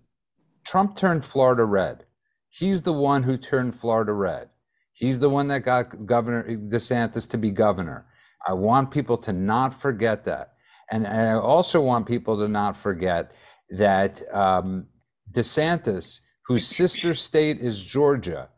Trump 0.66 0.98
turned 0.98 1.26
Florida 1.26 1.64
red. 1.64 2.06
He's 2.50 2.82
the 2.82 2.94
one 2.94 3.24
who 3.24 3.38
turned 3.38 3.76
Florida 3.76 4.14
red. 4.14 4.50
He's 4.94 5.20
the 5.20 5.30
one 5.30 5.48
that 5.48 5.60
got 5.60 6.06
Governor 6.06 6.44
DeSantis 6.44 7.30
to 7.30 7.38
be 7.38 7.52
governor. 7.52 8.08
I 8.46 8.54
want 8.54 8.92
people 8.92 9.18
to 9.20 9.34
not 9.34 9.74
forget 9.74 10.26
that. 10.26 10.54
And, 10.92 11.06
I 11.06 11.34
also 11.34 11.82
want 11.82 12.06
people 12.06 12.38
to 12.38 12.48
not 12.48 12.76
forget 12.76 13.32
that 13.72 14.22
um, 14.34 14.88
DeSantis, 15.32 16.22
whose 16.46 16.66
sister 16.66 17.14
state 17.14 17.60
is 17.60 17.84
Georgia, 17.84 18.50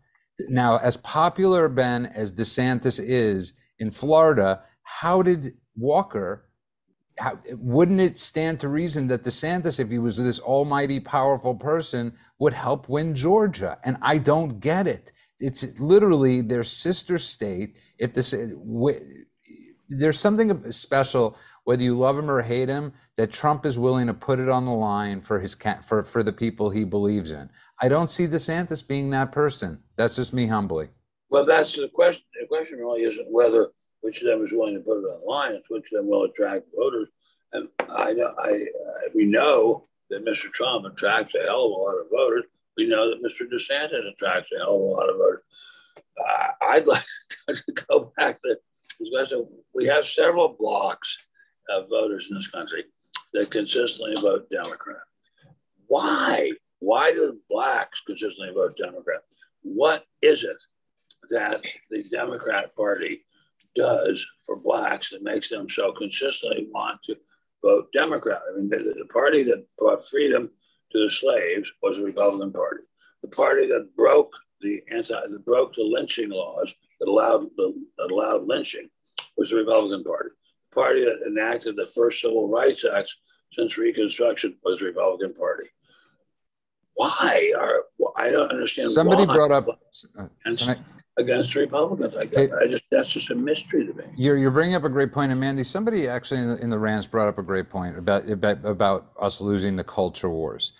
now, 0.47 0.77
as 0.77 0.95
popular, 0.97 1.67
Ben, 1.67 2.05
as 2.05 2.31
DeSantis 2.31 3.01
is 3.03 3.53
in 3.79 3.91
Florida, 3.91 4.63
how 4.83 5.21
did 5.21 5.53
Walker, 5.75 6.49
how, 7.17 7.39
wouldn't 7.51 7.99
it 7.99 8.19
stand 8.19 8.59
to 8.61 8.69
reason 8.69 9.07
that 9.07 9.23
DeSantis, 9.23 9.79
if 9.79 9.89
he 9.89 9.99
was 9.99 10.17
this 10.17 10.39
almighty 10.39 10.99
powerful 10.99 11.55
person, 11.55 12.13
would 12.39 12.53
help 12.53 12.87
win 12.87 13.15
Georgia? 13.15 13.77
And 13.83 13.97
I 14.01 14.17
don't 14.17 14.59
get 14.59 14.87
it. 14.87 15.11
It's 15.39 15.79
literally 15.79 16.41
their 16.41 16.63
sister 16.63 17.17
state. 17.17 17.77
If 17.97 18.13
this, 18.13 18.33
there's 19.89 20.19
something 20.19 20.71
special 20.71 21.37
whether 21.69 21.83
you 21.83 21.95
love 21.95 22.17
him 22.17 22.31
or 22.31 22.41
hate 22.41 22.67
him, 22.67 22.93
that 23.15 23.31
Trump 23.31 23.63
is 23.63 23.77
willing 23.77 24.07
to 24.07 24.13
put 24.13 24.39
it 24.39 24.49
on 24.49 24.65
the 24.65 24.71
line 24.71 25.21
for 25.21 25.39
his 25.39 25.55
for 25.85 26.03
for 26.03 26.23
the 26.23 26.33
people 26.33 26.69
he 26.69 26.83
believes 26.83 27.31
in. 27.31 27.49
I 27.79 27.89
don't 27.89 28.09
see 28.09 28.25
DeSantis 28.25 28.87
being 28.87 29.11
that 29.11 29.31
person. 29.31 29.83
That's 29.95 30.15
just 30.15 30.33
me 30.33 30.47
humbly. 30.47 30.89
Well, 31.29 31.45
that's 31.45 31.75
the 31.75 31.87
question. 31.87 32.23
The 32.39 32.47
question 32.47 32.79
really 32.79 33.03
isn't 33.03 33.31
whether 33.31 33.69
which 34.01 34.21
of 34.23 34.27
them 34.29 34.45
is 34.45 34.51
willing 34.51 34.75
to 34.75 34.79
put 34.79 34.97
it 34.97 35.05
on 35.05 35.19
the 35.19 35.25
line; 35.27 35.53
it's 35.53 35.69
which 35.69 35.91
of 35.91 35.97
them 35.97 36.07
will 36.07 36.23
attract 36.23 36.65
voters. 36.75 37.09
And 37.53 37.67
I 37.89 38.13
know 38.13 38.33
I, 38.39 38.49
I 38.49 39.07
we 39.13 39.25
know 39.25 39.87
that 40.09 40.25
Mr. 40.25 40.51
Trump 40.51 40.85
attracts 40.85 41.35
a 41.35 41.43
hell 41.43 41.65
of 41.65 41.71
a 41.71 41.75
lot 41.75 41.99
of 41.99 42.07
voters. 42.11 42.45
We 42.77 42.87
know 42.87 43.09
that 43.09 43.23
Mr. 43.23 43.45
DeSantis 43.47 44.11
attracts 44.11 44.49
a 44.55 44.59
hell 44.59 44.75
of 44.75 44.81
a 44.81 44.85
lot 44.85 45.09
of 45.09 45.17
voters. 45.17 45.43
Uh, 46.17 46.47
I'd 46.61 46.87
like 46.87 47.05
to 47.47 47.73
go 47.87 48.11
back 48.17 48.41
to 48.41 48.57
we 49.73 49.85
have 49.85 50.05
several 50.05 50.55
blocks 50.59 51.27
of 51.69 51.89
voters 51.89 52.27
in 52.29 52.37
this 52.37 52.47
country 52.47 52.85
that 53.33 53.51
consistently 53.51 54.15
vote 54.21 54.49
Democrat. 54.51 55.01
Why? 55.87 56.51
Why 56.79 57.11
do 57.11 57.39
blacks 57.49 58.01
consistently 58.05 58.53
vote 58.53 58.77
Democrat? 58.77 59.21
What 59.61 60.05
is 60.21 60.43
it 60.43 60.57
that 61.29 61.61
the 61.91 62.03
Democrat 62.09 62.75
Party 62.75 63.25
does 63.75 64.25
for 64.45 64.55
blacks 64.55 65.09
that 65.09 65.23
makes 65.23 65.49
them 65.49 65.69
so 65.69 65.91
consistently 65.91 66.67
want 66.71 66.99
to 67.05 67.15
vote 67.63 67.87
Democrat? 67.93 68.41
I 68.51 68.57
mean, 68.57 68.69
the, 68.69 68.95
the 68.97 69.05
party 69.11 69.43
that 69.43 69.65
brought 69.77 70.07
freedom 70.07 70.49
to 70.91 71.03
the 71.03 71.09
slaves 71.09 71.69
was 71.81 71.97
the 71.97 72.03
Republican 72.03 72.51
Party. 72.51 72.83
The 73.21 73.27
party 73.27 73.67
that 73.67 73.89
broke 73.95 74.33
the 74.61 74.81
anti, 74.91 75.13
that 75.13 75.45
broke 75.45 75.75
the 75.75 75.83
lynching 75.83 76.29
laws 76.29 76.73
that 76.99 77.07
allowed 77.07 77.47
that 77.57 78.11
allowed 78.11 78.47
lynching 78.47 78.89
was 79.39 79.49
the 79.49 79.55
Republican 79.55 80.03
Party 80.03 80.29
The 80.69 80.75
party 80.75 81.05
that 81.05 81.23
enacted 81.25 81.75
the 81.75 81.87
first 81.87 82.21
civil 82.21 82.47
rights 82.49 82.85
acts 82.85 83.17
since 83.53 83.77
Reconstruction 83.77 84.57
was 84.63 84.79
the 84.79 84.85
Republican 84.85 85.33
Party. 85.33 85.65
Why 86.95 87.53
are 87.57 87.85
I 88.19 88.31
don't 88.31 88.51
understand. 88.51 88.89
Somebody 88.89 89.25
brought 89.25 89.51
up 89.51 89.67
against, 90.45 90.69
I, 90.69 90.75
against 91.17 91.55
Republicans. 91.55 92.13
I, 92.15 92.25
guess, 92.25 92.49
I 92.61 92.67
just 92.67 92.83
that's 92.91 93.13
just 93.13 93.31
a 93.31 93.35
mystery 93.35 93.87
to 93.87 93.93
me. 93.93 94.03
You're 94.17 94.37
you're 94.37 94.51
bringing 94.51 94.75
up 94.75 94.83
a 94.83 94.89
great 94.89 95.13
point, 95.13 95.31
and 95.31 95.39
Mandy, 95.39 95.63
somebody 95.63 96.09
actually 96.09 96.41
in 96.41 96.49
the, 96.49 96.57
in 96.57 96.69
the 96.69 96.77
rants 96.77 97.07
brought 97.07 97.29
up 97.29 97.37
a 97.37 97.43
great 97.43 97.69
point 97.69 97.97
about 97.97 98.29
about 98.29 98.65
about 98.65 99.11
us 99.21 99.39
losing 99.39 99.77
the 99.77 99.83
culture 99.85 100.29
wars. 100.29 100.73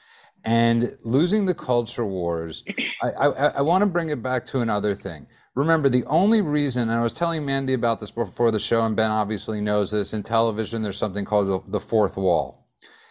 And 0.45 0.97
losing 1.03 1.45
the 1.45 1.53
culture 1.53 2.05
wars, 2.05 2.63
I, 3.03 3.09
I, 3.09 3.27
I 3.27 3.61
want 3.61 3.81
to 3.81 3.85
bring 3.85 4.07
it 4.07 4.23
back 4.23 4.45
to 4.47 4.61
another 4.61 4.95
thing. 4.95 5.27
Remember, 5.59 5.89
the 5.89 6.05
only 6.05 6.41
reason, 6.41 6.83
and 6.83 6.97
I 6.97 7.01
was 7.01 7.11
telling 7.11 7.45
Mandy 7.45 7.73
about 7.73 7.99
this 7.99 8.11
before 8.11 8.49
the 8.49 8.61
show, 8.61 8.85
and 8.85 8.95
Ben 8.95 9.11
obviously 9.11 9.59
knows 9.59 9.91
this, 9.91 10.13
in 10.13 10.23
television, 10.23 10.81
there's 10.81 10.95
something 10.95 11.25
called 11.25 11.69
the 11.69 11.81
fourth 11.81 12.15
wall. 12.15 12.65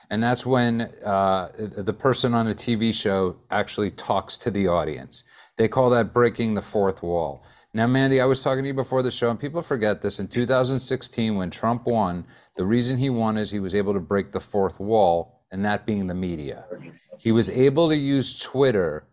And 0.08 0.22
that's 0.22 0.46
when 0.46 0.80
uh, 1.04 1.50
the 1.58 1.92
person 1.92 2.32
on 2.32 2.48
a 2.48 2.54
TV 2.54 2.94
show 2.94 3.36
actually 3.50 3.90
talks 3.90 4.38
to 4.38 4.50
the 4.50 4.66
audience. 4.66 5.24
They 5.58 5.68
call 5.68 5.90
that 5.90 6.14
breaking 6.14 6.54
the 6.54 6.62
fourth 6.62 7.02
wall. 7.02 7.44
Now, 7.74 7.86
Mandy, 7.86 8.18
I 8.18 8.24
was 8.24 8.40
talking 8.40 8.64
to 8.64 8.68
you 8.68 8.72
before 8.72 9.02
the 9.02 9.10
show, 9.10 9.28
and 9.28 9.38
people 9.38 9.60
forget 9.60 10.00
this. 10.00 10.18
In 10.18 10.26
2016, 10.26 11.36
when 11.36 11.50
Trump 11.50 11.84
won, 11.84 12.24
the 12.56 12.64
reason 12.64 12.96
he 12.96 13.10
won 13.10 13.36
is 13.36 13.50
he 13.50 13.60
was 13.60 13.74
able 13.74 13.92
to 13.92 14.00
break 14.00 14.32
the 14.32 14.40
fourth 14.40 14.80
wall, 14.80 15.42
and 15.52 15.62
that 15.66 15.84
being 15.84 16.06
the 16.06 16.14
media. 16.14 16.64
He 17.18 17.30
was 17.30 17.50
able 17.50 17.90
to 17.90 17.96
use 17.96 18.38
Twitter 18.38 19.06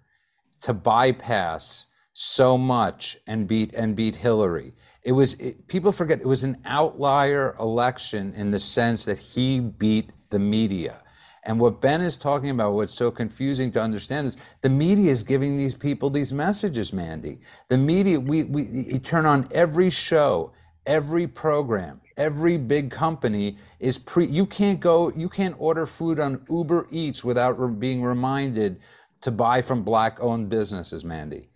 to 0.62 0.74
bypass 0.74 1.88
so 2.18 2.58
much 2.58 3.18
and 3.28 3.46
beat 3.46 3.74
and 3.74 3.94
beat 3.94 4.16
Hillary. 4.16 4.74
It 5.04 5.12
was 5.12 5.34
it, 5.34 5.68
people 5.68 5.92
forget 5.92 6.22
it 6.22 6.26
was 6.26 6.46
an 6.46 6.58
outlier 6.64 7.56
election 7.60 8.34
in 8.36 8.52
the 8.52 8.60
sense 8.60 9.04
that 9.06 9.18
he 9.18 9.60
beat 9.60 10.12
the 10.30 10.40
media. 10.40 11.04
And 11.44 11.60
what 11.60 11.82
Ben 11.82 12.02
is 12.02 12.16
talking 12.16 12.50
about, 12.50 12.74
what's 12.74 12.94
so 12.94 13.12
confusing 13.12 13.70
to 13.74 13.82
understand 13.82 14.26
is 14.28 14.38
the 14.62 14.70
media 14.70 15.12
is 15.12 15.24
giving 15.24 15.58
these 15.58 15.76
people 15.76 16.10
these 16.10 16.32
messages, 16.32 16.94
Mandy. 16.94 17.42
The 17.68 17.78
media, 17.78 18.20
we, 18.20 18.44
we 18.44 18.98
turn 18.98 19.28
on 19.28 19.48
every 19.52 19.90
show, 19.92 20.54
every 20.88 21.28
program, 21.28 22.02
every 22.18 22.58
big 22.58 22.90
company 22.90 23.58
is 23.80 24.00
pre, 24.00 24.26
you 24.26 24.46
can't 24.46 24.80
go, 24.80 25.12
you 25.12 25.30
can't 25.30 25.56
order 25.60 25.86
food 25.86 26.20
on 26.20 26.46
Uber 26.50 26.88
Eats 26.90 27.24
without 27.24 27.60
re- 27.60 27.72
being 27.72 28.02
reminded 28.02 28.80
to 29.22 29.32
buy 29.32 29.62
from 29.62 29.84
black 29.84 30.20
owned 30.22 30.50
businesses, 30.50 31.04
Mandy. 31.04 31.50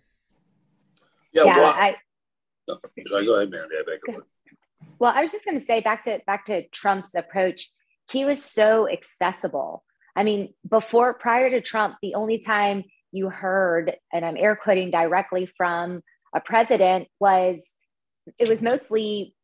Yeah, 1.32 1.44
yeah 1.44 1.56
well, 1.56 1.74
I, 1.76 1.96
sorry, 3.08 3.24
go 3.24 3.34
ahead, 3.36 3.50
Mandy. 3.50 3.76
I 3.76 4.16
well, 4.98 5.12
I 5.14 5.22
was 5.22 5.32
just 5.32 5.44
going 5.44 5.58
to 5.58 5.64
say 5.64 5.80
back 5.80 6.04
to 6.04 6.20
back 6.26 6.46
to 6.46 6.68
Trump's 6.68 7.14
approach. 7.14 7.70
He 8.10 8.24
was 8.24 8.44
so 8.44 8.88
accessible. 8.88 9.84
I 10.16 10.24
mean, 10.24 10.54
before 10.68 11.14
prior 11.14 11.50
to 11.50 11.60
Trump, 11.60 11.96
the 12.02 12.14
only 12.14 12.38
time 12.38 12.84
you 13.12 13.30
heard, 13.30 13.96
and 14.12 14.24
I'm 14.24 14.36
air 14.36 14.56
quoting 14.56 14.90
directly 14.90 15.46
from 15.46 16.02
a 16.34 16.40
president, 16.40 17.08
was 17.18 17.64
it 18.38 18.48
was 18.48 18.62
mostly 18.62 19.34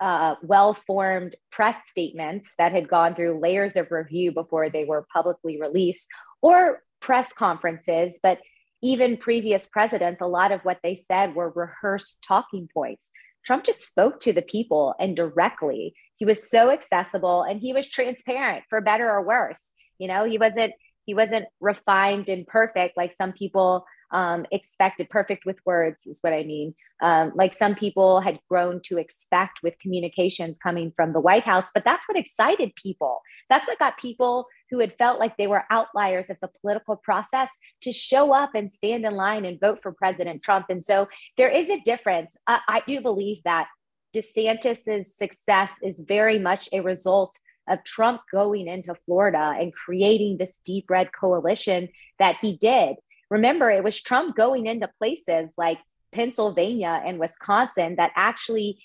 uh, 0.00 0.36
well 0.42 0.74
formed 0.86 1.36
press 1.50 1.76
statements 1.86 2.54
that 2.58 2.72
had 2.72 2.88
gone 2.88 3.14
through 3.14 3.40
layers 3.40 3.76
of 3.76 3.90
review 3.90 4.32
before 4.32 4.70
they 4.70 4.84
were 4.84 5.06
publicly 5.12 5.60
released, 5.60 6.08
or 6.40 6.82
press 7.00 7.32
conferences. 7.32 8.18
But 8.22 8.38
even 8.82 9.16
previous 9.16 9.66
presidents, 9.66 10.22
a 10.22 10.26
lot 10.26 10.52
of 10.52 10.62
what 10.62 10.78
they 10.82 10.96
said 10.96 11.34
were 11.34 11.50
rehearsed 11.50 12.22
talking 12.26 12.68
points. 12.72 13.10
Trump 13.44 13.64
just 13.64 13.86
spoke 13.86 14.20
to 14.20 14.32
the 14.32 14.42
people 14.42 14.94
and 14.98 15.16
directly. 15.16 15.94
He 16.16 16.24
was 16.24 16.50
so 16.50 16.70
accessible 16.70 17.42
and 17.42 17.60
he 17.60 17.72
was 17.72 17.88
transparent 17.88 18.64
for 18.68 18.80
better 18.80 19.10
or 19.10 19.24
worse. 19.24 19.62
You 19.98 20.08
know, 20.08 20.24
he 20.24 20.38
wasn't 20.38 20.72
he 21.10 21.14
wasn't 21.14 21.46
refined 21.60 22.28
and 22.28 22.46
perfect 22.46 22.96
like 22.96 23.12
some 23.12 23.32
people 23.32 23.84
um, 24.12 24.46
expected 24.52 25.08
perfect 25.08 25.44
with 25.44 25.56
words 25.64 26.06
is 26.06 26.18
what 26.20 26.32
i 26.32 26.44
mean 26.44 26.74
um, 27.02 27.32
like 27.34 27.54
some 27.54 27.74
people 27.74 28.20
had 28.20 28.38
grown 28.48 28.80
to 28.84 28.98
expect 28.98 29.60
with 29.62 29.78
communications 29.80 30.58
coming 30.58 30.92
from 30.94 31.12
the 31.12 31.20
white 31.20 31.44
house 31.44 31.70
but 31.74 31.84
that's 31.84 32.06
what 32.06 32.16
excited 32.16 32.72
people 32.76 33.22
that's 33.48 33.66
what 33.66 33.78
got 33.78 33.98
people 33.98 34.46
who 34.70 34.78
had 34.78 34.96
felt 34.96 35.18
like 35.18 35.36
they 35.36 35.46
were 35.46 35.64
outliers 35.70 36.30
of 36.30 36.36
the 36.40 36.50
political 36.60 36.96
process 36.96 37.50
to 37.82 37.92
show 37.92 38.32
up 38.32 38.50
and 38.54 38.72
stand 38.72 39.04
in 39.04 39.14
line 39.14 39.44
and 39.44 39.60
vote 39.60 39.80
for 39.82 39.92
president 39.92 40.42
trump 40.42 40.66
and 40.68 40.82
so 40.84 41.08
there 41.36 41.50
is 41.50 41.70
a 41.70 41.80
difference 41.80 42.36
i, 42.46 42.60
I 42.68 42.82
do 42.86 43.00
believe 43.00 43.38
that 43.44 43.68
desantis's 44.14 45.16
success 45.16 45.72
is 45.82 46.00
very 46.00 46.38
much 46.38 46.68
a 46.72 46.80
result 46.80 47.38
of 47.68 47.84
Trump 47.84 48.22
going 48.30 48.66
into 48.66 48.94
Florida 49.06 49.54
and 49.58 49.72
creating 49.72 50.36
this 50.36 50.58
deep 50.64 50.90
red 50.90 51.10
coalition 51.12 51.88
that 52.18 52.36
he 52.40 52.56
did. 52.56 52.96
Remember, 53.30 53.70
it 53.70 53.84
was 53.84 54.00
Trump 54.00 54.36
going 54.36 54.66
into 54.66 54.90
places 54.98 55.52
like 55.56 55.78
Pennsylvania 56.12 57.00
and 57.04 57.20
Wisconsin 57.20 57.96
that 57.96 58.10
actually 58.16 58.82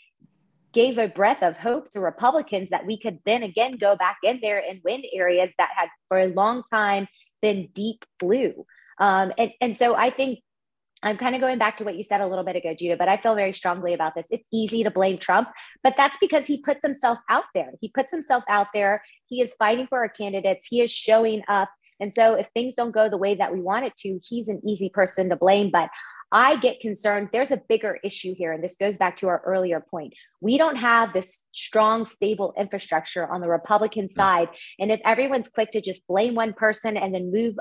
gave 0.75 0.99
a 0.99 1.07
breath 1.07 1.41
of 1.41 1.57
hope 1.57 1.89
to 1.89 1.99
Republicans 1.99 2.69
that 2.69 2.85
we 2.85 2.99
could 2.99 3.19
then 3.25 3.41
again 3.41 3.77
go 3.79 3.95
back 3.95 4.17
in 4.23 4.39
there 4.41 4.59
and 4.59 4.81
win 4.83 5.03
areas 5.13 5.51
that 5.57 5.69
had 5.75 5.87
for 6.09 6.19
a 6.19 6.27
long 6.27 6.61
time 6.71 7.07
been 7.41 7.69
deep 7.73 8.03
blue. 8.19 8.65
Um, 8.99 9.31
and, 9.37 9.51
and 9.61 9.77
so 9.77 9.95
I 9.95 10.11
think 10.11 10.39
I'm 11.01 11.17
kind 11.17 11.35
of 11.35 11.41
going 11.41 11.57
back 11.57 11.77
to 11.77 11.83
what 11.83 11.95
you 11.95 12.03
said 12.03 12.21
a 12.21 12.27
little 12.27 12.43
bit 12.43 12.55
ago, 12.55 12.73
Judah, 12.77 12.97
but 12.97 13.07
I 13.07 13.17
feel 13.17 13.35
very 13.35 13.53
strongly 13.53 13.93
about 13.93 14.15
this. 14.15 14.25
It's 14.29 14.47
easy 14.51 14.83
to 14.83 14.91
blame 14.91 15.17
Trump, 15.17 15.49
but 15.83 15.95
that's 15.95 16.17
because 16.19 16.47
he 16.47 16.57
puts 16.61 16.83
himself 16.83 17.19
out 17.29 17.45
there. 17.53 17.71
He 17.79 17.89
puts 17.89 18.11
himself 18.11 18.43
out 18.49 18.67
there 18.73 19.03
He 19.27 19.41
is 19.41 19.53
fighting 19.53 19.87
for 19.87 19.99
our 19.99 20.09
candidates. 20.09 20.67
He 20.69 20.81
is 20.81 20.91
showing 20.91 21.43
up. 21.47 21.69
And 21.99 22.13
so 22.13 22.33
if 22.33 22.47
things 22.53 22.75
don't 22.75 22.91
go 22.91 23.09
the 23.09 23.17
way 23.17 23.35
that 23.35 23.53
we 23.53 23.61
want 23.61 23.85
it 23.85 23.95
to, 23.97 24.19
he's 24.27 24.49
an 24.49 24.61
easy 24.67 24.89
person 24.89 25.29
to 25.29 25.35
blame. 25.35 25.71
But 25.71 25.89
I 26.35 26.57
get 26.57 26.81
concerned. 26.81 27.29
There's 27.31 27.51
a 27.51 27.61
bigger 27.69 27.97
issue 28.03 28.35
here. 28.35 28.51
And 28.51 28.61
this 28.61 28.75
goes 28.75 28.97
back 28.97 29.15
to 29.17 29.29
our 29.29 29.41
earlier 29.45 29.79
point. 29.79 30.13
We 30.41 30.57
don't 30.57 30.75
have 30.75 31.13
this 31.13 31.45
strong, 31.53 32.05
stable 32.05 32.53
infrastructure 32.59 33.25
on 33.25 33.39
the 33.39 33.47
Republican 33.47 34.07
mm. 34.07 34.11
side. 34.11 34.49
And 34.77 34.91
if 34.91 34.99
everyone's 35.05 35.47
quick 35.47 35.71
to 35.71 35.79
just 35.79 36.05
blame 36.07 36.35
one 36.35 36.51
person 36.51 36.97
and 36.97 37.15
then 37.15 37.31
move 37.31 37.55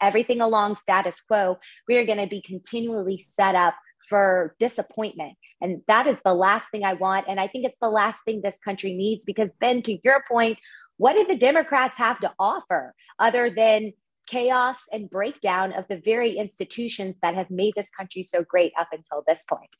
everything 0.00 0.40
along 0.40 0.76
status 0.76 1.20
quo, 1.20 1.58
we 1.88 1.96
are 1.96 2.06
going 2.06 2.20
to 2.20 2.28
be 2.28 2.40
continually 2.40 3.18
set 3.18 3.56
up 3.56 3.74
for 4.08 4.54
disappointment. 4.60 5.36
And 5.60 5.82
that 5.88 6.06
is 6.06 6.16
the 6.24 6.32
last 6.32 6.70
thing 6.70 6.84
I 6.84 6.92
want. 6.94 7.26
And 7.28 7.40
I 7.40 7.48
think 7.48 7.66
it's 7.66 7.80
the 7.82 7.90
last 7.90 8.20
thing 8.24 8.40
this 8.40 8.60
country 8.60 8.92
needs 8.92 9.24
because, 9.24 9.50
Ben, 9.58 9.82
to 9.82 9.98
your 10.04 10.22
point, 10.30 10.58
what 10.96 11.14
did 11.14 11.26
the 11.26 11.36
Democrats 11.36 11.98
have 11.98 12.20
to 12.20 12.32
offer 12.38 12.94
other 13.18 13.50
than 13.50 13.94
chaos 14.26 14.76
and 14.92 15.08
breakdown 15.08 15.72
of 15.72 15.84
the 15.88 15.98
very 15.98 16.36
institutions 16.36 17.16
that 17.22 17.34
have 17.34 17.50
made 17.50 17.74
this 17.76 17.90
country 17.90 18.22
so 18.22 18.42
great 18.42 18.72
up 18.78 18.88
until 18.92 19.22
this 19.26 19.44
point. 19.48 19.70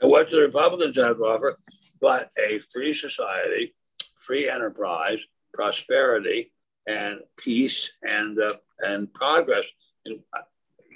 And 0.00 0.10
what 0.10 0.30
the 0.30 0.40
Republicans 0.40 0.96
have 0.96 1.16
to 1.16 1.22
offer 1.22 1.58
but 2.00 2.30
a 2.38 2.58
free 2.58 2.94
society, 2.94 3.74
free 4.18 4.48
enterprise, 4.48 5.18
prosperity, 5.54 6.52
and 6.86 7.20
peace 7.36 7.92
and 8.02 8.38
uh, 8.38 8.54
and 8.80 9.12
progress. 9.12 9.64
And 10.04 10.20
uh, 10.32 10.42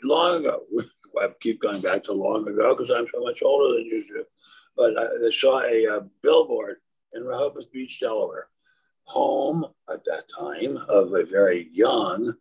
long 0.04 0.40
ago, 0.40 0.62
I 1.20 1.28
keep 1.40 1.60
going 1.60 1.80
back 1.80 2.04
to 2.04 2.12
long 2.12 2.46
ago 2.46 2.74
because 2.74 2.90
I'm 2.90 3.06
so 3.12 3.22
much 3.22 3.42
older 3.42 3.76
than 3.76 3.86
you 3.86 4.04
do. 4.06 4.24
But 4.76 4.96
I 4.98 5.30
saw 5.32 5.60
a, 5.60 5.84
a 5.84 5.96
uh, 5.96 6.00
billboard 6.22 6.76
in 7.12 7.24
Rehoboth 7.24 7.72
Beach, 7.72 7.98
Delaware, 8.00 8.48
home 9.04 9.66
at 9.92 10.04
that 10.04 10.24
time 10.28 10.76
of 10.88 11.14
a 11.14 11.24
very 11.24 11.68
young 11.72 12.34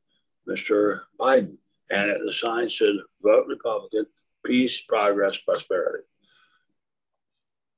Mr. 0.49 1.01
Biden. 1.19 1.57
And 1.91 2.27
the 2.27 2.33
sign 2.33 2.69
said, 2.69 2.95
vote 3.21 3.47
Republican, 3.47 4.05
peace, 4.45 4.81
progress, 4.81 5.37
prosperity. 5.37 6.03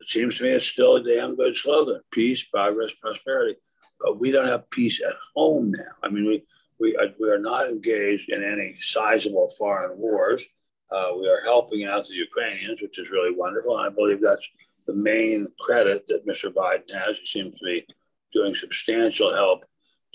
It 0.02 0.08
seems 0.08 0.38
to 0.38 0.44
me 0.44 0.50
it's 0.50 0.66
still 0.66 0.96
a 0.96 1.04
damn 1.04 1.36
good 1.36 1.56
slogan 1.56 2.02
peace, 2.12 2.44
progress, 2.44 2.92
prosperity. 2.94 3.56
But 4.00 4.20
we 4.20 4.32
don't 4.32 4.48
have 4.48 4.70
peace 4.70 5.02
at 5.02 5.16
home 5.36 5.72
now. 5.72 5.92
I 6.04 6.10
mean, 6.10 6.26
we, 6.26 6.44
we, 6.80 6.96
are, 6.98 7.08
we 7.20 7.30
are 7.30 7.40
not 7.40 7.70
engaged 7.70 8.30
in 8.30 8.44
any 8.44 8.78
sizable 8.80 9.50
foreign 9.58 10.00
wars. 10.00 10.48
Uh, 10.92 11.12
we 11.18 11.28
are 11.30 11.42
helping 11.44 11.86
out 11.86 12.08
the 12.08 12.16
Ukrainians, 12.16 12.82
which 12.82 13.00
is 13.00 13.10
really 13.10 13.34
wonderful. 13.36 13.78
And 13.78 13.88
I 13.88 13.96
believe 13.96 14.22
that's 14.22 14.46
the 14.88 14.94
main 14.94 15.48
credit 15.60 16.08
that 16.08 16.28
Mr. 16.28 16.52
Biden 16.52 16.92
has. 16.94 17.20
He 17.20 17.26
seems 17.26 17.58
to 17.60 17.66
be 17.66 17.86
doing 18.34 18.56
substantial 18.56 19.34
help 19.34 19.64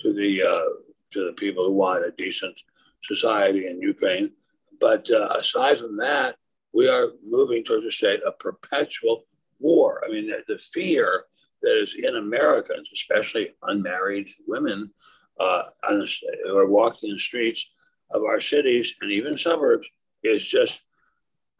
to 0.01 0.13
the 0.13 0.43
uh, 0.43 0.86
to 1.11 1.25
the 1.25 1.33
people 1.33 1.65
who 1.65 1.73
want 1.73 2.05
a 2.05 2.11
decent 2.17 2.61
society 3.01 3.67
in 3.67 3.81
Ukraine. 3.81 4.31
But 4.79 5.09
uh, 5.09 5.29
aside 5.39 5.79
from 5.79 5.97
that, 5.97 6.35
we 6.73 6.87
are 6.87 7.09
moving 7.27 7.63
towards 7.63 7.85
a 7.85 7.91
state 7.91 8.21
of 8.23 8.39
perpetual 8.39 9.25
war. 9.59 10.03
I 10.05 10.11
mean, 10.11 10.27
the, 10.27 10.43
the 10.47 10.59
fear 10.59 11.23
that 11.61 11.81
is 11.81 11.95
in 11.95 12.15
Americans, 12.15 12.89
especially 12.93 13.49
unmarried 13.63 14.27
women 14.47 14.91
uh, 15.39 15.63
the, 15.83 16.13
who 16.43 16.57
are 16.57 16.67
walking 16.67 17.11
the 17.11 17.19
streets 17.19 17.71
of 18.11 18.23
our 18.23 18.39
cities 18.39 18.95
and 19.01 19.11
even 19.11 19.37
suburbs, 19.37 19.87
is 20.23 20.47
just 20.47 20.81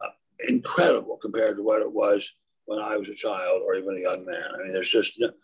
uh, 0.00 0.08
incredible 0.48 1.16
compared 1.16 1.56
to 1.56 1.62
what 1.62 1.82
it 1.82 1.92
was 1.92 2.34
when 2.66 2.78
I 2.78 2.96
was 2.96 3.08
a 3.08 3.14
child 3.14 3.62
or 3.64 3.74
even 3.76 3.96
a 3.96 4.00
young 4.00 4.24
man. 4.24 4.44
I 4.54 4.62
mean, 4.62 4.72
there's 4.72 4.90
just 4.90 5.18
the, 5.18 5.34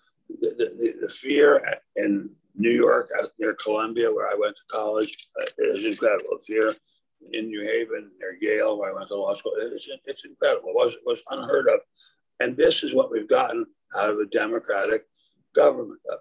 the, 0.41 0.95
the 1.03 1.09
fear 1.09 1.65
in 1.97 2.31
New 2.55 2.71
York, 2.71 3.11
out 3.21 3.31
near 3.39 3.55
Columbia, 3.55 4.13
where 4.13 4.29
I 4.29 4.37
went 4.39 4.55
to 4.57 4.63
college, 4.71 5.17
uh, 5.41 5.45
is 5.59 5.87
incredible. 5.87 6.39
If 6.41 6.49
you're 6.49 6.75
in 7.33 7.49
New 7.49 7.63
Haven, 7.63 8.11
near 8.19 8.37
Yale, 8.41 8.79
where 8.79 8.93
I 8.93 8.95
went 8.95 9.09
to 9.09 9.17
law 9.17 9.35
school, 9.35 9.53
it's, 9.59 9.89
it's 10.05 10.25
incredible. 10.25 10.69
It 10.69 10.75
was, 10.75 10.95
it 10.95 11.03
was 11.05 11.23
unheard 11.31 11.69
of. 11.69 11.81
And 12.41 12.57
this 12.57 12.83
is 12.83 12.95
what 12.95 13.11
we've 13.11 13.29
gotten 13.29 13.67
out 13.99 14.11
of 14.11 14.19
a 14.19 14.27
democratic 14.27 15.07
government. 15.55 16.01
Uh, 16.11 16.17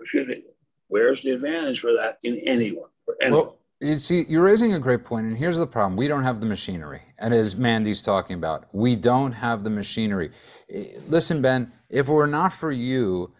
excuse 0.00 0.26
me. 0.26 0.42
Where's 0.88 1.22
the 1.22 1.30
advantage 1.30 1.80
for 1.80 1.92
that 1.94 2.18
in 2.22 2.38
anyone? 2.46 2.90
For 3.04 3.16
anyone? 3.22 3.46
Well, 3.46 3.58
you 3.80 3.98
see, 3.98 4.24
you're 4.28 4.44
raising 4.44 4.74
a 4.74 4.78
great 4.78 5.04
point, 5.04 5.26
and 5.26 5.36
here's 5.36 5.58
the 5.58 5.66
problem: 5.66 5.96
we 5.96 6.06
don't 6.06 6.22
have 6.22 6.40
the 6.40 6.46
machinery. 6.46 7.02
And 7.18 7.34
as 7.34 7.56
Mandy's 7.56 8.02
talking 8.02 8.34
about, 8.34 8.66
we 8.72 8.94
don't 8.94 9.32
have 9.32 9.64
the 9.64 9.70
machinery. 9.70 10.30
Eh, 10.70 10.84
listen, 11.08 11.42
Ben, 11.42 11.72
if 11.88 12.08
it 12.08 12.12
were 12.12 12.26
not 12.26 12.52
for 12.52 12.70
you, 12.70 13.32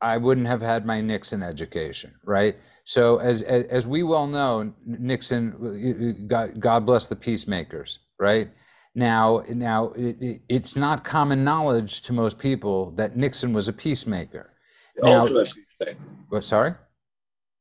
I 0.00 0.16
wouldn't 0.16 0.46
have 0.46 0.62
had 0.62 0.84
my 0.84 1.00
Nixon 1.00 1.42
education, 1.42 2.14
right? 2.24 2.56
So 2.84 3.18
as 3.18 3.42
as, 3.42 3.64
as 3.66 3.86
we 3.86 4.02
well 4.02 4.26
know, 4.26 4.72
Nixon, 4.84 5.54
uh, 5.60 6.08
uh, 6.08 6.26
God, 6.26 6.60
God 6.60 6.86
bless 6.86 7.08
the 7.08 7.16
peacemakers, 7.16 8.00
right? 8.18 8.50
Now, 8.94 9.42
now 9.48 9.92
it, 9.96 10.42
it's 10.48 10.76
not 10.76 11.02
common 11.04 11.42
knowledge 11.42 12.02
to 12.02 12.12
most 12.12 12.38
people 12.38 12.92
that 12.92 13.16
Nixon 13.16 13.52
was 13.52 13.66
a 13.68 13.72
peacemaker. 13.72 14.52
The 14.96 15.08
now, 15.08 15.20
ultimate 15.20 15.52
peacemaker. 15.52 16.00
What? 16.28 16.44
Sorry. 16.44 16.74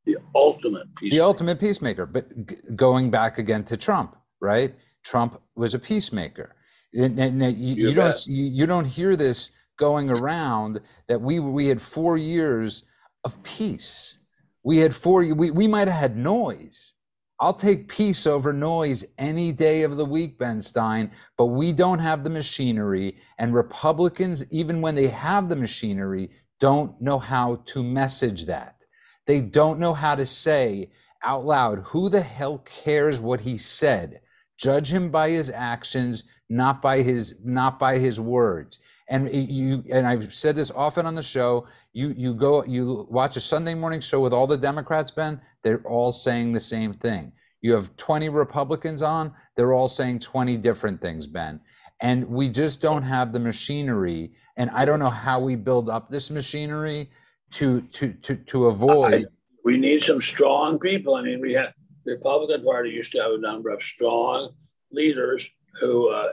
The 0.05 0.17
ultimate 0.35 0.95
peacemaker. 0.95 1.15
The 1.15 1.25
ultimate 1.25 1.59
peacemaker. 1.59 2.05
But 2.05 2.47
g- 2.47 2.57
going 2.75 3.09
back 3.09 3.37
again 3.37 3.63
to 3.65 3.77
Trump, 3.77 4.15
right? 4.41 4.75
Trump 5.03 5.41
was 5.55 5.73
a 5.73 5.79
peacemaker. 5.79 6.55
And, 6.93 7.19
and 7.19 7.41
you, 7.57 7.89
you 7.89 7.93
don't 7.95 8.15
you, 8.27 8.43
you 8.45 8.65
don't 8.67 8.85
hear 8.85 9.15
this 9.15 9.51
going 9.77 10.09
around 10.09 10.81
that 11.07 11.21
we 11.21 11.39
we 11.39 11.67
had 11.67 11.81
four 11.81 12.17
years 12.17 12.83
of 13.23 13.41
peace. 13.43 14.19
We 14.63 14.77
had 14.77 14.95
four. 14.95 15.21
We 15.33 15.51
we 15.51 15.67
might 15.67 15.87
have 15.87 15.99
had 15.99 16.17
noise. 16.17 16.93
I'll 17.39 17.53
take 17.53 17.89
peace 17.89 18.25
over 18.25 18.53
noise 18.53 19.03
any 19.17 19.51
day 19.51 19.83
of 19.83 19.97
the 19.97 20.05
week, 20.05 20.37
Ben 20.37 20.61
Stein. 20.61 21.11
But 21.37 21.47
we 21.47 21.73
don't 21.73 21.99
have 21.99 22.23
the 22.23 22.29
machinery, 22.29 23.17
and 23.37 23.53
Republicans, 23.53 24.45
even 24.51 24.81
when 24.81 24.95
they 24.95 25.07
have 25.07 25.49
the 25.49 25.55
machinery, 25.55 26.29
don't 26.59 27.01
know 27.01 27.19
how 27.19 27.63
to 27.65 27.83
message 27.83 28.45
that. 28.45 28.85
They 29.25 29.41
don't 29.41 29.79
know 29.79 29.93
how 29.93 30.15
to 30.15 30.25
say 30.25 30.91
out 31.23 31.45
loud, 31.45 31.79
"Who 31.87 32.09
the 32.09 32.21
hell 32.21 32.59
cares 32.59 33.19
what 33.19 33.41
he 33.41 33.57
said?" 33.57 34.21
Judge 34.57 34.93
him 34.93 35.09
by 35.09 35.31
his 35.31 35.49
actions, 35.49 36.25
not 36.47 36.81
by 36.81 37.01
his 37.01 37.39
not 37.43 37.79
by 37.79 37.97
his 37.97 38.19
words 38.19 38.79
and 39.09 39.29
you 39.33 39.83
and 39.91 40.07
I've 40.07 40.33
said 40.33 40.55
this 40.55 40.71
often 40.71 41.05
on 41.05 41.15
the 41.15 41.23
show. 41.23 41.67
You 41.91 42.13
you 42.17 42.33
go 42.33 42.63
you 42.63 43.07
watch 43.09 43.37
a 43.37 43.41
Sunday 43.41 43.73
morning 43.73 43.99
show 43.99 44.21
with 44.21 44.33
all 44.33 44.47
the 44.47 44.57
Democrats, 44.57 45.11
Ben. 45.11 45.41
They're 45.61 45.81
all 45.85 46.11
saying 46.11 46.51
the 46.51 46.59
same 46.59 46.93
thing. 46.93 47.31
You 47.61 47.73
have 47.73 47.95
20 47.97 48.29
Republicans 48.29 49.01
on. 49.01 49.33
They're 49.55 49.73
all 49.73 49.87
saying 49.87 50.19
20 50.19 50.57
different 50.57 51.01
things, 51.01 51.27
Ben. 51.27 51.61
And 52.01 52.27
we 52.27 52.49
just 52.49 52.81
don't 52.81 53.03
have 53.03 53.31
the 53.31 53.39
machinery. 53.39 54.33
And 54.57 54.69
I 54.71 54.83
don't 54.83 54.99
know 54.99 55.09
how 55.09 55.39
we 55.39 55.55
build 55.55 55.89
up 55.89 56.09
this 56.09 56.29
machinery 56.29 57.09
to 57.51 57.81
to 57.81 58.13
to 58.13 58.35
to 58.35 58.67
avoid. 58.67 59.13
I, 59.13 59.25
we 59.63 59.77
need 59.77 60.03
some 60.03 60.21
strong 60.21 60.79
people. 60.79 61.15
I 61.15 61.21
mean, 61.21 61.39
we 61.39 61.53
have 61.53 61.73
the 62.05 62.13
Republican 62.13 62.63
Party 62.63 62.89
used 62.89 63.11
to 63.13 63.19
have 63.19 63.31
a 63.31 63.37
number 63.37 63.69
of 63.69 63.81
strong 63.81 64.49
leaders 64.91 65.49
who 65.79 66.09
uh, 66.09 66.29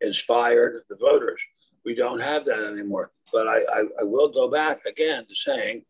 inspired 0.00 0.82
the 0.88 0.96
voters. 0.96 1.40
We 1.88 1.94
don't 1.94 2.20
have 2.20 2.44
that 2.44 2.70
anymore. 2.70 3.12
But 3.32 3.48
I, 3.48 3.60
I, 3.60 3.84
I 4.00 4.02
will 4.02 4.28
go 4.28 4.46
back 4.50 4.84
again 4.84 5.24
to 5.24 5.34
saying 5.34 5.86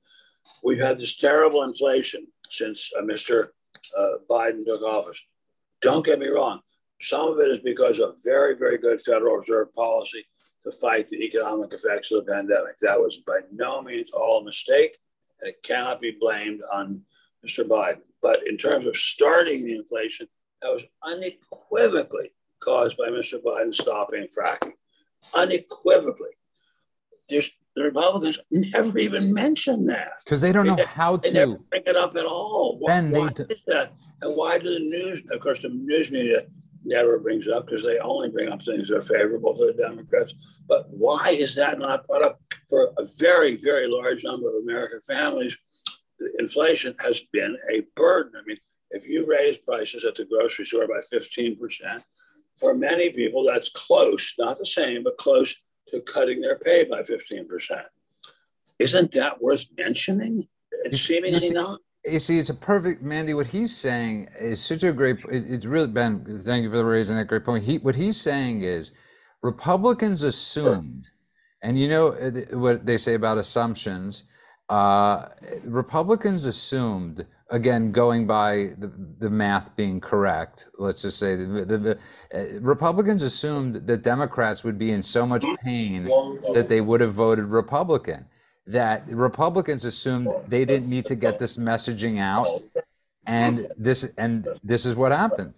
we've 0.62 0.80
had 0.80 1.00
this 1.00 1.16
terrible 1.16 1.64
inflation 1.64 2.28
since 2.50 2.92
uh, 2.96 3.02
Mr. 3.02 3.48
Uh, 3.98 4.18
Biden 4.30 4.64
took 4.64 4.82
office. 4.82 5.20
Don't 5.82 6.06
get 6.06 6.20
me 6.20 6.28
wrong. 6.28 6.60
Some 7.02 7.26
of 7.26 7.40
it 7.40 7.50
is 7.50 7.58
because 7.64 7.98
of 7.98 8.14
very, 8.22 8.54
very 8.54 8.78
good 8.78 9.00
Federal 9.00 9.38
Reserve 9.38 9.74
policy 9.74 10.24
to 10.62 10.70
fight 10.70 11.08
the 11.08 11.16
economic 11.16 11.72
effects 11.72 12.12
of 12.12 12.24
the 12.24 12.32
pandemic. 12.32 12.78
That 12.78 13.00
was 13.00 13.16
by 13.26 13.40
no 13.52 13.82
means 13.82 14.12
all 14.12 14.42
a 14.42 14.44
mistake, 14.44 14.98
and 15.40 15.50
it 15.50 15.64
cannot 15.64 16.00
be 16.00 16.16
blamed 16.20 16.60
on 16.72 17.02
Mr. 17.44 17.66
Biden. 17.66 18.02
But 18.22 18.46
in 18.46 18.56
terms 18.56 18.86
of 18.86 18.96
starting 18.96 19.64
the 19.64 19.74
inflation, 19.74 20.28
that 20.62 20.72
was 20.72 20.84
unequivocally 21.02 22.30
caused 22.60 22.96
by 22.96 23.08
Mr. 23.08 23.42
Biden 23.42 23.74
stopping 23.74 24.28
fracking 24.28 24.74
unequivocally. 25.36 26.30
There's, 27.28 27.50
the 27.74 27.84
Republicans 27.84 28.40
never 28.50 28.98
even 28.98 29.32
mention 29.34 29.86
that 29.86 30.12
because 30.24 30.40
they 30.40 30.50
don't 30.52 30.66
know 30.66 30.84
how 30.84 31.18
to 31.18 31.30
they 31.30 31.38
never 31.38 31.58
bring 31.70 31.82
it 31.86 31.96
up 31.96 32.16
at 32.16 32.24
all. 32.24 32.78
Why, 32.78 32.92
then 32.92 33.10
why 33.10 33.28
is 33.28 33.56
that? 33.66 33.92
And 34.22 34.32
why 34.34 34.58
do 34.58 34.72
the 34.72 34.80
news? 34.80 35.22
Of 35.30 35.40
course, 35.40 35.62
the 35.62 35.68
news 35.68 36.10
media 36.10 36.42
never 36.84 37.18
brings 37.18 37.46
up 37.46 37.66
because 37.66 37.84
they 37.84 37.98
only 37.98 38.30
bring 38.30 38.48
up 38.48 38.62
things 38.62 38.88
that 38.88 38.96
are 38.96 39.02
favorable 39.02 39.54
to 39.56 39.66
the 39.66 39.74
Democrats. 39.74 40.32
But 40.66 40.86
why 40.90 41.36
is 41.38 41.54
that 41.56 41.78
not 41.78 42.06
brought 42.06 42.24
up 42.24 42.40
for 42.68 42.92
a 42.98 43.06
very, 43.18 43.56
very 43.56 43.86
large 43.86 44.24
number 44.24 44.48
of 44.48 44.62
American 44.62 45.00
families? 45.06 45.56
Inflation 46.38 46.94
has 47.04 47.20
been 47.32 47.56
a 47.72 47.82
burden. 47.94 48.32
I 48.36 48.42
mean, 48.46 48.56
if 48.90 49.06
you 49.06 49.26
raise 49.26 49.58
prices 49.58 50.04
at 50.04 50.14
the 50.14 50.24
grocery 50.24 50.64
store 50.64 50.88
by 50.88 51.00
15%, 51.14 51.58
for 52.58 52.74
many 52.74 53.10
people, 53.10 53.44
that's 53.44 53.68
close, 53.70 54.34
not 54.38 54.58
the 54.58 54.66
same, 54.66 55.04
but 55.04 55.16
close 55.16 55.54
to 55.90 56.00
cutting 56.00 56.40
their 56.40 56.58
pay 56.58 56.84
by 56.84 57.02
15%. 57.02 57.46
isn't 58.78 59.12
that 59.12 59.40
worth 59.42 59.66
mentioning? 59.76 60.46
Seemingly 60.94 61.50
not. 61.50 61.80
You 62.04 62.18
see, 62.18 62.38
it's 62.38 62.50
a 62.50 62.54
perfect 62.54 63.02
Mandy. 63.02 63.34
What 63.34 63.48
he's 63.48 63.76
saying 63.76 64.28
is 64.38 64.62
such 64.64 64.84
a 64.84 64.92
great. 64.92 65.18
It's 65.28 65.66
really 65.66 65.88
Ben. 65.88 66.24
Thank 66.44 66.62
you 66.62 66.70
for 66.70 66.84
raising 66.84 67.16
that 67.16 67.26
great 67.26 67.44
point. 67.44 67.64
He 67.64 67.78
what 67.78 67.96
he's 67.96 68.18
saying 68.18 68.62
is, 68.62 68.92
Republicans 69.42 70.22
assumed, 70.22 71.08
and 71.62 71.78
you 71.78 71.88
know 71.88 72.10
what 72.52 72.86
they 72.86 72.98
say 72.98 73.14
about 73.14 73.36
assumptions. 73.38 74.24
Uh, 74.68 75.28
Republicans 75.64 76.46
assumed 76.46 77.26
again, 77.50 77.92
going 77.92 78.26
by 78.26 78.70
the, 78.78 78.92
the 79.18 79.30
math 79.30 79.74
being 79.76 80.00
correct, 80.00 80.68
let's 80.78 81.02
just 81.02 81.18
say 81.18 81.36
the, 81.36 81.64
the, 81.64 81.78
the 81.78 81.98
uh, 82.34 82.60
Republicans 82.60 83.22
assumed 83.22 83.86
that 83.86 84.02
Democrats 84.02 84.64
would 84.64 84.78
be 84.78 84.90
in 84.90 85.02
so 85.02 85.26
much 85.26 85.44
pain 85.62 86.04
that 86.54 86.66
they 86.68 86.80
would 86.80 87.00
have 87.00 87.12
voted 87.12 87.46
Republican. 87.46 88.26
That 88.66 89.08
Republicans 89.08 89.84
assumed 89.86 90.28
they 90.46 90.64
didn't 90.64 90.90
need 90.90 91.06
to 91.06 91.14
get 91.14 91.38
this 91.38 91.56
messaging 91.56 92.20
out, 92.20 92.46
and 93.24 93.66
this 93.78 94.12
and 94.18 94.46
this 94.62 94.84
is 94.84 94.94
what 94.94 95.10
happened. 95.10 95.54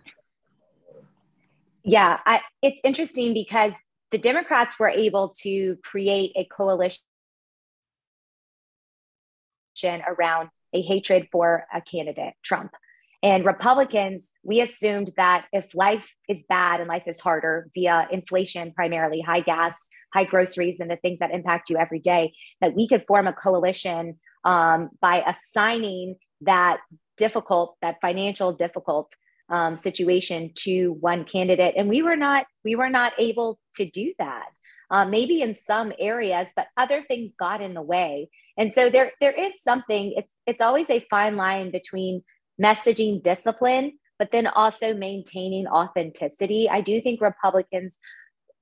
Yeah, 1.83 2.19
I, 2.25 2.41
it's 2.63 2.81
interesting 2.85 3.35
because 3.35 3.73
the 4.13 4.19
Democrats 4.19 4.79
were 4.79 4.91
able 4.91 5.31
to 5.43 5.77
create 5.83 6.33
a 6.37 6.45
coalition 6.45 7.03
around 9.85 10.51
a 10.73 10.83
hatred 10.83 11.29
for 11.33 11.65
a 11.73 11.81
candidate, 11.81 12.35
Trump. 12.43 12.73
And 13.23 13.45
Republicans, 13.45 14.31
we 14.43 14.61
assumed 14.61 15.13
that 15.17 15.47
if 15.53 15.75
life 15.75 16.15
is 16.29 16.43
bad 16.49 16.81
and 16.81 16.89
life 16.89 17.03
is 17.07 17.21
harder 17.21 17.69
via 17.75 18.09
inflation, 18.11 18.73
primarily 18.73 19.21
high 19.21 19.41
gas, 19.41 19.79
high 20.15 20.25
groceries, 20.25 20.81
and 20.81 20.91
the 20.91 20.97
things 20.97 21.19
that 21.19 21.31
impact 21.31 21.69
you 21.69 21.77
every 21.77 22.01
day, 22.01 22.33
that 22.61 22.75
we 22.75 22.89
could 22.89 23.05
form 23.07 23.27
a 23.27 23.33
coalition 23.33 24.19
um, 24.45 24.89
by 25.01 25.23
assigning 25.23 26.17
that 26.41 26.81
difficult, 27.19 27.77
that 27.83 28.01
financial 28.01 28.53
difficult 28.53 29.13
um, 29.51 29.77
situation 29.77 30.53
to 30.55 30.93
one 31.01 31.25
candidate. 31.25 31.75
And 31.77 31.89
we 31.89 32.03
were 32.03 32.17
not, 32.17 32.47
we 32.65 32.75
were 32.75 32.89
not 32.89 33.13
able 33.19 33.59
to 33.75 33.85
do 33.85 34.15
that. 34.19 34.49
Uh, 34.91 35.05
maybe 35.05 35.41
in 35.41 35.55
some 35.55 35.93
areas, 36.01 36.49
but 36.57 36.67
other 36.77 37.05
things 37.07 37.33
got 37.39 37.61
in 37.61 37.75
the 37.75 37.83
way. 37.83 38.29
And 38.59 38.73
so 38.73 38.91
there, 38.91 39.13
there 39.21 39.33
is 39.33 39.63
something. 39.63 40.15
It's 40.17 40.33
it's 40.47 40.61
always 40.61 40.91
a 40.91 41.07
fine 41.11 41.37
line 41.37 41.71
between 41.71 42.23
messaging 42.61 43.23
discipline, 43.23 43.99
but 44.19 44.33
then 44.33 44.47
also 44.47 44.95
maintaining 44.95 45.67
authenticity. 45.67 46.69
I 46.69 46.81
do 46.81 47.01
think 47.01 47.21
Republicans, 47.21 47.99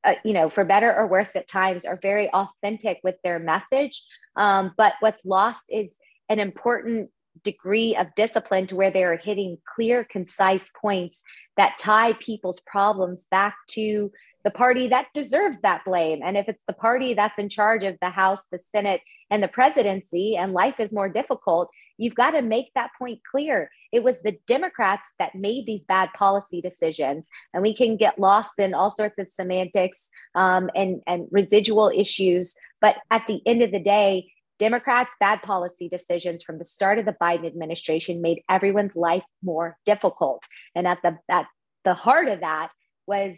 uh, 0.04 0.14
you 0.24 0.32
know, 0.32 0.48
for 0.48 0.64
better 0.64 0.94
or 0.94 1.08
worse 1.08 1.34
at 1.34 1.48
times, 1.48 1.84
are 1.84 1.98
very 2.00 2.30
authentic 2.30 3.00
with 3.02 3.16
their 3.24 3.38
message. 3.38 4.04
Um, 4.36 4.72
but 4.76 4.94
what's 5.00 5.24
lost 5.24 5.62
is 5.68 5.96
an 6.28 6.38
important 6.38 7.10
degree 7.42 7.96
of 7.96 8.14
discipline 8.16 8.66
to 8.68 8.76
where 8.76 8.90
they're 8.90 9.16
hitting 9.16 9.58
clear, 9.64 10.04
concise 10.04 10.70
points 10.80 11.22
that 11.56 11.78
tie 11.78 12.12
people's 12.14 12.60
problems 12.60 13.26
back 13.30 13.56
to 13.68 14.12
the 14.48 14.52
party 14.52 14.88
that 14.88 15.08
deserves 15.12 15.60
that 15.60 15.84
blame. 15.84 16.22
And 16.24 16.34
if 16.34 16.48
it's 16.48 16.62
the 16.66 16.72
party 16.72 17.12
that's 17.12 17.38
in 17.38 17.50
charge 17.50 17.84
of 17.84 17.98
the 18.00 18.08
House, 18.08 18.40
the 18.50 18.58
Senate, 18.74 19.02
and 19.30 19.42
the 19.42 19.48
presidency, 19.48 20.38
and 20.38 20.54
life 20.54 20.80
is 20.80 20.90
more 20.90 21.10
difficult, 21.10 21.68
you've 21.98 22.14
got 22.14 22.30
to 22.30 22.40
make 22.40 22.72
that 22.74 22.88
point 22.98 23.20
clear. 23.30 23.70
It 23.92 24.02
was 24.02 24.14
the 24.24 24.38
Democrats 24.46 25.06
that 25.18 25.34
made 25.34 25.66
these 25.66 25.84
bad 25.84 26.08
policy 26.14 26.62
decisions. 26.62 27.28
And 27.52 27.62
we 27.62 27.76
can 27.76 27.98
get 27.98 28.18
lost 28.18 28.58
in 28.58 28.72
all 28.72 28.90
sorts 28.90 29.18
of 29.18 29.28
semantics 29.28 30.08
um, 30.34 30.70
and, 30.74 31.02
and 31.06 31.28
residual 31.30 31.92
issues. 31.94 32.54
But 32.80 32.96
at 33.10 33.26
the 33.26 33.42
end 33.44 33.60
of 33.60 33.70
the 33.70 33.80
day, 33.80 34.32
Democrats' 34.58 35.14
bad 35.20 35.42
policy 35.42 35.90
decisions 35.90 36.42
from 36.42 36.56
the 36.56 36.64
start 36.64 36.98
of 36.98 37.04
the 37.04 37.16
Biden 37.20 37.46
administration 37.46 38.22
made 38.22 38.40
everyone's 38.48 38.96
life 38.96 39.24
more 39.42 39.76
difficult. 39.84 40.42
And 40.74 40.86
at 40.86 41.02
the 41.02 41.18
at 41.28 41.44
the 41.84 41.92
heart 41.92 42.28
of 42.28 42.40
that 42.40 42.70
was 43.06 43.36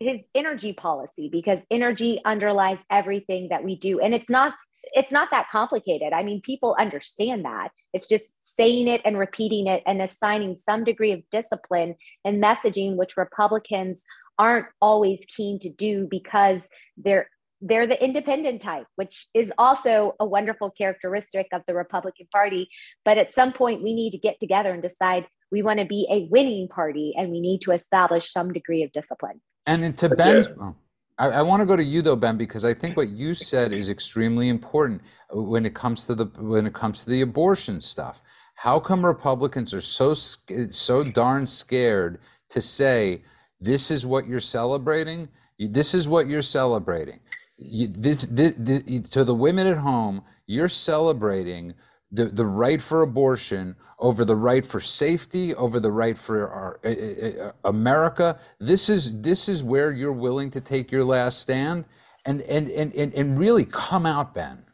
his 0.00 0.20
energy 0.34 0.72
policy 0.72 1.28
because 1.30 1.60
energy 1.70 2.20
underlies 2.24 2.78
everything 2.90 3.48
that 3.50 3.64
we 3.64 3.76
do. 3.76 4.00
And 4.00 4.14
it's 4.14 4.30
not 4.30 4.54
it's 4.94 5.12
not 5.12 5.28
that 5.30 5.48
complicated. 5.50 6.12
I 6.12 6.22
mean 6.22 6.40
people 6.40 6.76
understand 6.78 7.44
that. 7.44 7.70
It's 7.92 8.08
just 8.08 8.56
saying 8.56 8.88
it 8.88 9.02
and 9.04 9.18
repeating 9.18 9.66
it 9.66 9.82
and 9.86 10.00
assigning 10.00 10.56
some 10.56 10.84
degree 10.84 11.12
of 11.12 11.28
discipline 11.30 11.96
and 12.24 12.42
messaging 12.42 12.96
which 12.96 13.16
republicans 13.16 14.04
aren't 14.38 14.66
always 14.80 15.24
keen 15.36 15.58
to 15.60 15.70
do 15.70 16.06
because 16.08 16.62
they're 16.96 17.28
they're 17.60 17.88
the 17.88 18.02
independent 18.02 18.62
type 18.62 18.86
which 18.94 19.26
is 19.34 19.52
also 19.58 20.14
a 20.20 20.24
wonderful 20.24 20.70
characteristic 20.70 21.48
of 21.52 21.62
the 21.66 21.74
republican 21.74 22.28
party. 22.32 22.68
But 23.04 23.18
at 23.18 23.34
some 23.34 23.52
point 23.52 23.82
we 23.82 23.92
need 23.94 24.12
to 24.12 24.18
get 24.18 24.38
together 24.38 24.70
and 24.70 24.82
decide 24.82 25.26
we 25.50 25.62
want 25.62 25.80
to 25.80 25.86
be 25.86 26.06
a 26.10 26.28
winning 26.30 26.68
party 26.68 27.14
and 27.16 27.30
we 27.30 27.40
need 27.40 27.62
to 27.62 27.72
establish 27.72 28.30
some 28.30 28.52
degree 28.52 28.84
of 28.84 28.92
discipline 28.92 29.40
and 29.66 29.96
to 29.98 30.08
Ben's, 30.08 30.48
oh, 30.60 30.74
I, 31.18 31.28
I 31.28 31.42
want 31.42 31.60
to 31.60 31.66
go 31.66 31.76
to 31.76 31.84
you 31.84 32.02
though, 32.02 32.16
Ben, 32.16 32.36
because 32.36 32.64
I 32.64 32.72
think 32.74 32.96
what 32.96 33.10
you 33.10 33.34
said 33.34 33.72
is 33.72 33.90
extremely 33.90 34.48
important 34.48 35.02
uh, 35.34 35.40
when 35.40 35.66
it 35.66 35.74
comes 35.74 36.06
to 36.06 36.14
the 36.14 36.26
when 36.38 36.66
it 36.66 36.74
comes 36.74 37.04
to 37.04 37.10
the 37.10 37.22
abortion 37.22 37.80
stuff. 37.80 38.20
How 38.54 38.80
come 38.80 39.04
Republicans 39.04 39.74
are 39.74 39.80
so 39.80 40.14
so 40.14 41.04
darn 41.04 41.46
scared 41.46 42.20
to 42.50 42.60
say 42.60 43.22
this 43.60 43.90
is 43.90 44.06
what 44.06 44.26
you're 44.26 44.40
celebrating? 44.40 45.28
This 45.58 45.94
is 45.94 46.08
what 46.08 46.28
you're 46.28 46.42
celebrating. 46.42 47.20
You, 47.56 47.88
this, 47.88 48.24
this, 48.30 48.54
this, 48.56 49.08
to 49.08 49.24
the 49.24 49.34
women 49.34 49.66
at 49.66 49.78
home, 49.78 50.22
you're 50.46 50.68
celebrating 50.68 51.74
the, 52.10 52.26
the 52.26 52.46
right 52.46 52.80
for 52.80 53.02
abortion 53.02 53.76
over 53.98 54.24
the 54.24 54.36
right 54.36 54.64
for 54.64 54.80
safety, 54.80 55.54
over 55.54 55.80
the 55.80 55.90
right 55.90 56.16
for 56.16 56.48
our, 56.48 56.80
uh, 56.84 57.52
America. 57.64 58.38
This 58.60 58.88
is 58.88 59.20
this 59.20 59.48
is 59.48 59.64
where 59.64 59.90
you're 59.90 60.12
willing 60.12 60.50
to 60.52 60.60
take 60.60 60.92
your 60.92 61.04
last 61.04 61.40
stand 61.40 61.84
and 62.24 62.42
and 62.42 62.68
and 62.70 62.94
and, 62.94 63.12
and 63.14 63.38
really 63.38 63.64
come 63.64 64.06
out, 64.06 64.34
Ben. 64.34 64.64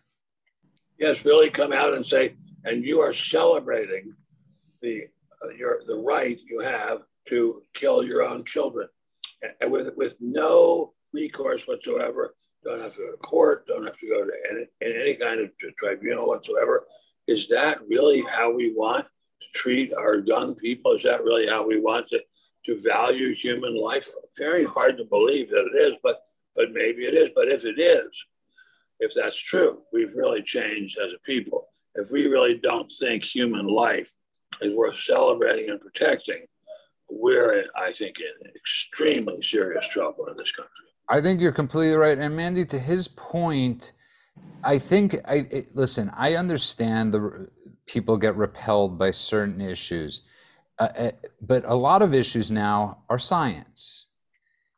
Yes, 0.99 1.25
really 1.25 1.51
come 1.51 1.73
out 1.73 1.95
and 1.95 2.07
say, 2.07 2.37
and 2.65 2.85
you 2.85 3.01
are 3.01 3.13
celebrating 3.13 4.15
the 4.83 5.05
uh, 5.43 5.49
your 5.51 5.83
the 5.87 5.97
right 5.97 6.39
you 6.47 6.61
have 6.61 6.99
to 7.29 7.63
kill 7.75 8.05
your 8.05 8.23
own 8.23 8.45
children, 8.45 8.89
and 9.61 9.73
with 9.73 9.91
with 9.97 10.17
no 10.21 10.93
recourse 11.13 11.67
whatsoever. 11.67 12.35
Don't 12.65 12.81
have 12.81 12.95
to 12.95 12.99
go 12.99 13.11
to 13.11 13.17
court. 13.19 13.67
Don't 13.67 13.85
have 13.85 13.99
to 13.99 14.09
go 14.09 14.25
to 14.25 14.33
any, 14.51 14.95
any 14.95 15.17
kind 15.17 15.39
of 15.39 15.51
tribunal 15.77 16.27
whatsoever. 16.27 16.87
Is 17.27 17.49
that 17.49 17.79
really 17.89 18.23
how 18.31 18.53
we 18.53 18.73
want 18.75 19.07
to 19.07 19.59
treat 19.59 19.93
our 19.95 20.17
young 20.17 20.55
people? 20.55 20.93
Is 20.93 21.03
that 21.05 21.25
really 21.25 21.47
how 21.47 21.67
we 21.67 21.81
want 21.81 22.09
to, 22.09 22.21
to 22.67 22.81
value 22.83 23.35
human 23.35 23.81
life? 23.81 24.09
Very 24.37 24.65
hard 24.65 24.99
to 24.99 25.05
believe 25.05 25.51
that 25.51 25.71
it 25.73 25.79
is, 25.79 25.95
but 26.03 26.23
but 26.55 26.73
maybe 26.73 27.03
it 27.03 27.15
is. 27.15 27.31
But 27.35 27.49
if 27.49 27.65
it 27.65 27.81
is, 27.81 28.25
if 29.01 29.13
that's 29.15 29.39
true, 29.39 29.83
we've 29.93 30.15
really 30.15 30.43
changed 30.43 30.99
as 30.99 31.13
a 31.13 31.19
people. 31.19 31.69
If 31.95 32.11
we 32.11 32.27
really 32.27 32.59
don't 32.59 32.91
think 33.01 33.25
human 33.25 33.67
life 33.67 34.13
is 34.61 34.75
worth 34.75 35.01
celebrating 35.01 35.71
and 35.71 35.81
protecting, 35.81 36.47
we're, 37.11 37.61
in, 37.61 37.67
I 37.77 37.93
think, 37.93 38.19
in 38.21 38.51
extremely 38.51 39.43
serious 39.43 39.89
trouble 39.89 40.27
in 40.27 40.37
this 40.37 40.53
country. 40.53 40.71
I 41.09 41.21
think 41.21 41.41
you're 41.41 41.53
completely 41.53 41.97
right. 41.97 42.19
And 42.19 42.35
Mandy, 42.35 42.65
to 42.67 42.79
his 42.79 43.09
point, 43.09 43.93
I 44.63 44.79
think 44.79 45.17
I 45.27 45.47
it, 45.51 45.77
listen. 45.77 46.11
I 46.17 46.35
understand 46.35 47.13
the 47.13 47.49
people 47.87 48.17
get 48.17 48.37
repelled 48.37 48.99
by 48.99 49.11
certain 49.11 49.61
issues. 49.61 50.23
Uh, 50.79 50.89
uh, 50.97 51.11
but 51.41 51.65
a 51.67 51.75
lot 51.75 52.03
of 52.03 52.15
issues 52.15 52.51
now 52.51 52.99
are 53.09 53.19
science. 53.19 54.07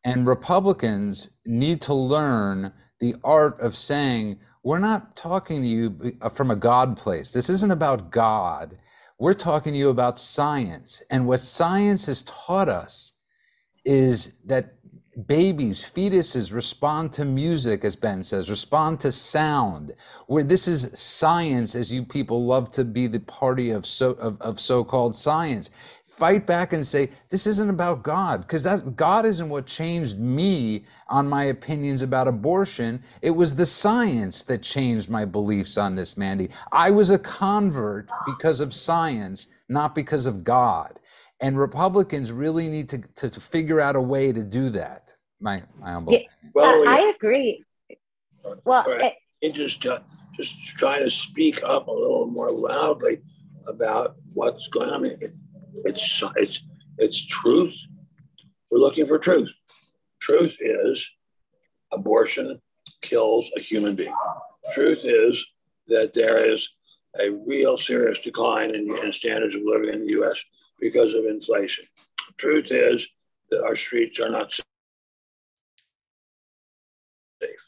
And 0.04 0.26
Republicans 0.26 1.30
need 1.46 1.80
to 1.82 1.94
learn 1.94 2.72
the 3.00 3.14
art 3.24 3.60
of 3.60 3.76
saying, 3.76 4.38
we're 4.62 4.78
not 4.78 5.16
talking 5.16 5.62
to 5.62 5.68
you 5.68 6.16
uh, 6.20 6.28
from 6.28 6.50
a 6.50 6.56
God 6.56 6.96
place. 6.96 7.30
This 7.30 7.48
isn't 7.48 7.70
about 7.70 8.10
God. 8.10 8.78
We're 9.18 9.34
talking 9.34 9.72
to 9.72 9.78
you 9.78 9.88
about 9.88 10.18
science. 10.18 11.02
And 11.10 11.26
what 11.26 11.40
science 11.40 12.06
has 12.06 12.22
taught 12.24 12.68
us 12.68 13.12
is 13.84 14.34
that 14.44 14.74
babies, 15.26 15.82
fetuses 15.82 16.52
respond 16.52 17.12
to 17.14 17.24
music, 17.24 17.84
as 17.84 17.96
Ben 17.96 18.22
says, 18.22 18.50
respond 18.50 19.00
to 19.00 19.10
sound. 19.10 19.94
Where 20.26 20.44
this 20.44 20.68
is 20.68 20.90
science, 20.94 21.74
as 21.74 21.92
you 21.92 22.04
people 22.04 22.44
love 22.44 22.70
to 22.72 22.84
be 22.84 23.06
the 23.06 23.20
party 23.20 23.70
of 23.70 23.86
so 23.86 24.10
of, 24.12 24.40
of 24.42 24.60
so-called 24.60 25.16
science. 25.16 25.70
Fight 26.04 26.46
back 26.46 26.72
and 26.72 26.86
say 26.86 27.10
this 27.28 27.46
isn't 27.46 27.68
about 27.68 28.02
God, 28.02 28.40
because 28.40 28.62
that 28.62 28.96
God 28.96 29.26
isn't 29.26 29.50
what 29.50 29.66
changed 29.66 30.18
me 30.18 30.86
on 31.08 31.28
my 31.28 31.44
opinions 31.44 32.00
about 32.00 32.26
abortion. 32.26 33.02
It 33.20 33.32
was 33.32 33.54
the 33.54 33.66
science 33.66 34.42
that 34.44 34.62
changed 34.62 35.10
my 35.10 35.26
beliefs 35.26 35.76
on 35.76 35.94
this, 35.94 36.16
Mandy. 36.16 36.48
I 36.72 36.90
was 36.90 37.10
a 37.10 37.18
convert 37.18 38.08
because 38.24 38.60
of 38.60 38.72
science, 38.72 39.48
not 39.68 39.94
because 39.94 40.24
of 40.24 40.42
God. 40.42 40.98
And 41.40 41.58
Republicans 41.58 42.32
really 42.32 42.68
need 42.68 42.88
to, 42.90 42.98
to, 43.16 43.30
to 43.30 43.40
figure 43.40 43.80
out 43.80 43.96
a 43.96 44.00
way 44.00 44.32
to 44.32 44.42
do 44.42 44.70
that. 44.70 45.14
My, 45.40 45.62
my 45.78 45.92
humble 45.92 46.14
yeah, 46.14 46.20
well, 46.54 46.88
I, 46.88 46.96
I 46.96 47.12
agree. 47.14 47.62
Well, 48.64 48.84
right. 48.86 49.12
it, 49.42 49.54
just 49.54 49.82
to, 49.82 50.02
just 50.34 50.76
trying 50.78 51.02
to 51.02 51.10
speak 51.10 51.62
up 51.62 51.88
a 51.88 51.92
little 51.92 52.26
more 52.26 52.48
loudly 52.48 53.20
about 53.68 54.16
what's 54.34 54.68
going 54.68 54.88
on. 54.88 55.04
It, 55.04 55.24
it's 55.84 56.22
it's 56.36 56.66
it's 56.98 57.26
truth. 57.26 57.76
We're 58.70 58.78
looking 58.78 59.06
for 59.06 59.18
truth. 59.18 59.50
Truth 60.20 60.56
is 60.60 61.10
abortion 61.92 62.60
kills 63.02 63.50
a 63.56 63.60
human 63.60 63.94
being. 63.94 64.14
Truth 64.74 65.04
is 65.04 65.44
that 65.88 66.14
there 66.14 66.38
is 66.38 66.68
a 67.20 67.30
real 67.46 67.78
serious 67.78 68.20
decline 68.22 68.74
in, 68.74 68.90
in 68.98 69.12
standards 69.12 69.54
of 69.54 69.62
living 69.64 69.92
in 69.92 70.04
the 70.04 70.12
U.S. 70.12 70.42
because 70.80 71.14
of 71.14 71.24
inflation. 71.24 71.84
The 71.96 72.34
Truth 72.36 72.72
is 72.72 73.08
that 73.50 73.62
our 73.62 73.76
streets 73.76 74.20
are 74.20 74.30
not 74.30 74.52
safe. 74.52 74.62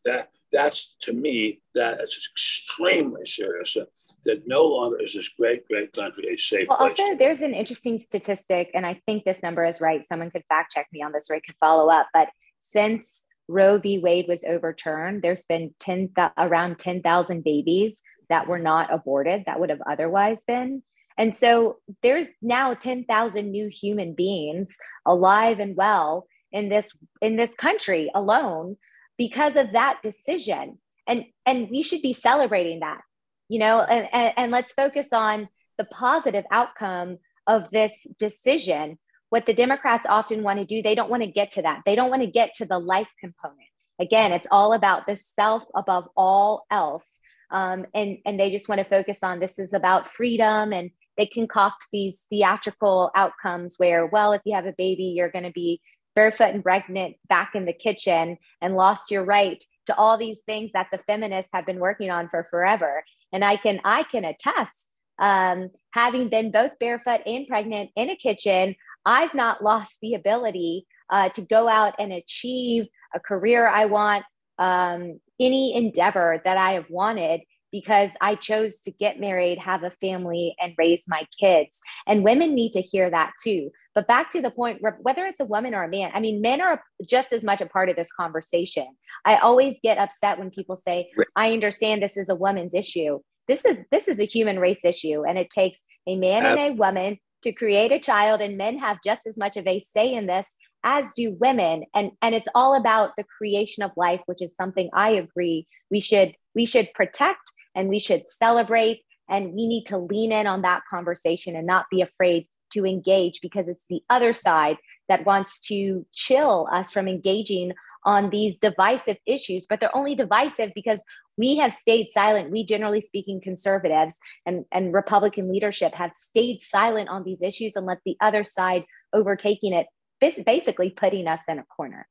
That 0.04 0.28
that's 0.50 0.96
to 1.02 1.12
me 1.12 1.60
that's 1.74 2.30
extremely 2.32 3.26
serious. 3.26 3.76
Uh, 3.76 3.84
that 4.24 4.42
no 4.46 4.64
longer 4.64 5.00
is 5.02 5.14
this 5.14 5.28
great, 5.28 5.66
great 5.68 5.92
country 5.92 6.32
a 6.32 6.36
safe 6.36 6.68
well, 6.68 6.78
place. 6.78 6.98
Also, 6.98 7.16
there's 7.16 7.40
an 7.40 7.54
interesting 7.54 7.98
statistic, 7.98 8.70
and 8.74 8.86
I 8.86 9.00
think 9.06 9.24
this 9.24 9.42
number 9.42 9.64
is 9.64 9.80
right. 9.80 10.04
Someone 10.04 10.30
could 10.30 10.44
fact 10.48 10.72
check 10.72 10.86
me 10.92 11.02
on 11.02 11.12
this, 11.12 11.30
or 11.30 11.36
I 11.36 11.40
could 11.40 11.56
follow 11.60 11.88
up. 11.90 12.08
But 12.12 12.28
since 12.60 13.24
Roe 13.48 13.78
v. 13.78 13.98
Wade 13.98 14.26
was 14.28 14.44
overturned, 14.44 15.22
there's 15.22 15.44
been 15.44 15.74
10, 15.80 16.12
around 16.36 16.78
10,000 16.78 17.44
babies 17.44 18.02
that 18.28 18.46
were 18.46 18.58
not 18.58 18.92
aborted 18.92 19.44
that 19.46 19.60
would 19.60 19.70
have 19.70 19.82
otherwise 19.88 20.44
been. 20.44 20.82
And 21.18 21.34
so 21.34 21.78
there's 22.02 22.28
now 22.40 22.74
10,000 22.74 23.50
new 23.50 23.68
human 23.68 24.14
beings 24.14 24.68
alive 25.04 25.58
and 25.58 25.76
well 25.76 26.26
in 26.52 26.68
this 26.68 26.96
in 27.20 27.36
this 27.36 27.54
country 27.54 28.10
alone 28.14 28.76
because 29.18 29.56
of 29.56 29.72
that 29.72 29.98
decision. 30.02 30.78
And 31.06 31.24
and 31.44 31.68
we 31.70 31.82
should 31.82 32.02
be 32.02 32.12
celebrating 32.12 32.80
that. 32.80 33.00
You 33.48 33.58
know, 33.58 33.80
and, 33.80 34.08
and, 34.12 34.32
and 34.36 34.52
let's 34.52 34.72
focus 34.72 35.12
on 35.12 35.48
the 35.76 35.84
positive 35.84 36.44
outcome 36.52 37.18
of 37.46 37.64
this 37.72 38.06
decision 38.18 38.98
what 39.30 39.46
the 39.46 39.54
Democrats 39.54 40.06
often 40.08 40.42
want 40.42 40.58
to 40.58 40.64
do, 40.64 40.82
they 40.82 40.94
don't 40.94 41.10
want 41.10 41.22
to 41.22 41.30
get 41.30 41.50
to 41.52 41.62
that. 41.62 41.82
They 41.84 41.94
don't 41.94 42.10
want 42.10 42.22
to 42.22 42.30
get 42.30 42.54
to 42.54 42.64
the 42.64 42.78
life 42.78 43.08
component. 43.20 43.58
Again, 44.00 44.32
it's 44.32 44.46
all 44.50 44.72
about 44.72 45.06
the 45.06 45.16
self 45.16 45.64
above 45.74 46.08
all 46.16 46.66
else. 46.70 47.20
Um, 47.50 47.86
and, 47.94 48.18
and 48.24 48.38
they 48.38 48.50
just 48.50 48.68
want 48.68 48.80
to 48.80 48.88
focus 48.88 49.22
on 49.22 49.40
this 49.40 49.58
is 49.58 49.72
about 49.72 50.12
freedom 50.12 50.72
and 50.72 50.90
they 51.18 51.26
concoct 51.26 51.88
these 51.92 52.24
theatrical 52.30 53.10
outcomes 53.14 53.74
where, 53.76 54.06
well, 54.06 54.32
if 54.32 54.40
you 54.44 54.54
have 54.54 54.66
a 54.66 54.74
baby, 54.78 55.12
you're 55.16 55.30
going 55.30 55.44
to 55.44 55.50
be 55.50 55.82
barefoot 56.14 56.54
and 56.54 56.62
pregnant 56.62 57.16
back 57.28 57.50
in 57.54 57.66
the 57.66 57.72
kitchen 57.72 58.38
and 58.62 58.74
lost 58.74 59.10
your 59.10 59.24
right 59.24 59.62
to 59.86 59.96
all 59.96 60.16
these 60.16 60.38
things 60.46 60.70
that 60.72 60.86
the 60.90 60.98
feminists 61.06 61.50
have 61.52 61.66
been 61.66 61.80
working 61.80 62.10
on 62.10 62.28
for 62.28 62.46
forever. 62.50 63.04
And 63.32 63.44
I 63.44 63.56
can 63.56 63.80
I 63.84 64.04
can 64.04 64.24
attest, 64.24 64.88
um, 65.18 65.70
having 65.92 66.28
been 66.28 66.50
both 66.50 66.72
barefoot 66.78 67.20
and 67.26 67.46
pregnant 67.46 67.90
in 67.96 68.10
a 68.10 68.16
kitchen, 68.16 68.76
I've 69.04 69.34
not 69.34 69.62
lost 69.62 69.98
the 70.00 70.14
ability 70.14 70.86
uh, 71.10 71.30
to 71.30 71.42
go 71.42 71.68
out 71.68 71.94
and 71.98 72.12
achieve 72.12 72.86
a 73.14 73.20
career 73.20 73.68
I 73.68 73.86
want, 73.86 74.24
um, 74.58 75.20
any 75.40 75.74
endeavor 75.74 76.40
that 76.44 76.56
I 76.56 76.72
have 76.72 76.90
wanted 76.90 77.42
because 77.72 78.10
I 78.20 78.34
chose 78.34 78.80
to 78.82 78.90
get 78.90 79.20
married, 79.20 79.58
have 79.58 79.82
a 79.82 79.90
family, 79.90 80.54
and 80.60 80.74
raise 80.78 81.04
my 81.06 81.26
kids. 81.40 81.78
And 82.06 82.24
women 82.24 82.54
need 82.54 82.72
to 82.72 82.80
hear 82.80 83.10
that 83.10 83.32
too. 83.42 83.70
But 83.94 84.06
back 84.06 84.30
to 84.30 84.42
the 84.42 84.50
point, 84.50 84.80
whether 85.00 85.26
it's 85.26 85.40
a 85.40 85.44
woman 85.44 85.74
or 85.74 85.84
a 85.84 85.88
man, 85.88 86.10
I 86.14 86.20
mean, 86.20 86.40
men 86.40 86.60
are 86.60 86.82
just 87.08 87.32
as 87.32 87.44
much 87.44 87.60
a 87.60 87.66
part 87.66 87.88
of 87.88 87.96
this 87.96 88.12
conversation. 88.12 88.86
I 89.24 89.36
always 89.36 89.78
get 89.82 89.98
upset 89.98 90.38
when 90.38 90.50
people 90.50 90.76
say, 90.76 91.10
"I 91.36 91.52
understand 91.52 92.02
this 92.02 92.16
is 92.16 92.28
a 92.28 92.34
woman's 92.34 92.74
issue." 92.74 93.20
This 93.48 93.64
is 93.64 93.78
this 93.90 94.08
is 94.08 94.20
a 94.20 94.24
human 94.24 94.58
race 94.58 94.84
issue, 94.84 95.24
and 95.24 95.38
it 95.38 95.50
takes 95.50 95.80
a 96.06 96.16
man 96.16 96.44
and 96.44 96.58
a 96.58 96.72
woman 96.72 97.18
to 97.42 97.52
create 97.52 97.92
a 97.92 98.00
child 98.00 98.40
and 98.40 98.56
men 98.56 98.78
have 98.78 98.98
just 99.04 99.26
as 99.26 99.36
much 99.36 99.56
of 99.56 99.66
a 99.66 99.80
say 99.80 100.12
in 100.12 100.26
this 100.26 100.54
as 100.84 101.12
do 101.14 101.36
women 101.40 101.84
and 101.94 102.12
and 102.22 102.34
it's 102.34 102.48
all 102.54 102.74
about 102.74 103.10
the 103.16 103.24
creation 103.24 103.82
of 103.82 103.90
life 103.96 104.20
which 104.26 104.40
is 104.40 104.54
something 104.54 104.88
i 104.92 105.10
agree 105.10 105.66
we 105.90 106.00
should 106.00 106.34
we 106.54 106.64
should 106.64 106.88
protect 106.94 107.52
and 107.74 107.88
we 107.88 107.98
should 107.98 108.22
celebrate 108.28 109.02
and 109.28 109.52
we 109.52 109.66
need 109.66 109.84
to 109.84 109.98
lean 109.98 110.32
in 110.32 110.46
on 110.46 110.62
that 110.62 110.82
conversation 110.90 111.54
and 111.54 111.66
not 111.66 111.86
be 111.90 112.00
afraid 112.00 112.46
to 112.72 112.86
engage 112.86 113.40
because 113.40 113.68
it's 113.68 113.84
the 113.88 114.02
other 114.10 114.32
side 114.32 114.76
that 115.08 115.24
wants 115.24 115.60
to 115.60 116.06
chill 116.12 116.68
us 116.72 116.90
from 116.90 117.08
engaging 117.08 117.72
on 118.04 118.30
these 118.30 118.56
divisive 118.58 119.16
issues 119.26 119.66
but 119.68 119.80
they're 119.80 119.96
only 119.96 120.14
divisive 120.14 120.70
because 120.74 121.02
we 121.38 121.56
have 121.56 121.72
stayed 121.72 122.10
silent. 122.10 122.50
We, 122.50 122.66
generally 122.66 123.00
speaking, 123.00 123.40
conservatives 123.40 124.18
and, 124.44 124.66
and 124.72 124.92
Republican 124.92 125.50
leadership 125.50 125.94
have 125.94 126.10
stayed 126.14 126.60
silent 126.60 127.08
on 127.08 127.22
these 127.22 127.40
issues 127.40 127.76
and 127.76 127.86
let 127.86 128.00
the 128.04 128.16
other 128.20 128.44
side 128.44 128.84
overtaking 129.14 129.72
it, 129.72 129.86
basically 130.20 130.90
putting 130.90 131.28
us 131.28 131.42
in 131.48 131.60
a 131.60 131.64
corner. 131.64 132.08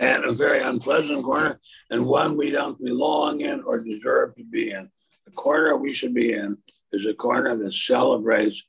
And 0.00 0.24
a 0.24 0.32
very 0.32 0.60
unpleasant 0.60 1.24
corner, 1.24 1.58
and 1.90 2.06
one 2.06 2.36
we 2.36 2.50
don't 2.50 2.82
belong 2.82 3.40
in 3.40 3.62
or 3.66 3.82
deserve 3.82 4.36
to 4.36 4.44
be 4.44 4.70
in. 4.70 4.90
The 5.26 5.32
corner 5.32 5.76
we 5.76 5.92
should 5.92 6.14
be 6.14 6.32
in 6.32 6.58
is 6.92 7.04
a 7.04 7.14
corner 7.14 7.56
that 7.56 7.74
celebrates 7.74 8.62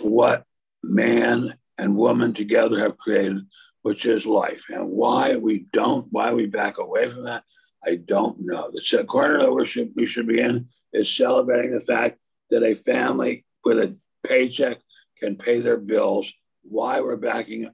what 0.00 0.44
man 0.82 1.54
and 1.78 1.96
woman 1.96 2.32
together 2.32 2.78
have 2.78 2.96
created, 2.96 3.46
which 3.82 4.06
is 4.06 4.24
life. 4.24 4.64
And 4.68 4.90
why 4.90 5.36
we 5.36 5.66
don't, 5.72 6.06
why 6.10 6.32
we 6.32 6.46
back 6.46 6.78
away 6.78 7.10
from 7.10 7.24
that, 7.24 7.42
I 7.84 7.96
don't 7.96 8.40
know. 8.40 8.70
The 8.72 9.04
corner 9.04 9.40
that 9.40 9.52
we 9.52 9.66
should, 9.66 9.92
we 9.96 10.06
should 10.06 10.28
be 10.28 10.40
in 10.40 10.68
is 10.92 11.14
celebrating 11.14 11.72
the 11.72 11.80
fact 11.80 12.18
that 12.50 12.62
a 12.62 12.74
family 12.74 13.44
with 13.64 13.78
a 13.78 13.96
paycheck 14.26 14.78
can 15.18 15.36
pay 15.36 15.60
their 15.60 15.78
bills. 15.78 16.32
Why 16.62 17.00
we're 17.00 17.16
backing, 17.16 17.70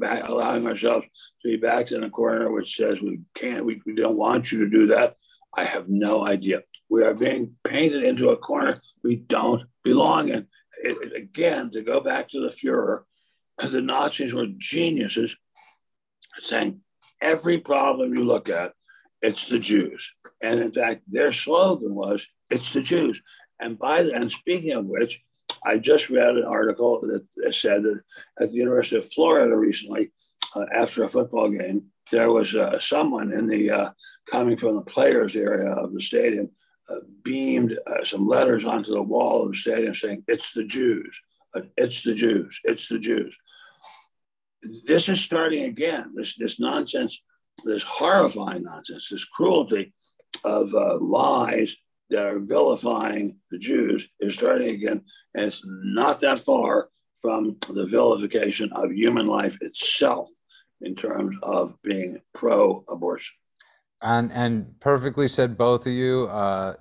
back, 0.00 0.28
allowing 0.28 0.66
ourselves 0.66 1.06
to 1.42 1.48
be 1.48 1.56
backed 1.56 1.92
in 1.92 2.04
a 2.04 2.10
corner 2.10 2.50
which 2.52 2.76
says 2.76 3.00
we 3.00 3.20
can't, 3.34 3.64
we, 3.64 3.80
we 3.86 3.94
don't 3.94 4.16
want 4.16 4.52
you 4.52 4.60
to 4.60 4.70
do 4.70 4.88
that. 4.88 5.16
I 5.56 5.64
have 5.64 5.88
no 5.88 6.26
idea. 6.26 6.62
We 6.88 7.04
are 7.04 7.14
being 7.14 7.54
painted 7.64 8.04
into 8.04 8.30
a 8.30 8.36
corner 8.36 8.80
we 9.02 9.16
don't 9.16 9.64
belong 9.82 10.28
in. 10.28 10.46
It, 10.82 10.96
it, 11.02 11.16
again, 11.16 11.70
to 11.72 11.82
go 11.82 12.00
back 12.00 12.30
to 12.30 12.40
the 12.40 12.48
Fuhrer, 12.48 13.02
the 13.58 13.80
Nazis 13.80 14.34
were 14.34 14.46
geniuses 14.56 15.36
saying 16.42 16.80
every 17.20 17.58
problem 17.58 18.14
you 18.14 18.24
look 18.24 18.48
at 18.48 18.72
it's 19.24 19.48
the 19.48 19.58
Jews. 19.58 20.12
And 20.42 20.60
in 20.60 20.70
fact, 20.70 21.02
their 21.08 21.32
slogan 21.32 21.94
was, 21.94 22.28
it's 22.50 22.74
the 22.74 22.82
Jews. 22.82 23.22
And 23.58 23.78
by 23.78 24.02
the, 24.02 24.14
and 24.14 24.30
speaking 24.30 24.72
of 24.72 24.84
which, 24.84 25.22
I 25.64 25.78
just 25.78 26.10
read 26.10 26.36
an 26.36 26.44
article 26.44 27.00
that 27.00 27.54
said 27.54 27.82
that 27.84 28.00
at 28.40 28.50
the 28.50 28.56
University 28.56 28.96
of 28.96 29.10
Florida 29.12 29.56
recently, 29.56 30.12
uh, 30.54 30.66
after 30.72 31.04
a 31.04 31.08
football 31.08 31.50
game, 31.50 31.86
there 32.10 32.30
was 32.30 32.54
uh, 32.54 32.78
someone 32.80 33.32
in 33.32 33.46
the 33.46 33.70
uh, 33.70 33.90
coming 34.30 34.56
from 34.56 34.76
the 34.76 34.82
players 34.82 35.36
area 35.36 35.70
of 35.70 35.92
the 35.92 36.00
stadium 36.00 36.50
uh, 36.90 36.96
beamed 37.22 37.78
uh, 37.86 38.04
some 38.04 38.28
letters 38.28 38.64
onto 38.64 38.92
the 38.92 39.02
wall 39.02 39.42
of 39.42 39.52
the 39.52 39.56
stadium 39.56 39.94
saying, 39.94 40.22
"It's 40.28 40.52
the 40.52 40.64
Jews, 40.64 41.20
uh, 41.54 41.62
it's 41.76 42.02
the 42.02 42.14
Jews, 42.14 42.60
it's 42.64 42.88
the 42.88 42.98
Jews." 42.98 43.36
This 44.86 45.08
is 45.08 45.20
starting 45.20 45.64
again. 45.64 46.12
This 46.14 46.36
this 46.36 46.60
nonsense 46.60 47.20
this 47.64 47.84
horrifying 47.84 48.64
nonsense, 48.64 49.08
this 49.08 49.24
cruelty 49.24 49.94
of 50.44 50.72
lies 51.00 51.76
that 52.10 52.26
are 52.26 52.38
vilifying 52.38 53.38
the 53.50 53.58
Jews 53.58 54.08
is 54.20 54.34
starting 54.34 54.68
again. 54.68 55.02
And 55.34 55.46
it's 55.46 55.62
not 55.64 56.20
that 56.20 56.40
far 56.40 56.88
from 57.20 57.56
the 57.68 57.86
vilification 57.86 58.70
of 58.72 58.92
human 58.92 59.26
life 59.26 59.56
itself 59.60 60.28
in 60.80 60.94
terms 60.94 61.36
of 61.42 61.74
being 61.82 62.20
pro 62.34 62.84
abortion. 62.88 63.34
And, 64.02 64.30
and 64.32 64.78
perfectly 64.80 65.28
said, 65.28 65.56
both 65.56 65.86
of 65.86 65.92
you. 65.92 66.26
Uh, 66.26 66.74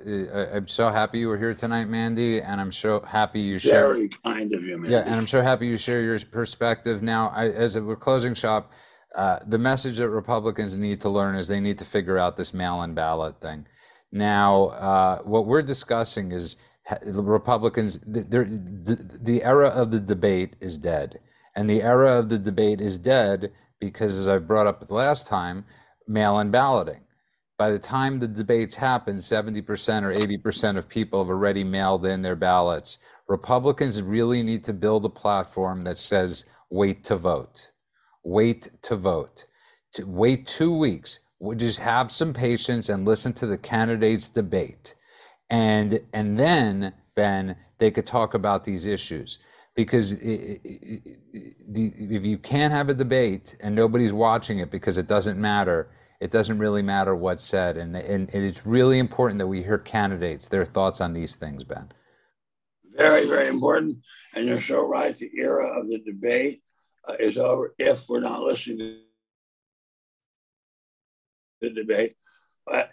I'm 0.54 0.68
so 0.68 0.90
happy 0.90 1.20
you 1.20 1.30
were 1.30 1.38
here 1.38 1.54
tonight, 1.54 1.86
Mandy, 1.86 2.42
and 2.42 2.60
I'm 2.60 2.74
so 2.74 3.00
happy 3.00 3.40
you 3.40 3.58
share. 3.58 3.94
Very 3.94 4.10
kind 4.26 4.54
of 4.54 4.62
you, 4.64 4.78
Mandy. 4.78 4.90
Yeah, 4.90 5.04
and 5.06 5.16
I'm 5.16 5.28
so 5.28 5.42
happy 5.42 5.68
you 5.68 5.78
share 5.78 6.02
your 6.02 6.20
perspective. 6.20 7.02
Now, 7.02 7.30
I, 7.30 7.48
as 7.50 7.80
we're 7.80 7.96
closing 7.96 8.34
shop, 8.34 8.74
uh, 9.16 9.40
the 9.48 9.58
message 9.58 10.00
that 10.00 10.10
Republicans 10.10 10.76
need 10.76 11.00
to 11.02 11.10
learn 11.10 11.36
is 11.36 11.48
they 11.48 11.62
need 11.62 11.78
to 11.78 11.86
figure 11.86 12.18
out 12.18 12.36
this 12.36 12.54
mail-in 12.54 12.94
ballot 12.94 13.40
thing. 13.40 13.68
Now, 14.14 14.68
uh, 14.68 15.20
what 15.24 15.46
we're 15.46 15.62
discussing 15.62 16.32
is 16.32 16.56
Republicans. 17.06 18.00
The, 18.00 18.22
the, 19.22 19.44
era 19.44 19.68
of 19.68 19.92
the 19.92 20.00
debate 20.00 20.56
is 20.62 20.78
dead, 20.78 21.20
and 21.56 21.70
the 21.70 21.82
era 21.82 22.18
of 22.18 22.30
the 22.30 22.38
debate 22.38 22.80
is 22.80 22.98
dead 22.98 23.52
because, 23.80 24.18
as 24.18 24.30
I 24.30 24.38
brought 24.38 24.68
up 24.68 24.90
last 24.90 25.28
time, 25.28 25.66
mail-in 26.08 26.52
balloting. 26.52 27.02
By 27.58 27.72
the 27.72 27.80
time 27.80 28.20
the 28.20 28.28
debates 28.28 28.76
happen, 28.76 29.18
70% 29.18 29.60
or 30.04 30.14
80% 30.14 30.78
of 30.78 30.88
people 30.88 31.22
have 31.22 31.30
already 31.30 31.64
mailed 31.64 32.06
in 32.06 32.22
their 32.22 32.36
ballots. 32.36 33.00
Republicans 33.28 34.02
really 34.02 34.44
need 34.44 34.64
to 34.66 34.74
build 34.74 35.06
a 35.06 35.10
platform 35.10 35.84
that 35.84 35.98
says, 35.98 36.46
wait 36.70 37.04
to 37.06 37.16
vote 37.16 37.72
wait 38.24 38.70
to 38.84 38.96
vote. 38.96 39.46
To 39.96 40.06
wait 40.06 40.48
two 40.48 40.76
weeks, 40.76 41.23
we 41.44 41.58
just 41.58 41.80
have 41.80 42.10
some 42.10 42.34
patience 42.34 42.88
and 42.88 43.06
listen 43.06 43.34
to 43.34 43.46
the 43.46 43.58
candidates 43.58 44.30
debate. 44.30 44.96
And 45.50 46.00
and 46.14 46.40
then 46.40 46.94
ben 47.16 47.58
they 47.80 47.92
could 47.92 48.08
talk 48.08 48.34
about 48.34 48.64
these 48.64 48.86
issues. 48.86 49.40
Because 49.76 50.12
it, 50.14 50.62
it, 50.64 51.18
it, 51.34 51.94
if 52.12 52.24
you 52.24 52.38
can't 52.38 52.72
have 52.72 52.90
a 52.90 52.94
debate 52.94 53.58
and 53.60 53.76
nobody's 53.76 54.14
watching 54.14 54.60
it 54.60 54.70
because 54.70 54.98
it 55.00 55.08
doesn't 55.08 55.40
matter 55.40 55.90
it 56.22 56.32
doesn't 56.32 56.58
really 56.58 56.82
matter 56.82 57.16
what's 57.16 57.44
said. 57.44 57.76
And, 57.76 57.98
and, 57.98 58.30
it's 58.34 58.66
really 58.66 58.98
important 58.98 59.40
that 59.40 59.48
we 59.48 59.62
hear 59.62 59.78
candidates 59.78 60.48
their 60.48 60.64
thoughts 60.64 61.02
on 61.02 61.12
these 61.12 61.36
things 61.36 61.66
ben. 61.66 61.92
Very 62.96 63.26
very 63.26 63.50
important. 63.50 63.98
And 64.34 64.48
you're 64.48 64.62
so 64.62 64.88
right. 64.88 65.18
The 65.18 65.32
era 65.38 65.82
of 65.82 65.90
the 65.90 66.00
debate 66.00 66.62
uh, 67.10 67.16
is 67.20 67.36
over 67.36 67.74
if 67.78 68.08
we're 68.08 68.22
not 68.22 68.42
listening 68.42 68.78
to 68.78 69.03
the 71.64 71.70
debate. 71.70 72.16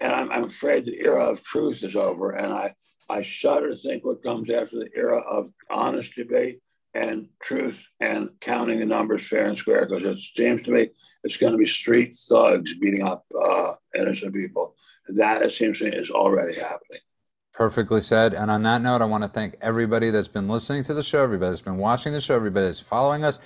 And 0.00 0.12
I'm, 0.12 0.32
I'm, 0.32 0.44
afraid 0.44 0.84
the 0.84 0.98
era 0.98 1.26
of 1.26 1.44
truth 1.44 1.84
is 1.84 1.94
over. 1.94 2.32
And 2.32 2.52
I, 2.52 2.74
I 3.08 3.22
shudder 3.22 3.70
to 3.70 3.76
think 3.76 4.04
what 4.04 4.22
comes 4.22 4.50
after 4.50 4.78
the 4.78 4.90
era 4.96 5.20
of 5.20 5.52
honest 5.70 6.16
debate 6.16 6.60
and 6.92 7.28
truth 7.40 7.86
and 8.00 8.30
counting 8.40 8.80
the 8.80 8.84
numbers 8.84 9.28
fair 9.28 9.46
and 9.46 9.56
square. 9.56 9.86
Because 9.86 10.04
it 10.04 10.18
seems 10.18 10.62
to 10.62 10.72
me 10.72 10.88
it's 11.22 11.36
going 11.36 11.52
to 11.52 11.58
be 11.58 11.66
street 11.66 12.16
thugs 12.28 12.76
beating 12.78 13.02
up 13.02 13.24
uh, 13.40 13.74
innocent 13.94 14.34
people. 14.34 14.74
That, 15.08 15.42
it 15.42 15.52
seems 15.52 15.78
to 15.78 15.84
me, 15.84 15.96
is 15.96 16.10
already 16.10 16.58
happening. 16.58 17.00
Perfectly 17.60 18.00
said. 18.00 18.32
And 18.32 18.50
on 18.50 18.62
that 18.62 18.80
note, 18.80 19.02
I 19.02 19.04
want 19.04 19.22
to 19.22 19.28
thank 19.28 19.54
everybody 19.60 20.08
that's 20.08 20.28
been 20.28 20.48
listening 20.48 20.82
to 20.84 20.94
the 20.94 21.02
show, 21.02 21.22
everybody 21.22 21.50
that's 21.50 21.60
been 21.60 21.76
watching 21.76 22.14
the 22.14 22.20
show, 22.22 22.34
everybody 22.34 22.64
that's 22.64 22.80
following 22.80 23.22
us. 23.22 23.38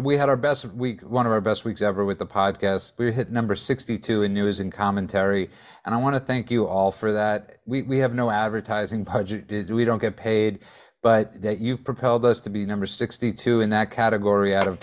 We 0.00 0.16
had 0.16 0.28
our 0.28 0.36
best 0.36 0.66
week, 0.66 1.00
one 1.00 1.26
of 1.26 1.32
our 1.32 1.40
best 1.40 1.64
weeks 1.64 1.82
ever 1.82 2.04
with 2.04 2.20
the 2.20 2.26
podcast. 2.26 2.92
We 2.98 3.10
hit 3.10 3.32
number 3.32 3.56
62 3.56 4.22
in 4.22 4.32
news 4.32 4.60
and 4.60 4.70
commentary. 4.70 5.50
And 5.84 5.92
I 5.92 5.98
want 5.98 6.14
to 6.14 6.20
thank 6.20 6.52
you 6.52 6.68
all 6.68 6.92
for 6.92 7.14
that. 7.14 7.58
We, 7.66 7.82
we 7.82 7.98
have 7.98 8.14
no 8.14 8.30
advertising 8.30 9.02
budget, 9.12 9.68
we 9.68 9.84
don't 9.84 10.00
get 10.00 10.16
paid, 10.16 10.60
but 11.02 11.42
that 11.42 11.58
you've 11.58 11.82
propelled 11.82 12.24
us 12.24 12.38
to 12.42 12.48
be 12.48 12.64
number 12.64 12.86
62 12.86 13.60
in 13.60 13.70
that 13.70 13.90
category 13.90 14.54
out 14.54 14.68
of 14.68 14.78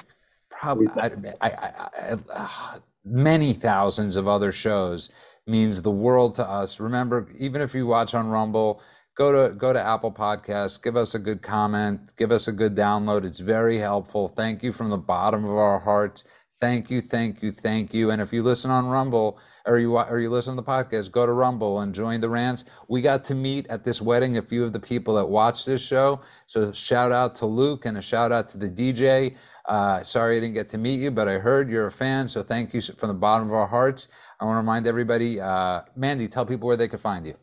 probably 0.50 0.90
I, 1.02 1.12
I, 1.40 2.18
I, 2.36 2.78
many 3.06 3.54
thousands 3.54 4.18
of 4.18 4.28
other 4.28 4.52
shows 4.52 5.10
means 5.50 5.82
the 5.82 5.92
world 5.92 6.36
to 6.36 6.48
us. 6.48 6.80
Remember, 6.80 7.28
even 7.38 7.62
if 7.62 7.74
you 7.74 7.88
watch 7.88 8.14
on 8.14 8.28
Rumble, 8.28 8.82
go 9.16 9.32
to 9.32 9.54
go 9.54 9.74
to 9.74 9.82
Apple 9.82 10.12
Podcasts, 10.12 10.82
give 10.82 10.96
us 10.96 11.14
a 11.16 11.20
good 11.20 11.42
comment, 11.42 12.16
give 12.18 12.32
us 12.32 12.48
a 12.48 12.52
good 12.52 12.76
download. 12.76 13.26
It's 13.26 13.40
very 13.42 13.80
helpful. 13.80 14.30
Thank 14.30 14.64
you 14.64 14.72
from 14.72 14.90
the 14.90 14.98
bottom 14.98 15.44
of 15.44 15.52
our 15.52 15.80
hearts. 15.80 16.24
Thank 16.62 16.90
you, 16.92 17.00
thank 17.00 17.42
you, 17.42 17.54
thank 17.54 17.94
you. 17.94 18.12
And 18.12 18.22
if 18.22 18.34
you 18.34 18.44
listen 18.44 18.70
on 18.70 18.88
Rumble 18.88 19.40
or 19.66 19.80
you 19.80 19.98
or 19.98 20.20
you 20.20 20.30
listen 20.30 20.58
to 20.58 20.62
the 20.62 20.68
podcast, 20.68 21.10
go 21.10 21.26
to 21.26 21.32
Rumble 21.32 21.80
and 21.80 21.96
join 21.96 22.20
the 22.20 22.28
rants. 22.28 22.66
We 22.90 23.02
got 23.02 23.24
to 23.26 23.36
meet 23.36 23.66
at 23.68 23.86
this 23.86 24.02
wedding 24.02 24.38
a 24.38 24.42
few 24.42 24.66
of 24.66 24.74
the 24.74 24.80
people 24.80 25.16
that 25.16 25.26
watch 25.28 25.64
this 25.64 25.82
show. 25.82 26.20
So 26.48 26.74
shout 26.74 27.14
out 27.14 27.36
to 27.36 27.46
Luke 27.46 27.86
and 27.86 27.98
a 27.98 28.02
shout 28.02 28.34
out 28.34 28.50
to 28.50 28.58
the 28.58 28.70
DJ. 28.70 29.36
Uh, 29.70 30.02
sorry 30.04 30.38
I 30.38 30.40
didn't 30.40 30.56
get 30.56 30.72
to 30.72 30.80
meet 30.80 31.00
you, 31.00 31.12
but 31.12 31.28
I 31.28 31.38
heard 31.38 31.70
you're 31.70 31.86
a 31.86 31.92
fan. 31.92 32.28
So 32.28 32.42
thank 32.42 32.74
you 32.74 32.82
from 32.82 33.10
the 33.10 33.14
bottom 33.14 33.48
of 33.48 33.54
our 33.54 33.68
hearts. 33.68 34.08
I 34.40 34.46
want 34.46 34.56
to 34.56 34.62
remind 34.62 34.88
everybody, 34.88 35.40
uh, 35.40 35.82
Mandy, 35.96 36.28
tell 36.28 36.44
people 36.44 36.66
where 36.66 36.76
they 36.76 36.88
can 36.88 36.98
find 36.98 37.28
you. 37.28 37.36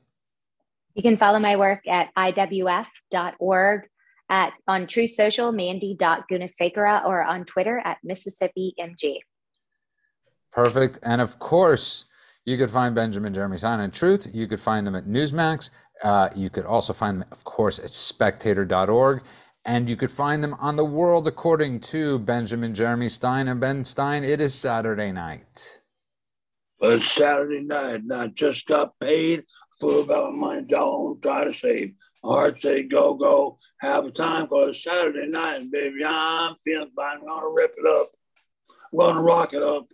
You 0.94 1.02
can 1.02 1.16
follow 1.16 1.38
my 1.38 1.54
work 1.54 1.86
at 1.86 2.12
iwf.org, 2.16 3.82
at 4.28 4.52
on 4.66 4.86
Truth 4.88 5.10
Social, 5.10 5.52
mandy.gunasekara, 5.52 7.04
or 7.04 7.22
on 7.22 7.44
Twitter 7.44 7.80
at 7.84 7.98
Mississippi 8.02 8.74
MG. 8.80 9.18
Perfect. 10.50 10.98
And 11.04 11.20
of 11.20 11.38
course, 11.38 12.06
you 12.44 12.56
could 12.56 12.70
find 12.70 12.92
Benjamin 12.92 13.34
Jeremy 13.34 13.58
Stein 13.58 13.78
and 13.78 13.92
Truth. 13.92 14.28
You 14.32 14.48
could 14.48 14.60
find 14.60 14.84
them 14.84 14.96
at 14.96 15.04
Newsmax. 15.04 15.70
Uh, 16.02 16.30
you 16.34 16.50
could 16.50 16.64
also 16.64 16.92
find 16.92 17.20
them, 17.20 17.28
of 17.30 17.44
course, 17.44 17.78
at 17.78 17.90
spectator.org. 17.90 19.22
And 19.66 19.90
you 19.90 19.96
could 19.96 20.12
find 20.12 20.44
them 20.44 20.54
on 20.60 20.76
the 20.76 20.84
world 20.84 21.26
according 21.26 21.80
to 21.80 22.20
Benjamin 22.20 22.72
Jeremy 22.72 23.08
Stein 23.08 23.48
and 23.48 23.60
Ben 23.60 23.84
Stein. 23.84 24.22
It 24.22 24.40
is 24.40 24.54
Saturday 24.54 25.10
night. 25.10 25.80
It's 26.80 27.10
Saturday 27.10 27.62
night, 27.62 28.02
I 28.14 28.28
just 28.28 28.68
got 28.68 28.96
paid, 29.00 29.44
fool 29.80 30.04
about 30.04 30.34
my 30.34 30.60
don't 30.60 31.20
try 31.20 31.42
to 31.42 31.52
save. 31.52 31.94
My 32.22 32.34
heart 32.34 32.60
say 32.60 32.84
go, 32.84 33.14
go, 33.14 33.58
have 33.80 34.04
a 34.04 34.12
time, 34.12 34.44
because 34.44 34.68
it's 34.68 34.84
Saturday 34.84 35.26
night, 35.26 35.62
and 35.62 35.72
baby, 35.72 36.04
I'm 36.06 36.54
feeling 36.64 36.90
fine. 36.94 37.16
I'm 37.18 37.26
gonna 37.26 37.48
rip 37.48 37.74
it 37.76 37.88
up. 37.88 38.06
I'm 38.92 38.98
gonna 39.00 39.22
rock 39.22 39.52
it 39.52 39.62
up. 39.64 39.88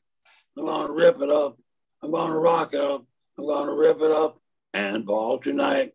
I'm 0.59 0.67
gonna 0.67 0.93
rip 0.93 1.23
it 1.23 1.31
up. 1.31 1.57
I'm 2.03 2.11
gonna 2.11 2.37
rock 2.37 2.75
it 2.75 2.81
up. 2.81 3.07
I'm 3.39 3.47
gonna 3.47 3.75
rip 3.75 4.03
it 4.03 4.11
up 4.11 4.39
and 4.75 5.07
ball 5.07 5.39
tonight. 5.39 5.93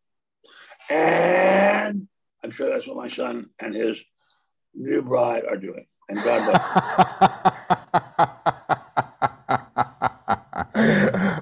And 0.90 2.08
I'm 2.48 2.54
sure 2.54 2.70
that's 2.74 2.88
what 2.88 2.95
my 2.95 3.10
son 3.10 3.50
and 3.60 3.76
his 3.76 4.02
new 4.74 5.02
bride 5.02 5.43
are 5.43 5.58
doing. 5.58 5.86
And 6.08 6.18
God 6.24 6.45
bless. 6.45 6.62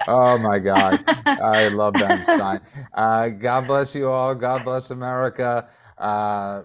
oh 0.08 0.40
my 0.40 0.58
God. 0.58 1.04
I 1.28 1.68
love 1.68 1.94
Ben 1.94 2.24
Stein. 2.24 2.62
Uh, 2.92 3.28
God 3.30 3.68
bless 3.68 3.96
you 3.96 4.10
all. 4.10 4.34
God 4.34 4.64
bless 4.64 4.90
America. 4.90 5.70
Uh, 5.96 6.64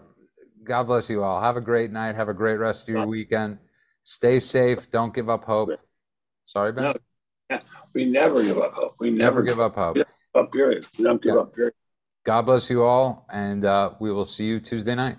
God 0.65 0.85
bless 0.85 1.11
you 1.11 1.23
all. 1.23 1.43
Have 1.43 1.59
a 1.59 1.61
great 1.61 1.91
night. 1.91 2.17
Have 2.17 2.31
a 2.31 2.35
great 2.35 2.57
rest 2.57 2.89
of 2.89 2.95
your 2.95 3.07
weekend. 3.07 3.59
Stay 4.05 4.39
safe. 4.39 4.91
Don't 4.91 5.13
give 5.13 5.29
up 5.29 5.45
hope. 5.45 5.69
Sorry, 6.45 6.73
Ben. 6.73 6.95
No, 7.51 7.59
we 7.93 8.07
never 8.07 8.43
give 8.43 8.57
up 8.57 8.73
hope. 8.73 8.95
We 8.99 9.11
never, 9.11 9.43
never 9.43 9.43
give 9.43 9.61
up 9.61 9.75
hope. 9.75 9.99
Up 10.35 10.51
period. 10.51 10.87
We 10.97 11.05
don't 11.05 11.21
give 11.21 11.35
yeah. 11.35 11.41
up 11.43 11.55
period. 11.55 11.75
God 12.25 12.43
bless 12.43 12.69
you 12.69 12.85
all, 12.85 13.27
and 13.33 13.65
uh, 13.65 13.93
we 13.99 14.13
will 14.13 14.27
see 14.27 14.47
you 14.47 14.61
Tuesday 14.61 14.95
night. 14.95 15.17